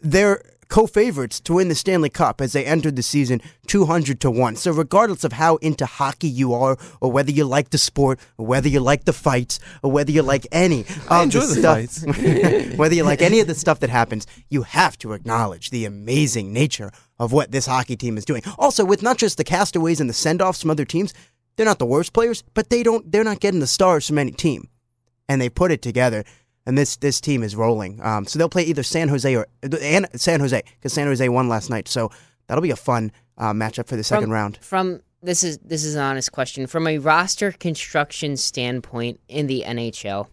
they're 0.00 0.42
co-favorites 0.72 1.38
to 1.38 1.52
win 1.52 1.68
the 1.68 1.74
Stanley 1.74 2.08
Cup 2.08 2.40
as 2.40 2.54
they 2.54 2.64
entered 2.64 2.96
the 2.96 3.02
season 3.02 3.42
200 3.66 4.18
to 4.20 4.30
1. 4.30 4.56
So 4.56 4.72
regardless 4.72 5.22
of 5.22 5.34
how 5.34 5.56
into 5.56 5.84
hockey 5.84 6.28
you 6.28 6.54
are 6.54 6.78
or 6.98 7.12
whether 7.12 7.30
you 7.30 7.44
like 7.44 7.68
the 7.68 7.76
sport 7.76 8.18
or 8.38 8.46
whether 8.46 8.68
you 8.68 8.80
like 8.80 9.04
the 9.04 9.12
fights 9.12 9.60
or 9.82 9.92
whether 9.92 10.10
you 10.10 10.22
like 10.22 10.46
any 10.50 10.86
of 11.10 11.30
the 11.30 11.40
the 11.40 11.86
stuff 11.86 12.78
whether 12.78 12.94
you 12.94 13.04
like 13.04 13.20
any 13.20 13.40
of 13.40 13.48
the 13.48 13.54
stuff 13.54 13.80
that 13.80 13.90
happens, 13.90 14.26
you 14.48 14.62
have 14.62 14.96
to 14.96 15.12
acknowledge 15.12 15.68
the 15.68 15.84
amazing 15.84 16.54
nature 16.54 16.90
of 17.18 17.32
what 17.32 17.52
this 17.52 17.66
hockey 17.66 17.94
team 17.94 18.16
is 18.16 18.24
doing. 18.24 18.42
Also 18.58 18.82
with 18.82 19.02
not 19.02 19.18
just 19.18 19.36
the 19.36 19.44
castaways 19.44 20.00
and 20.00 20.08
the 20.08 20.14
send-offs 20.14 20.62
from 20.62 20.70
other 20.70 20.86
teams, 20.86 21.12
they're 21.56 21.66
not 21.66 21.80
the 21.80 21.84
worst 21.84 22.14
players, 22.14 22.44
but 22.54 22.70
they 22.70 22.82
don't 22.82 23.12
they're 23.12 23.24
not 23.24 23.40
getting 23.40 23.60
the 23.60 23.66
stars 23.66 24.06
from 24.06 24.16
any 24.16 24.32
team. 24.32 24.70
And 25.28 25.38
they 25.38 25.50
put 25.50 25.70
it 25.70 25.82
together 25.82 26.24
and 26.66 26.78
this 26.78 26.96
this 26.96 27.20
team 27.20 27.42
is 27.42 27.56
rolling. 27.56 28.00
Um, 28.02 28.26
so 28.26 28.38
they'll 28.38 28.48
play 28.48 28.64
either 28.64 28.82
San 28.82 29.08
Jose 29.08 29.34
or 29.34 29.46
and 29.62 30.06
San 30.14 30.40
Jose 30.40 30.62
because 30.78 30.92
San 30.92 31.06
Jose 31.06 31.28
won 31.28 31.48
last 31.48 31.70
night. 31.70 31.88
So 31.88 32.10
that'll 32.46 32.62
be 32.62 32.70
a 32.70 32.76
fun 32.76 33.12
uh, 33.38 33.52
matchup 33.52 33.86
for 33.86 33.96
the 33.96 34.04
second 34.04 34.24
from, 34.24 34.32
round. 34.32 34.58
From 34.58 35.00
this 35.22 35.44
is 35.44 35.58
this 35.58 35.84
is 35.84 35.94
an 35.94 36.02
honest 36.02 36.32
question. 36.32 36.66
From 36.66 36.86
a 36.86 36.98
roster 36.98 37.52
construction 37.52 38.36
standpoint 38.36 39.20
in 39.28 39.46
the 39.46 39.64
NHL, 39.66 40.28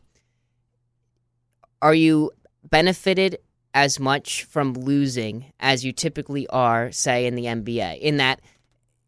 are 1.81 1.93
you 1.93 2.31
benefited 2.63 3.39
as 3.73 3.99
much 3.99 4.43
from 4.45 4.73
losing 4.73 5.53
as 5.59 5.85
you 5.85 5.91
typically 5.91 6.47
are, 6.47 6.91
say, 6.91 7.25
in 7.25 7.35
the 7.35 7.45
NBA? 7.45 7.99
In 7.99 8.17
that 8.17 8.41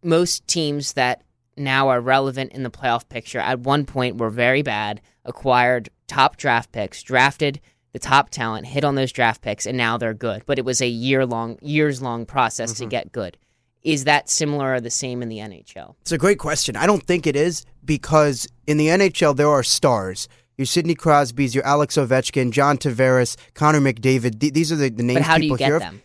most 0.03 0.47
teams 0.47 0.93
that 0.93 1.23
now 1.57 1.89
are 1.89 2.01
relevant 2.01 2.53
in 2.53 2.63
the 2.63 2.71
playoff 2.71 3.07
picture 3.09 3.39
at 3.39 3.59
one 3.59 3.85
point 3.85 4.17
were 4.17 4.29
very 4.29 4.61
bad, 4.61 5.01
acquired 5.25 5.89
top 6.07 6.37
draft 6.37 6.71
picks, 6.71 7.03
drafted 7.03 7.59
the 7.93 7.99
top 7.99 8.29
talent, 8.29 8.67
hit 8.67 8.83
on 8.83 8.95
those 8.95 9.11
draft 9.11 9.41
picks, 9.41 9.65
and 9.65 9.77
now 9.77 9.97
they're 9.97 10.13
good. 10.13 10.43
But 10.45 10.57
it 10.57 10.65
was 10.65 10.81
a 10.81 10.87
year 10.87 11.25
long, 11.25 11.57
years 11.61 12.01
long 12.01 12.25
process 12.25 12.73
to 12.73 12.83
mm-hmm. 12.83 12.89
get 12.89 13.11
good. 13.11 13.37
Is 13.83 14.03
that 14.03 14.29
similar 14.29 14.75
or 14.75 14.79
the 14.79 14.91
same 14.91 15.21
in 15.21 15.29
the 15.29 15.39
NHL? 15.39 15.95
It's 16.01 16.11
a 16.11 16.17
great 16.17 16.37
question. 16.37 16.75
I 16.75 16.85
don't 16.85 17.03
think 17.03 17.25
it 17.25 17.35
is 17.35 17.65
because 17.83 18.47
in 18.67 18.77
the 18.77 18.87
NHL 18.87 19.35
there 19.35 19.49
are 19.49 19.63
stars. 19.63 20.27
Your 20.57 20.67
Sidney 20.67 20.93
Crosby's, 20.93 21.55
your 21.55 21.65
Alex 21.65 21.97
Ovechkin, 21.97 22.51
John 22.51 22.77
Tavares, 22.77 23.35
Connor 23.55 23.79
McDavid. 23.79 24.39
Th- 24.39 24.53
these 24.53 24.71
are 24.71 24.75
the, 24.75 24.89
the 24.89 25.01
names 25.01 25.21
But 25.21 25.25
how 25.25 25.37
do 25.37 25.41
people 25.41 25.57
you 25.57 25.65
hear 25.65 25.79
get 25.79 25.91
them? 25.91 26.03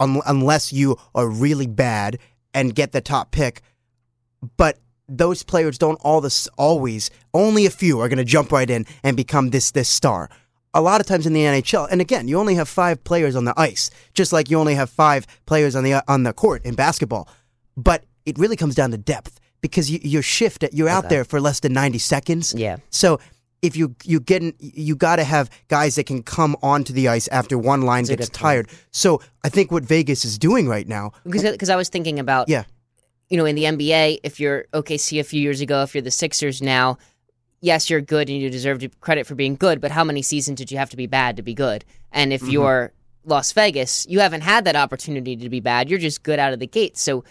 un- 0.00 0.20
unless 0.26 0.72
you 0.72 0.96
are 1.14 1.28
really 1.28 1.66
bad 1.66 2.18
and 2.52 2.74
get 2.74 2.92
the 2.92 3.00
top 3.00 3.30
pick. 3.30 3.62
But 4.56 4.78
those 5.08 5.42
players 5.42 5.78
don't 5.78 5.98
all 6.02 6.20
this 6.20 6.48
always. 6.58 7.10
Only 7.32 7.66
a 7.66 7.70
few 7.70 8.00
are 8.00 8.08
going 8.08 8.18
to 8.18 8.24
jump 8.24 8.52
right 8.52 8.68
in 8.68 8.86
and 9.02 9.16
become 9.16 9.50
this 9.50 9.70
this 9.70 9.88
star. 9.88 10.28
A 10.74 10.82
lot 10.82 11.00
of 11.00 11.06
times 11.06 11.26
in 11.26 11.32
the 11.32 11.40
NHL, 11.40 11.88
and 11.90 12.00
again, 12.00 12.28
you 12.28 12.38
only 12.38 12.54
have 12.54 12.68
five 12.68 13.02
players 13.02 13.34
on 13.34 13.44
the 13.46 13.54
ice, 13.56 13.90
just 14.12 14.32
like 14.32 14.50
you 14.50 14.58
only 14.58 14.74
have 14.74 14.90
five 14.90 15.26
players 15.46 15.74
on 15.74 15.82
the 15.82 15.94
uh, 15.94 16.02
on 16.08 16.24
the 16.24 16.32
court 16.32 16.62
in 16.64 16.74
basketball. 16.74 17.26
But 17.76 18.04
it 18.26 18.38
really 18.38 18.56
comes 18.56 18.74
down 18.74 18.90
to 18.90 18.98
depth 18.98 19.40
because 19.62 19.90
you, 19.90 19.98
your 20.02 20.22
shift, 20.22 20.64
you're 20.72 20.88
out 20.88 21.06
Okay. 21.06 21.14
there 21.16 21.24
for 21.24 21.40
less 21.40 21.60
than 21.60 21.72
ninety 21.72 21.98
seconds. 21.98 22.54
Yeah. 22.54 22.76
So 22.90 23.18
if 23.62 23.76
you 23.76 23.96
you 24.04 24.20
getting 24.20 24.52
you 24.60 24.94
got 24.94 25.16
to 25.16 25.24
have 25.24 25.48
guys 25.68 25.94
that 25.96 26.04
can 26.04 26.22
come 26.22 26.54
onto 26.62 26.92
the 26.92 27.08
ice 27.08 27.28
after 27.28 27.56
one 27.56 27.82
line 27.82 28.04
That's 28.04 28.28
gets 28.28 28.28
tired. 28.28 28.68
So 28.92 29.20
I 29.42 29.48
think 29.48 29.72
what 29.72 29.84
Vegas 29.84 30.24
is 30.26 30.38
doing 30.38 30.68
right 30.68 30.86
now. 30.86 31.12
Because 31.24 31.50
because 31.50 31.70
I 31.70 31.76
was 31.76 31.88
thinking 31.88 32.18
about 32.20 32.48
Yeah. 32.50 32.64
You 33.28 33.36
know 33.36 33.44
in 33.44 33.54
the 33.54 33.64
NBA 33.64 34.20
if 34.22 34.40
you're 34.40 34.64
OKC 34.72 35.20
a 35.20 35.24
few 35.24 35.40
years 35.40 35.60
ago 35.60 35.82
if 35.82 35.94
you're 35.94 36.02
the 36.02 36.10
Sixers 36.10 36.62
now 36.62 36.98
yes 37.60 37.90
you're 37.90 38.00
good 38.00 38.28
and 38.28 38.38
you 38.38 38.50
deserve 38.50 38.84
credit 39.00 39.26
for 39.26 39.34
being 39.34 39.56
good 39.56 39.80
but 39.80 39.90
how 39.90 40.04
many 40.04 40.22
seasons 40.22 40.58
did 40.58 40.70
you 40.70 40.78
have 40.78 40.90
to 40.90 40.96
be 40.96 41.06
bad 41.06 41.36
to 41.36 41.42
be 41.42 41.54
good 41.54 41.84
and 42.12 42.32
Mm-hmm. 42.32 42.46
if 42.46 42.52
you're 42.52 42.92
Las 43.24 43.52
Vegas 43.52 44.06
you 44.08 44.20
haven't 44.20 44.40
had 44.42 44.64
that 44.64 44.76
opportunity 44.76 45.36
to 45.36 45.48
be 45.48 45.60
bad 45.60 45.90
you're 45.90 45.98
just 45.98 46.22
good 46.22 46.38
out 46.38 46.52
of 46.52 46.60
the 46.60 46.66
gate 46.66 46.96
so 46.96 47.24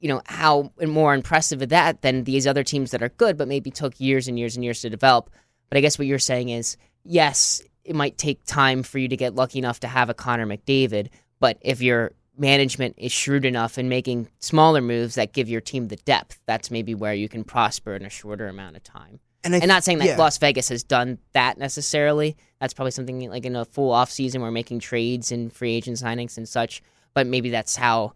you 0.00 0.08
know, 0.08 0.22
how 0.24 0.72
more 0.80 1.14
impressive 1.14 1.60
of 1.62 1.68
that 1.68 2.00
than 2.02 2.24
these 2.24 2.46
other 2.46 2.64
teams 2.64 2.90
that 2.90 3.02
are 3.02 3.10
good, 3.10 3.36
but 3.36 3.46
maybe 3.46 3.70
took 3.70 4.00
years 4.00 4.28
and 4.28 4.38
years 4.38 4.56
and 4.56 4.64
years 4.64 4.80
to 4.80 4.88
develop. 4.90 5.30
But 5.68 5.76
I 5.76 5.82
guess 5.82 5.98
what 5.98 6.08
you're 6.08 6.18
saying 6.18 6.48
is, 6.48 6.78
yes, 7.04 7.62
it 7.84 7.94
might 7.94 8.16
take 8.16 8.44
time 8.44 8.82
for 8.82 8.98
you 8.98 9.08
to 9.08 9.16
get 9.16 9.34
lucky 9.34 9.58
enough 9.58 9.80
to 9.80 9.88
have 9.88 10.08
a 10.08 10.14
Connor 10.14 10.46
McDavid, 10.46 11.08
but 11.38 11.58
if 11.60 11.82
your 11.82 12.12
management 12.40 12.94
is 12.98 13.12
shrewd 13.12 13.44
enough 13.44 13.78
in 13.78 13.88
making 13.88 14.28
smaller 14.40 14.80
moves 14.80 15.14
that 15.14 15.32
give 15.32 15.48
your 15.48 15.60
team 15.60 15.88
the 15.88 15.96
depth, 15.96 16.40
that's 16.46 16.70
maybe 16.70 16.94
where 16.94 17.14
you 17.14 17.28
can 17.28 17.44
prosper 17.44 17.94
in 17.94 18.04
a 18.04 18.10
shorter 18.10 18.48
amount 18.48 18.76
of 18.76 18.82
time. 18.82 19.20
And, 19.44 19.54
I 19.54 19.58
And 19.58 19.68
not 19.68 19.84
saying 19.84 19.98
that 19.98 20.06
yeah. 20.08 20.16
Las 20.16 20.36
Vegas 20.38 20.68
has 20.70 20.82
done 20.82 21.18
that 21.32 21.56
necessarily. 21.58 22.36
That's 22.60 22.74
probably 22.74 22.90
something 22.90 23.30
like 23.30 23.46
in 23.46 23.56
a 23.56 23.64
full 23.64 23.90
off 23.92 24.10
season, 24.10 24.42
we're 24.42 24.50
making 24.50 24.80
trades 24.80 25.30
and 25.32 25.52
free 25.52 25.74
agent 25.74 25.98
signings 25.98 26.36
and 26.36 26.48
such. 26.48 26.82
But 27.14 27.26
maybe 27.26 27.50
that's 27.50 27.76
how 27.76 28.14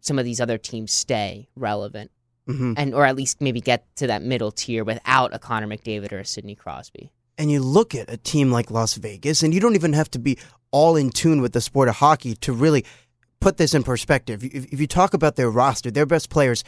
some 0.00 0.18
of 0.18 0.24
these 0.24 0.40
other 0.40 0.58
teams 0.58 0.92
stay 0.92 1.48
relevant, 1.56 2.10
Mhm. 2.48 2.74
and 2.76 2.94
or 2.94 3.04
at 3.06 3.16
least 3.16 3.40
maybe 3.40 3.60
get 3.60 3.84
to 3.96 4.06
that 4.08 4.22
middle 4.22 4.50
tier 4.52 4.84
without 4.84 5.34
a 5.34 5.38
Connor 5.38 5.66
McDavid 5.68 6.12
or 6.12 6.18
a 6.20 6.24
Sidney 6.26 6.54
Crosby. 6.54 7.10
and 7.36 7.50
you 7.50 7.58
look 7.60 7.96
at 7.96 8.08
a 8.08 8.16
team 8.16 8.52
like 8.52 8.70
Las 8.70 8.94
Vegas, 8.94 9.42
and 9.42 9.52
you 9.52 9.58
don't 9.58 9.74
even 9.74 9.92
have 9.92 10.08
to 10.08 10.20
be 10.20 10.38
all 10.70 10.94
in 10.94 11.10
tune 11.10 11.42
with 11.42 11.52
the 11.52 11.60
sport 11.60 11.88
of 11.88 11.96
hockey 11.96 12.36
to 12.36 12.52
really 12.52 12.84
put 13.44 13.58
this 13.58 13.74
in 13.74 13.82
perspective. 13.82 14.42
If, 14.42 14.72
if 14.72 14.80
you 14.80 14.86
talk 14.86 15.12
about 15.12 15.36
their 15.36 15.50
roster, 15.50 15.90
their 15.90 16.06
best 16.06 16.30
players, 16.30 16.64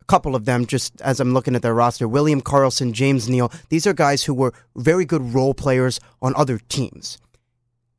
a 0.00 0.04
couple 0.04 0.36
of 0.36 0.44
them, 0.44 0.64
just 0.64 1.00
as 1.00 1.18
I'm 1.18 1.34
looking 1.34 1.56
at 1.56 1.62
their 1.62 1.74
roster, 1.74 2.06
William 2.06 2.40
Karlsson, 2.40 2.92
James 2.92 3.28
Neal, 3.28 3.50
these 3.68 3.84
are 3.84 3.92
guys 3.92 4.22
who 4.22 4.32
were 4.32 4.54
very 4.76 5.04
good 5.04 5.34
role 5.34 5.54
players 5.54 5.98
on 6.22 6.32
other 6.36 6.60
teams. 6.68 7.18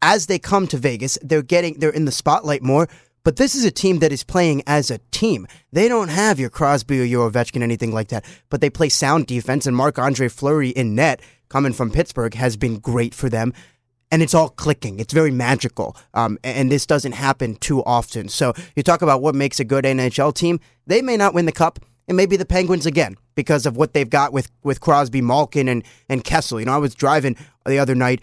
As 0.01 0.27
they 0.27 0.39
come 0.39 0.65
to 0.67 0.77
Vegas, 0.77 1.17
they're 1.21 1.41
getting 1.41 1.77
they're 1.79 1.89
in 1.89 2.05
the 2.05 2.11
spotlight 2.11 2.63
more. 2.63 2.87
But 3.25 3.35
this 3.35 3.53
is 3.53 3.65
a 3.65 3.69
team 3.69 3.99
that 3.99 4.13
is 4.13 4.23
playing 4.23 4.63
as 4.65 4.89
a 4.89 4.99
team. 5.11 5.45
They 5.73 5.89
don't 5.89 6.07
have 6.07 6.39
your 6.39 6.49
Crosby 6.49 7.01
or 7.01 7.03
your 7.03 7.29
Ovechkin, 7.29 7.61
anything 7.61 7.91
like 7.91 8.07
that. 8.07 8.23
But 8.49 8.61
they 8.61 8.69
play 8.69 8.87
sound 8.87 9.27
defense, 9.27 9.67
and 9.67 9.75
Marc 9.75 9.99
Andre 9.99 10.29
Fleury 10.29 10.69
in 10.69 10.95
net, 10.95 11.21
coming 11.49 11.73
from 11.73 11.91
Pittsburgh, 11.91 12.33
has 12.35 12.55
been 12.55 12.79
great 12.79 13.13
for 13.13 13.29
them. 13.29 13.53
And 14.11 14.21
it's 14.21 14.33
all 14.33 14.49
clicking. 14.49 14.99
It's 14.99 15.13
very 15.13 15.31
magical. 15.31 15.95
Um, 16.13 16.37
and 16.43 16.69
this 16.69 16.85
doesn't 16.85 17.13
happen 17.13 17.55
too 17.55 17.81
often. 17.85 18.27
So 18.27 18.53
you 18.75 18.83
talk 18.83 19.01
about 19.01 19.21
what 19.21 19.35
makes 19.35 19.59
a 19.59 19.63
good 19.63 19.85
NHL 19.85 20.33
team. 20.33 20.59
They 20.85 21.01
may 21.01 21.15
not 21.15 21.33
win 21.33 21.45
the 21.45 21.51
cup. 21.53 21.79
It 22.07 22.13
may 22.13 22.25
be 22.25 22.35
the 22.35 22.45
Penguins 22.45 22.85
again 22.85 23.15
because 23.35 23.65
of 23.65 23.77
what 23.77 23.93
they've 23.93 24.09
got 24.09 24.33
with, 24.33 24.51
with 24.63 24.81
Crosby, 24.81 25.21
Malkin, 25.21 25.69
and, 25.69 25.83
and 26.09 26.23
Kessel. 26.23 26.59
You 26.59 26.65
know, 26.65 26.73
I 26.73 26.77
was 26.77 26.93
driving 26.93 27.37
the 27.65 27.79
other 27.79 27.95
night 27.95 28.21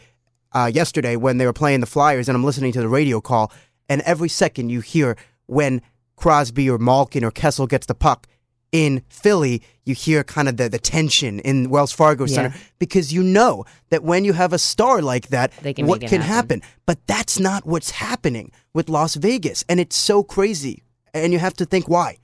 uh, 0.52 0.70
yesterday 0.72 1.16
when 1.16 1.38
they 1.38 1.46
were 1.46 1.52
playing 1.52 1.80
the 1.80 1.86
Flyers, 1.86 2.28
and 2.28 2.36
I'm 2.36 2.44
listening 2.44 2.72
to 2.72 2.80
the 2.80 2.88
radio 2.88 3.20
call, 3.20 3.52
and 3.88 4.02
every 4.02 4.28
second 4.28 4.70
you 4.70 4.80
hear 4.80 5.16
when 5.46 5.82
Crosby 6.16 6.68
or 6.68 6.78
Malkin 6.78 7.24
or 7.24 7.30
Kessel 7.30 7.66
gets 7.66 7.86
the 7.86 7.94
puck 7.94 8.26
in 8.72 9.02
Philly, 9.08 9.62
you 9.84 9.94
hear 9.94 10.22
kind 10.22 10.48
of 10.48 10.56
the, 10.56 10.68
the 10.68 10.78
tension 10.78 11.40
in 11.40 11.70
Wells 11.70 11.92
Fargo 11.92 12.26
Center 12.26 12.54
because 12.78 13.12
you 13.12 13.22
know 13.22 13.64
that 13.90 14.02
when 14.02 14.24
you 14.24 14.34
have 14.34 14.52
a 14.52 14.58
star 14.58 15.00
like 15.00 15.28
that, 15.28 15.52
They 15.62 15.72
can 15.72 15.86
what 15.86 16.00
can 16.00 16.20
happen. 16.20 16.60
happen. 16.60 16.62
But 16.84 16.98
that's 17.06 17.38
not 17.38 17.66
what's 17.66 17.90
happening 17.92 18.52
with 18.74 18.88
Las 18.88 19.14
Vegas, 19.14 19.64
and 19.68 19.80
it's 19.80 19.96
so 19.96 20.22
crazy. 20.22 20.82
And 21.14 21.32
you 21.32 21.38
have 21.38 21.54
to 21.54 21.64
think 21.64 21.88
why. 21.88 22.18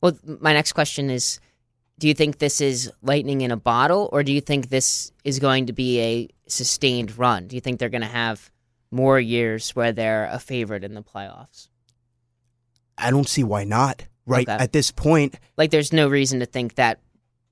Well, 0.00 0.16
my 0.24 0.52
next 0.52 0.72
question 0.72 1.10
is 1.10 1.40
do 1.98 2.06
you 2.06 2.14
think 2.14 2.38
this 2.38 2.60
is 2.60 2.92
lightning 3.02 3.40
in 3.40 3.50
a 3.50 3.56
bottle 3.56 4.08
or 4.12 4.22
do 4.22 4.32
you 4.32 4.40
think 4.40 4.68
this 4.68 5.10
is 5.24 5.40
going 5.40 5.66
to 5.66 5.72
be 5.72 6.00
a 6.00 6.28
sustained 6.46 7.18
run? 7.18 7.48
Do 7.48 7.56
you 7.56 7.60
think 7.60 7.80
they're 7.80 7.88
going 7.88 8.02
to 8.02 8.06
have 8.06 8.52
more 8.92 9.18
years 9.18 9.70
where 9.74 9.92
they're 9.92 10.28
a 10.30 10.38
favorite 10.38 10.84
in 10.84 10.94
the 10.94 11.02
playoffs? 11.02 11.68
I 12.96 13.10
don't 13.10 13.28
see 13.28 13.42
why 13.42 13.64
not. 13.64 14.04
Right 14.28 14.48
Okay. 14.48 14.62
at 14.62 14.72
this 14.72 14.90
point, 14.90 15.34
Like 15.56 15.70
there's 15.70 15.92
no 15.92 16.08
reason 16.08 16.40
to 16.40 16.46
think 16.46 16.74
that 16.76 17.00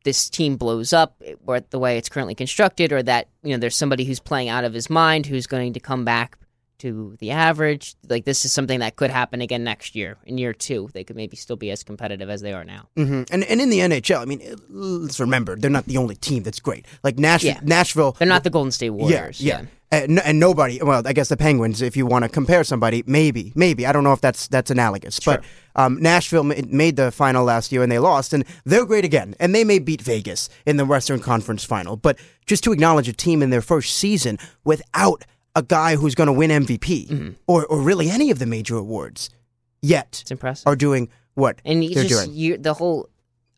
this 0.05 0.31
team 0.31 0.57
blows 0.57 0.93
up 0.93 1.17
eh, 1.25 1.35
or 1.47 1.61
the 1.61 1.79
way 1.79 1.99
it's 1.99 2.09
currently 2.09 2.35
constructed 2.35 2.93
or 2.93 3.03
that, 3.03 3.29
you 3.43 3.51
know, 3.51 3.59
there's 3.59 3.77
somebody 3.77 4.05
who's 4.05 4.21
playing 4.21 4.49
out 4.49 4.63
of 4.65 4.73
his 4.73 4.89
mind 4.89 5.27
who's 5.27 5.47
going 5.49 5.73
to 5.73 5.81
come 5.81 6.05
back 6.05 6.39
to 6.79 7.17
the 7.21 7.31
average. 7.31 7.95
Like 8.09 8.25
this 8.25 8.45
is 8.45 8.53
something 8.53 8.81
that 8.81 8.97
could 8.97 9.11
happen 9.11 9.41
again 9.41 9.65
next 9.65 9.95
year. 9.95 10.17
In 10.25 10.39
year 10.39 10.53
2, 10.53 10.91
they 10.93 11.05
could 11.05 11.17
maybe 11.17 11.37
still 11.37 11.57
be 11.57 11.71
as 11.71 11.83
competitive 11.83 12.29
as 12.31 12.41
they 12.41 12.53
are 12.53 12.65
now. 12.65 12.89
hmm 12.97 13.23
And 13.31 13.45
and 13.45 13.61
in 13.61 13.71
the 13.71 13.81
NHL, 13.81 14.21
I 14.21 14.25
mean, 14.25 14.41
let's 14.69 15.21
remember 15.21 15.57
they're 15.57 15.71
not 15.71 15.87
the 15.87 15.97
only 15.97 16.17
team 16.17 16.43
that's 16.43 16.61
great. 16.61 16.87
Like 17.03 17.19
Nash- 17.19 17.45
Yeah. 17.45 17.61
Nashville, 17.63 18.13
They're 18.19 18.29
not 18.29 18.45
the 18.45 18.51
Golden 18.51 18.73
State 18.73 18.91
Warriors. 18.91 19.41
Yeah, 19.41 19.61
yeah. 19.61 19.67
And, 19.93 20.19
and 20.19 20.41
nobody. 20.41 20.83
Well, 20.83 21.03
I 21.07 21.13
guess 21.13 21.29
the 21.29 21.37
Penguins. 21.37 21.81
If 21.81 21.97
you 21.97 22.07
want 22.07 22.25
to 22.25 22.29
compare 22.29 22.65
somebody, 22.65 23.05
maybe, 23.07 23.53
maybe. 23.55 23.87
I 23.87 23.93
don't 23.93 24.03
know 24.03 24.13
if 24.13 24.21
that's 24.21 24.49
that's 24.49 24.69
analogous. 24.69 25.21
But 25.21 25.45
um, 25.77 26.03
Nashville 26.03 26.43
made 26.43 26.97
the 26.97 27.13
final 27.13 27.45
last 27.45 27.71
year 27.71 27.85
and 27.85 27.91
they 27.93 28.01
lost, 28.01 28.33
and 28.33 28.45
they're 28.65 28.85
great 28.85 29.05
again. 29.05 29.37
And 29.39 29.55
they 29.55 29.63
may 29.63 29.79
beat 29.79 30.03
Vegas 30.03 30.49
in 30.67 30.77
the 30.77 30.85
Western 30.85 31.21
Conference 31.21 31.63
Final. 31.63 31.97
But 31.97 32.19
just 32.47 32.65
to 32.65 32.73
acknowledge 32.73 33.09
a 33.09 33.13
team 33.13 33.43
in 33.43 33.51
their 33.51 33.63
first 33.63 33.97
season 33.97 34.39
without 34.65 35.25
a 35.57 35.63
guy 35.63 35.97
who's 35.97 36.15
going 36.15 36.29
to 36.29 36.33
win 36.33 36.51
MVP 36.51 37.09
Mm-hmm. 37.09 37.31
or 37.49 37.67
or 37.67 37.81
really 37.81 38.09
any 38.11 38.31
of 38.31 38.39
the 38.39 38.47
major 38.47 38.77
awards 38.77 39.31
yet 39.83 40.19
It's 40.23 40.31
impressive. 40.31 40.67
are 40.69 40.77
doing 40.77 41.09
what 41.35 41.61
And 41.65 41.83
you 41.83 41.95
they're 41.95 42.05
just 42.05 42.27
doing. 42.27 42.37
year, 42.37 42.57
the 42.59 42.75
whole 42.75 43.09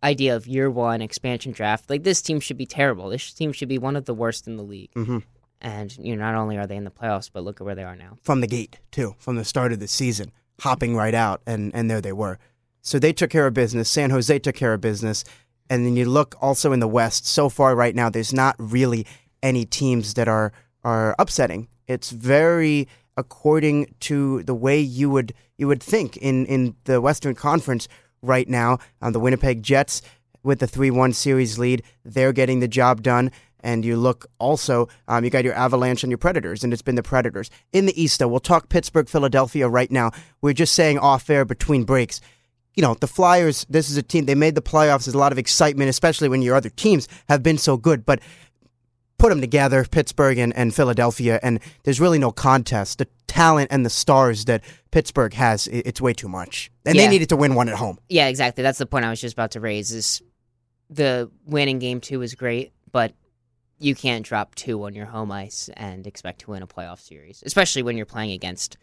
idea 0.02 0.34
of 0.36 0.46
year 0.46 0.70
one 0.70 1.00
expansion 1.02 1.52
draft, 1.52 1.90
like 1.90 2.02
this 2.04 2.22
team 2.22 2.38
should 2.40 2.56
be 2.56 2.66
terrible. 2.66 3.08
This 3.10 3.32
team 3.32 3.52
should 3.52 3.68
be 3.68 3.78
one 3.78 3.96
of 3.96 4.04
the 4.06 4.14
worst 4.14 4.46
in 4.46 4.56
the 4.56 4.62
league. 4.62 4.92
Mhm. 4.94 5.22
And 5.60 5.96
you 5.98 6.14
know, 6.16 6.22
not 6.22 6.34
only 6.36 6.56
are 6.56 6.66
they 6.66 6.76
in 6.76 6.84
the 6.84 6.90
playoffs, 6.90 7.28
but 7.32 7.42
look 7.44 7.60
at 7.60 7.64
where 7.64 7.74
they 7.74 7.84
are 7.84 7.96
now. 7.96 8.16
from 8.22 8.40
the 8.40 8.46
gate 8.46 8.78
too, 8.92 9.14
from 9.18 9.36
the 9.36 9.44
start 9.44 9.72
of 9.72 9.80
the 9.80 9.88
season, 9.88 10.30
hopping 10.60 10.94
right 10.96 11.14
out, 11.14 11.42
and 11.46 11.72
and 11.74 11.90
there 11.90 12.00
they 12.00 12.12
were. 12.12 12.38
So 12.80 12.98
they 12.98 13.12
took 13.12 13.30
care 13.30 13.46
of 13.48 13.54
business. 13.54 13.88
San 13.90 14.10
Jose 14.10 14.38
took 14.38 14.54
care 14.54 14.72
of 14.74 14.80
business, 14.80 15.24
and 15.68 15.84
then 15.84 15.96
you 15.96 16.04
look 16.08 16.36
also 16.40 16.72
in 16.72 16.78
the 16.80 16.86
West. 16.88 17.26
So 17.26 17.48
far, 17.48 17.74
right 17.74 17.94
now, 17.94 18.08
there's 18.08 18.32
not 18.32 18.54
really 18.58 19.04
any 19.42 19.64
teams 19.64 20.14
that 20.14 20.28
are 20.28 20.52
are 20.84 21.16
upsetting. 21.18 21.66
It's 21.88 22.10
very 22.10 22.86
according 23.16 23.92
to 23.98 24.44
the 24.44 24.54
way 24.54 24.78
you 24.78 25.10
would 25.10 25.34
you 25.56 25.66
would 25.66 25.82
think 25.82 26.16
in 26.18 26.46
in 26.46 26.76
the 26.84 27.00
Western 27.00 27.34
Conference 27.34 27.88
right 28.22 28.48
now. 28.48 28.78
Um, 29.02 29.12
the 29.12 29.20
Winnipeg 29.20 29.62
Jets 29.62 30.02
with 30.42 30.60
the 30.60 30.66
three 30.66 30.90
one 30.90 31.12
series 31.12 31.58
lead, 31.58 31.82
they're 32.04 32.32
getting 32.32 32.60
the 32.60 32.68
job 32.68 33.02
done. 33.02 33.32
And 33.60 33.84
you 33.84 33.96
look 33.96 34.26
also, 34.38 34.88
um, 35.08 35.24
you 35.24 35.30
got 35.30 35.42
your 35.44 35.54
Avalanche 35.54 36.04
and 36.04 36.12
your 36.12 36.18
Predators, 36.18 36.62
and 36.62 36.72
it's 36.72 36.82
been 36.82 36.94
the 36.94 37.02
Predators. 37.02 37.50
In 37.72 37.86
the 37.86 38.00
East, 38.00 38.20
though, 38.20 38.28
we'll 38.28 38.38
talk 38.38 38.68
Pittsburgh, 38.68 39.08
Philadelphia 39.08 39.68
right 39.68 39.90
now. 39.90 40.12
We're 40.40 40.52
just 40.52 40.74
saying 40.74 41.00
off 41.00 41.28
air 41.28 41.44
between 41.44 41.82
breaks. 41.82 42.20
You 42.74 42.82
know, 42.82 42.94
the 42.94 43.08
Flyers, 43.08 43.66
this 43.68 43.90
is 43.90 43.96
a 43.96 44.02
team, 44.02 44.26
they 44.26 44.36
made 44.36 44.54
the 44.54 44.62
playoffs. 44.62 45.06
There's 45.06 45.16
a 45.16 45.18
lot 45.18 45.32
of 45.32 45.38
excitement, 45.38 45.90
especially 45.90 46.28
when 46.28 46.42
your 46.42 46.54
other 46.54 46.70
teams 46.70 47.08
have 47.28 47.42
been 47.42 47.58
so 47.58 47.76
good. 47.76 48.06
But 48.06 48.20
put 49.18 49.30
them 49.30 49.40
together, 49.40 49.84
Pittsburgh 49.84 50.38
and, 50.38 50.54
and 50.56 50.74
Philadelphia, 50.74 51.38
and 51.42 51.60
there's 51.84 52.00
really 52.00 52.18
no 52.18 52.30
contest. 52.30 52.98
The 52.98 53.08
talent 53.26 53.68
and 53.70 53.84
the 53.84 53.90
stars 53.90 54.44
that 54.46 54.62
Pittsburgh 54.90 55.34
has, 55.34 55.66
it's 55.68 56.00
way 56.00 56.12
too 56.14 56.28
much. 56.28 56.70
And 56.86 56.96
Yeah. 56.96 57.02
they 57.02 57.08
needed 57.08 57.28
to 57.30 57.36
win 57.36 57.54
one 57.54 57.68
at 57.68 57.74
home. 57.76 57.98
Yeah, 58.08 58.28
exactly. 58.28 58.62
That's 58.62 58.78
the 58.78 58.86
point 58.86 59.04
I 59.04 59.10
was 59.10 59.20
just 59.20 59.34
about 59.34 59.50
to 59.52 59.60
raise. 59.60 59.90
Is 59.92 60.22
the 60.88 61.30
winning 61.46 61.78
game 61.78 62.00
two 62.00 62.22
is 62.22 62.34
great, 62.34 62.72
but 62.92 63.12
you 63.78 63.94
can't 63.94 64.24
drop 64.24 64.54
two 64.54 64.82
on 64.84 64.94
your 64.94 65.06
home 65.06 65.30
ice 65.30 65.68
and 65.74 66.06
expect 66.06 66.40
to 66.40 66.50
win 66.50 66.62
a 66.62 66.66
playoff 66.66 67.00
series, 67.00 67.42
especially 67.44 67.82
when 67.82 67.96
you're 67.96 68.06
playing 68.06 68.32
against 68.32 68.76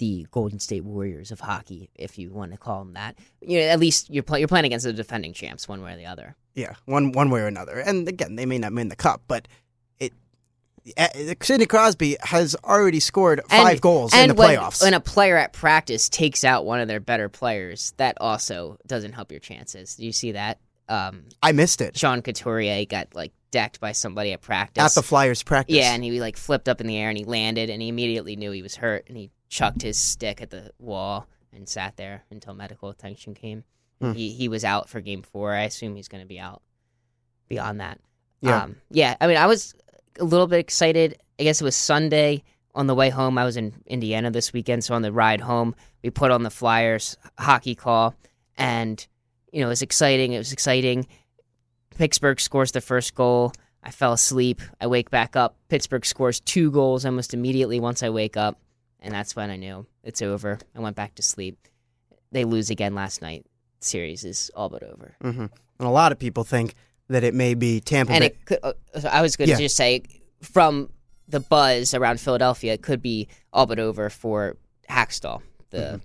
the 0.00 0.26
Golden 0.30 0.58
State 0.58 0.82
Warriors 0.84 1.30
of 1.30 1.40
hockey, 1.40 1.90
if 1.94 2.18
you 2.18 2.32
want 2.32 2.52
to 2.52 2.58
call 2.58 2.80
them 2.82 2.94
that. 2.94 3.16
You 3.40 3.60
know, 3.60 3.66
at 3.66 3.78
least 3.78 4.08
you're 4.10 4.22
play- 4.22 4.38
you're 4.40 4.48
playing 4.48 4.64
against 4.64 4.84
the 4.86 4.92
defending 4.92 5.32
champs, 5.34 5.68
one 5.68 5.82
way 5.82 5.92
or 5.92 5.96
the 5.96 6.06
other. 6.06 6.34
Yeah, 6.54 6.74
one 6.86 7.12
one 7.12 7.30
way 7.30 7.40
or 7.40 7.46
another. 7.46 7.78
And 7.78 8.08
again, 8.08 8.34
they 8.34 8.46
may 8.46 8.58
not 8.58 8.72
win 8.72 8.88
the 8.88 8.96
cup, 8.96 9.22
but 9.28 9.46
it. 9.98 10.12
uh, 10.96 11.08
Sidney 11.42 11.66
Crosby 11.66 12.16
has 12.22 12.56
already 12.64 12.98
scored 12.98 13.42
five 13.50 13.68
And- 13.74 13.80
goals 13.80 14.12
and 14.14 14.30
in 14.30 14.36
the 14.36 14.40
when, 14.40 14.56
playoffs. 14.58 14.82
When 14.82 14.94
a 14.94 15.00
player 15.00 15.36
at 15.36 15.52
practice 15.52 16.08
takes 16.08 16.42
out 16.44 16.64
one 16.64 16.80
of 16.80 16.88
their 16.88 16.98
better 17.00 17.28
players, 17.28 17.92
that 17.98 18.16
also 18.20 18.78
doesn't 18.86 19.12
help 19.12 19.30
your 19.30 19.40
chances. 19.40 19.94
Do 19.96 20.04
you 20.06 20.12
see 20.12 20.32
that? 20.32 20.58
Um, 20.90 21.24
I 21.40 21.52
missed 21.52 21.80
it 21.80 21.96
Sean 21.96 22.20
Couturier 22.20 22.84
got 22.84 23.14
like 23.14 23.32
decked 23.52 23.80
by 23.80 23.92
somebody 23.92 24.32
at 24.32 24.42
practice. 24.42 24.84
at 24.84 24.94
the 24.94 25.06
Flyers 25.06 25.42
practice. 25.42 25.76
yeah, 25.76 25.94
and 25.94 26.02
he 26.02 26.20
like 26.20 26.36
flipped 26.36 26.68
up 26.68 26.80
in 26.80 26.86
the 26.88 26.98
air 26.98 27.08
and 27.08 27.16
he 27.16 27.24
landed 27.24 27.70
and 27.70 27.80
he 27.80 27.88
immediately 27.88 28.34
knew 28.34 28.50
he 28.50 28.62
was 28.62 28.76
hurt 28.76 29.04
and 29.08 29.16
he 29.16 29.30
chucked 29.48 29.82
his 29.82 29.96
stick 29.98 30.42
at 30.42 30.50
the 30.50 30.72
wall 30.78 31.28
and 31.52 31.68
sat 31.68 31.96
there 31.96 32.24
until 32.30 32.54
medical 32.54 32.90
attention 32.90 33.34
came. 33.34 33.64
Hmm. 34.00 34.12
He 34.12 34.32
he 34.32 34.48
was 34.48 34.64
out 34.64 34.88
for 34.88 35.00
game 35.00 35.22
four. 35.22 35.52
I 35.52 35.62
assume 35.62 35.94
he's 35.94 36.08
going 36.08 36.22
to 36.22 36.28
be 36.28 36.40
out 36.40 36.62
beyond 37.48 37.80
that. 37.80 38.00
Yeah. 38.40 38.64
Um, 38.64 38.76
yeah. 38.90 39.16
I 39.20 39.26
mean, 39.26 39.36
I 39.36 39.46
was 39.46 39.74
a 40.18 40.24
little 40.24 40.46
bit 40.46 40.58
excited. 40.58 41.18
I 41.38 41.44
guess 41.44 41.60
it 41.60 41.64
was 41.64 41.76
Sunday 41.76 42.42
on 42.74 42.86
the 42.86 42.94
way 42.94 43.10
home. 43.10 43.38
I 43.38 43.44
was 43.44 43.56
in 43.56 43.74
Indiana 43.86 44.30
this 44.30 44.52
weekend, 44.52 44.84
so 44.84 44.94
on 44.94 45.02
the 45.02 45.12
ride 45.12 45.40
home, 45.40 45.74
we 46.02 46.10
put 46.10 46.30
on 46.30 46.42
the 46.42 46.50
Flyers 46.50 47.16
hockey 47.38 47.74
call, 47.74 48.14
and 48.56 49.06
you 49.52 49.60
know 49.60 49.66
it 49.66 49.70
was 49.70 49.82
exciting. 49.82 50.32
It 50.32 50.38
was 50.38 50.52
exciting. 50.52 51.06
Pittsburgh 51.96 52.40
scores 52.40 52.72
the 52.72 52.80
first 52.80 53.14
goal. 53.14 53.52
I 53.82 53.90
fell 53.90 54.12
asleep. 54.12 54.60
I 54.80 54.86
wake 54.86 55.10
back 55.10 55.36
up. 55.36 55.56
Pittsburgh 55.68 56.04
scores 56.04 56.40
two 56.40 56.70
goals 56.70 57.04
almost 57.06 57.32
immediately 57.34 57.80
once 57.80 58.02
I 58.02 58.10
wake 58.10 58.36
up, 58.36 58.60
and 59.00 59.12
that's 59.14 59.34
when 59.34 59.50
I 59.50 59.56
knew 59.56 59.86
it's 60.02 60.22
over. 60.22 60.58
I 60.76 60.80
went 60.80 60.96
back 60.96 61.14
to 61.16 61.22
sleep. 61.22 61.56
They 62.32 62.44
lose 62.44 62.70
again 62.70 62.94
last 62.94 63.22
night. 63.22 63.46
series 63.80 64.24
is 64.24 64.50
all 64.54 64.68
but 64.68 64.82
over. 64.82 65.14
hmm 65.22 65.28
And 65.46 65.50
a 65.78 65.88
lot 65.88 66.12
of 66.12 66.18
people 66.18 66.44
think 66.44 66.74
that 67.08 67.24
it 67.24 67.32
may 67.34 67.54
be 67.54 67.80
Tampa 67.80 68.12
And 68.12 68.20
Bay. 68.20 68.26
it 68.26 68.44
could, 68.44 68.58
uh, 68.62 68.72
I 69.10 69.22
was 69.22 69.36
going 69.36 69.46
to 69.48 69.52
Yeah. 69.54 69.58
just 69.58 69.74
say, 69.76 70.02
from 70.42 70.90
the 71.26 71.40
buzz 71.40 71.94
around 71.94 72.20
Philadelphia, 72.20 72.74
it 72.74 72.82
could 72.82 73.00
be 73.00 73.26
all 73.54 73.64
but 73.66 73.78
over 73.78 74.10
for 74.10 74.56
Hakstol, 74.90 75.40
the 75.70 75.78
Mm-hmm. 75.78 75.96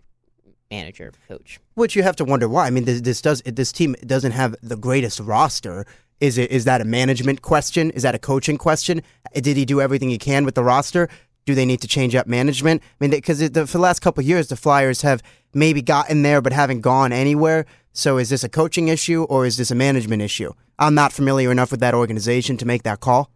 Manager 0.72 1.12
coach. 1.28 1.60
Which 1.76 1.96
you 1.96 2.04
have 2.04 2.16
to 2.18 2.26
wonder 2.26 2.48
why. 2.48 2.68
I 2.68 2.70
mean, 2.70 2.86
this, 2.86 3.02
this 3.02 3.22
does 3.22 3.42
this 3.42 3.72
team 3.72 3.96
doesn't 4.06 4.32
have 4.32 4.56
the 4.62 4.78
greatest 4.78 5.20
roster. 5.20 5.86
Is 6.20 6.38
it 6.38 6.52
is 6.52 6.66
that 6.66 6.82
a 6.82 6.86
management 6.86 7.42
question? 7.42 7.92
Is 7.92 8.04
that 8.04 8.16
a 8.16 8.20
coaching 8.20 8.58
question? 8.58 9.02
Did 9.34 9.58
he 9.58 9.66
do 9.66 9.82
everything 9.82 10.10
he 10.10 10.18
can 10.18 10.46
with 10.46 10.56
the 10.56 10.64
roster? 10.64 11.10
Do 11.46 11.54
they 11.54 11.66
need 11.66 11.82
to 11.82 11.88
change 11.88 12.16
up 12.16 12.26
management? 12.26 12.82
I 12.84 12.96
mean, 13.00 13.12
because 13.12 13.40
for 13.40 13.50
the 13.50 13.80
last 13.80 14.00
couple 14.00 14.22
of 14.22 14.28
years, 14.28 14.48
the 14.48 14.56
Flyers 14.56 15.04
have 15.04 15.22
maybe 15.54 15.82
gotten 15.82 16.24
there 16.24 16.42
but 16.42 16.54
haven't 16.54 16.82
gone 16.82 17.12
anywhere. 17.12 17.66
So 17.94 18.18
is 18.18 18.30
this 18.30 18.44
a 18.44 18.50
coaching 18.50 18.88
issue 18.88 19.24
or 19.24 19.46
is 19.46 19.58
this 19.58 19.72
a 19.72 19.76
management 19.76 20.22
issue? 20.22 20.54
I'm 20.80 20.96
not 20.96 21.14
familiar 21.14 21.52
enough 21.52 21.72
with 21.72 21.80
that 21.82 21.94
organization 21.94 22.58
to 22.58 22.66
make 22.66 22.84
that 22.84 23.00
call. 23.00 23.30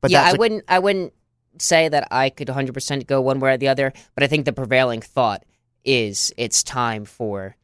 But 0.00 0.10
yeah, 0.10 0.22
I 0.22 0.30
a- 0.30 0.36
wouldn't. 0.36 0.64
I 0.68 0.78
wouldn't 0.78 1.12
say 1.58 1.88
that 1.88 2.08
I 2.10 2.30
could 2.30 2.48
100 2.48 2.72
percent 2.72 3.06
go 3.06 3.20
one 3.20 3.40
way 3.40 3.54
or 3.54 3.56
the 3.56 3.68
other. 3.68 3.92
But 4.14 4.24
I 4.24 4.26
think 4.26 4.44
the 4.44 4.52
prevailing 4.52 5.00
thought 5.00 5.44
is 5.84 6.32
it's 6.36 6.62
time 6.62 7.04
for 7.04 7.56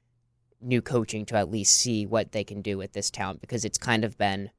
new 0.60 0.82
coaching 0.82 1.24
to 1.26 1.36
at 1.36 1.50
least 1.50 1.74
see 1.74 2.06
what 2.06 2.32
they 2.32 2.44
can 2.44 2.62
do 2.62 2.76
with 2.76 2.92
this 2.92 3.10
town 3.10 3.38
because 3.40 3.64
it's 3.64 3.78
kind 3.78 4.04
of 4.04 4.18
been 4.18 4.50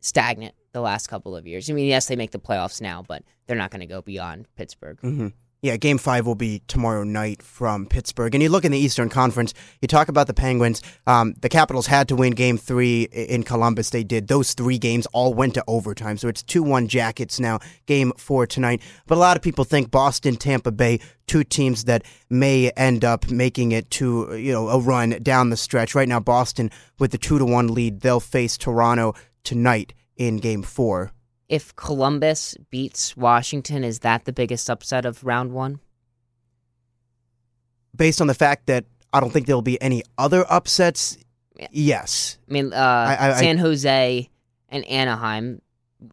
stagnant 0.00 0.54
the 0.72 0.80
last 0.80 1.08
couple 1.08 1.36
of 1.36 1.46
years. 1.46 1.68
I 1.68 1.74
mean, 1.74 1.86
yes, 1.86 2.06
they 2.06 2.16
make 2.16 2.30
the 2.30 2.38
playoffs 2.38 2.80
now, 2.80 3.02
but 3.06 3.22
they're 3.46 3.56
not 3.56 3.70
going 3.70 3.80
to 3.80 3.86
go 3.86 4.02
beyond 4.02 4.46
Pittsburgh. 4.56 4.98
hmm 5.00 5.28
Yeah, 5.66 5.76
game 5.76 5.98
five 5.98 6.26
will 6.26 6.36
be 6.36 6.62
tomorrow 6.68 7.02
night 7.02 7.42
from 7.42 7.86
Pittsburgh. 7.86 8.32
And 8.36 8.40
you 8.40 8.48
look 8.48 8.64
in 8.64 8.70
the 8.70 8.78
Eastern 8.78 9.08
Conference, 9.08 9.52
you 9.80 9.88
talk 9.88 10.08
about 10.08 10.28
the 10.28 10.32
Penguins. 10.32 10.80
Um, 11.08 11.34
the 11.40 11.48
Capitals 11.48 11.88
had 11.88 12.06
to 12.06 12.14
win 12.14 12.34
game 12.34 12.56
three 12.56 13.02
in 13.02 13.42
Columbus. 13.42 13.90
They 13.90 14.04
did. 14.04 14.28
Those 14.28 14.54
three 14.54 14.78
games 14.78 15.06
all 15.06 15.34
went 15.34 15.54
to 15.54 15.64
overtime. 15.66 16.18
So 16.18 16.28
it's 16.28 16.44
2 16.44 16.62
1 16.62 16.86
Jackets 16.86 17.40
now, 17.40 17.58
game 17.86 18.12
four 18.16 18.46
tonight. 18.46 18.80
But 19.08 19.16
a 19.16 19.18
lot 19.18 19.36
of 19.36 19.42
people 19.42 19.64
think 19.64 19.90
Boston, 19.90 20.36
Tampa 20.36 20.70
Bay, 20.70 21.00
two 21.26 21.42
teams 21.42 21.82
that 21.86 22.04
may 22.30 22.70
end 22.76 23.04
up 23.04 23.28
making 23.28 23.72
it 23.72 23.90
to 23.90 24.36
you 24.36 24.52
know 24.52 24.68
a 24.68 24.78
run 24.78 25.18
down 25.20 25.50
the 25.50 25.56
stretch. 25.56 25.96
Right 25.96 26.08
now, 26.08 26.20
Boston 26.20 26.70
with 27.00 27.10
the 27.10 27.18
2 27.18 27.40
to 27.40 27.44
1 27.44 27.74
lead. 27.74 28.02
They'll 28.02 28.20
face 28.20 28.56
Toronto 28.56 29.16
tonight 29.42 29.94
in 30.16 30.36
game 30.36 30.62
four. 30.62 31.10
If 31.48 31.74
Columbus 31.76 32.56
beats 32.70 33.16
Washington, 33.16 33.84
is 33.84 34.00
that 34.00 34.24
the 34.24 34.32
biggest 34.32 34.68
upset 34.68 35.04
of 35.06 35.22
round 35.24 35.52
one? 35.52 35.78
Based 37.94 38.20
on 38.20 38.26
the 38.26 38.34
fact 38.34 38.66
that 38.66 38.84
I 39.12 39.20
don't 39.20 39.32
think 39.32 39.46
there'll 39.46 39.62
be 39.62 39.80
any 39.80 40.02
other 40.18 40.44
upsets, 40.50 41.16
Yeah. 41.58 41.68
yes. 41.70 42.38
I 42.48 42.52
mean, 42.52 42.72
uh, 42.72 42.76
I- 42.76 43.30
I- 43.30 43.40
San 43.40 43.58
Jose 43.58 44.28
and 44.68 44.84
Anaheim 44.86 45.62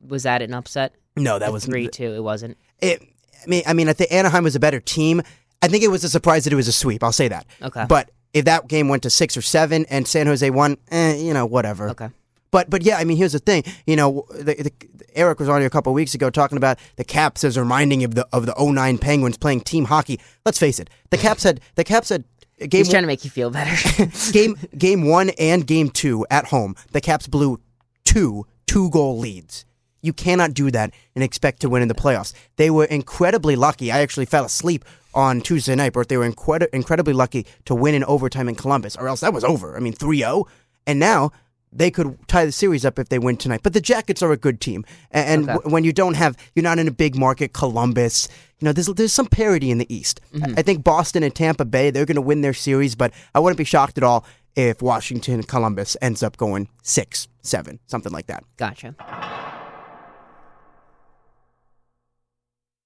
was 0.07 0.23
that 0.23 0.41
an 0.41 0.53
upset? 0.53 0.93
No, 1.17 1.39
that 1.39 1.51
was 1.51 1.65
three 1.65 1.87
two. 1.89 2.13
It 2.13 2.23
wasn't. 2.23 2.57
It, 2.79 3.01
I 3.01 3.47
mean, 3.47 3.63
I 3.67 3.73
mean, 3.73 3.89
I 3.89 3.93
think 3.93 4.11
Anaheim 4.11 4.43
was 4.43 4.55
a 4.55 4.59
better 4.59 4.79
team. 4.79 5.21
I 5.61 5.67
think 5.67 5.83
it 5.83 5.89
was 5.89 6.03
a 6.03 6.09
surprise 6.09 6.45
that 6.45 6.53
it 6.53 6.55
was 6.57 6.67
a 6.67 6.71
sweep. 6.71 7.03
I'll 7.03 7.11
say 7.11 7.27
that. 7.27 7.45
Okay. 7.61 7.85
But 7.87 8.11
if 8.33 8.45
that 8.45 8.67
game 8.67 8.87
went 8.87 9.03
to 9.03 9.09
six 9.09 9.35
or 9.35 9.41
seven 9.41 9.85
and 9.89 10.07
San 10.07 10.27
Jose 10.27 10.49
won, 10.49 10.77
eh, 10.91 11.15
you 11.15 11.33
know, 11.33 11.45
whatever. 11.45 11.89
Okay. 11.89 12.09
But 12.53 12.69
but 12.69 12.83
yeah, 12.83 12.97
I 12.97 13.03
mean, 13.03 13.17
here's 13.17 13.31
the 13.31 13.39
thing. 13.39 13.63
You 13.87 13.95
know, 13.95 14.27
the, 14.29 14.53
the, 14.53 14.71
Eric 15.15 15.39
was 15.39 15.49
on 15.49 15.59
here 15.59 15.67
a 15.67 15.71
couple 15.71 15.91
of 15.91 15.95
weeks 15.95 16.13
ago 16.13 16.29
talking 16.29 16.55
about 16.55 16.77
the 16.97 17.03
Caps 17.03 17.43
as 17.43 17.57
reminding 17.57 18.03
of 18.03 18.13
the 18.13 18.27
of 18.31 18.45
the 18.45 18.53
09 18.57 18.99
Penguins 18.99 19.37
playing 19.37 19.61
team 19.61 19.85
hockey. 19.85 20.19
Let's 20.45 20.59
face 20.59 20.77
it, 20.77 20.87
the 21.09 21.17
Caps 21.17 21.41
had 21.41 21.61
the 21.73 21.83
Caps 21.83 22.09
had 22.09 22.25
game 22.59 22.69
He's 22.69 22.89
trying 22.89 23.01
to 23.01 23.07
make 23.07 23.23
you 23.23 23.31
feel 23.31 23.49
better. 23.49 23.75
game 24.31 24.55
game 24.77 25.07
one 25.07 25.31
and 25.39 25.65
game 25.65 25.89
two 25.89 26.27
at 26.29 26.45
home. 26.45 26.75
The 26.91 27.01
Caps 27.01 27.25
blew 27.25 27.59
two 28.05 28.45
two 28.67 28.91
goal 28.91 29.17
leads. 29.17 29.65
You 30.03 30.13
cannot 30.13 30.53
do 30.53 30.69
that 30.69 30.93
and 31.15 31.23
expect 31.23 31.61
to 31.61 31.69
win 31.69 31.81
in 31.81 31.87
the 31.87 31.95
playoffs. 31.95 32.33
They 32.57 32.69
were 32.69 32.85
incredibly 32.85 33.55
lucky. 33.55 33.91
I 33.91 34.01
actually 34.01 34.27
fell 34.27 34.45
asleep 34.45 34.85
on 35.15 35.41
Tuesday 35.41 35.73
night, 35.73 35.93
but 35.93 36.07
they 36.07 36.17
were 36.17 36.29
incredi- 36.29 36.69
incredibly 36.71 37.13
lucky 37.13 37.47
to 37.65 37.73
win 37.73 37.95
in 37.95 38.03
overtime 38.03 38.47
in 38.47 38.53
Columbus, 38.53 38.95
or 38.95 39.07
else 39.07 39.21
that 39.21 39.33
was 39.33 39.43
over. 39.43 39.75
I 39.75 39.79
mean, 39.79 39.93
3 39.93 40.19
0. 40.19 40.45
And 40.85 40.99
now 40.99 41.31
they 41.75 41.89
could 41.91 42.17
tie 42.27 42.45
the 42.45 42.51
series 42.51 42.85
up 42.85 42.99
if 42.99 43.09
they 43.09 43.19
win 43.19 43.37
tonight. 43.37 43.61
But 43.63 43.73
the 43.73 43.81
Jackets 43.81 44.21
are 44.21 44.31
a 44.31 44.37
good 44.37 44.61
team. 44.61 44.85
And, 45.11 45.43
Okay. 45.43 45.53
w- 45.53 45.73
when 45.73 45.83
you 45.83 45.91
don't 45.93 46.13
have, 46.15 46.37
you're 46.55 46.63
not 46.63 46.79
in 46.79 46.87
a 46.87 46.91
big 46.91 47.15
market, 47.15 47.53
Columbus, 47.53 48.27
you 48.59 48.65
know, 48.65 48.73
there's, 48.73 48.87
there's 48.87 49.11
some 49.13 49.27
parity 49.27 49.71
in 49.71 49.77
the 49.79 49.93
East. 49.93 50.21
I- 50.43 50.53
I 50.57 50.61
think 50.61 50.83
Boston 50.83 51.23
and 51.23 51.33
Tampa 51.33 51.65
Bay, 51.65 51.89
they're 51.91 52.05
going 52.05 52.15
to 52.15 52.21
win 52.21 52.41
their 52.41 52.53
series, 52.53 52.95
but 52.95 53.11
I 53.35 53.39
wouldn't 53.39 53.57
be 53.57 53.63
shocked 53.63 53.97
at 53.97 54.03
all 54.03 54.25
if 54.55 54.81
Washington 54.81 55.33
and 55.35 55.47
Columbus 55.47 55.97
ends 56.01 56.21
up 56.21 56.37
going 56.37 56.69
six, 56.83 57.27
seven, 57.41 57.79
something 57.87 58.11
like 58.11 58.27
that. 58.27 58.43
gotcha. 58.57 58.95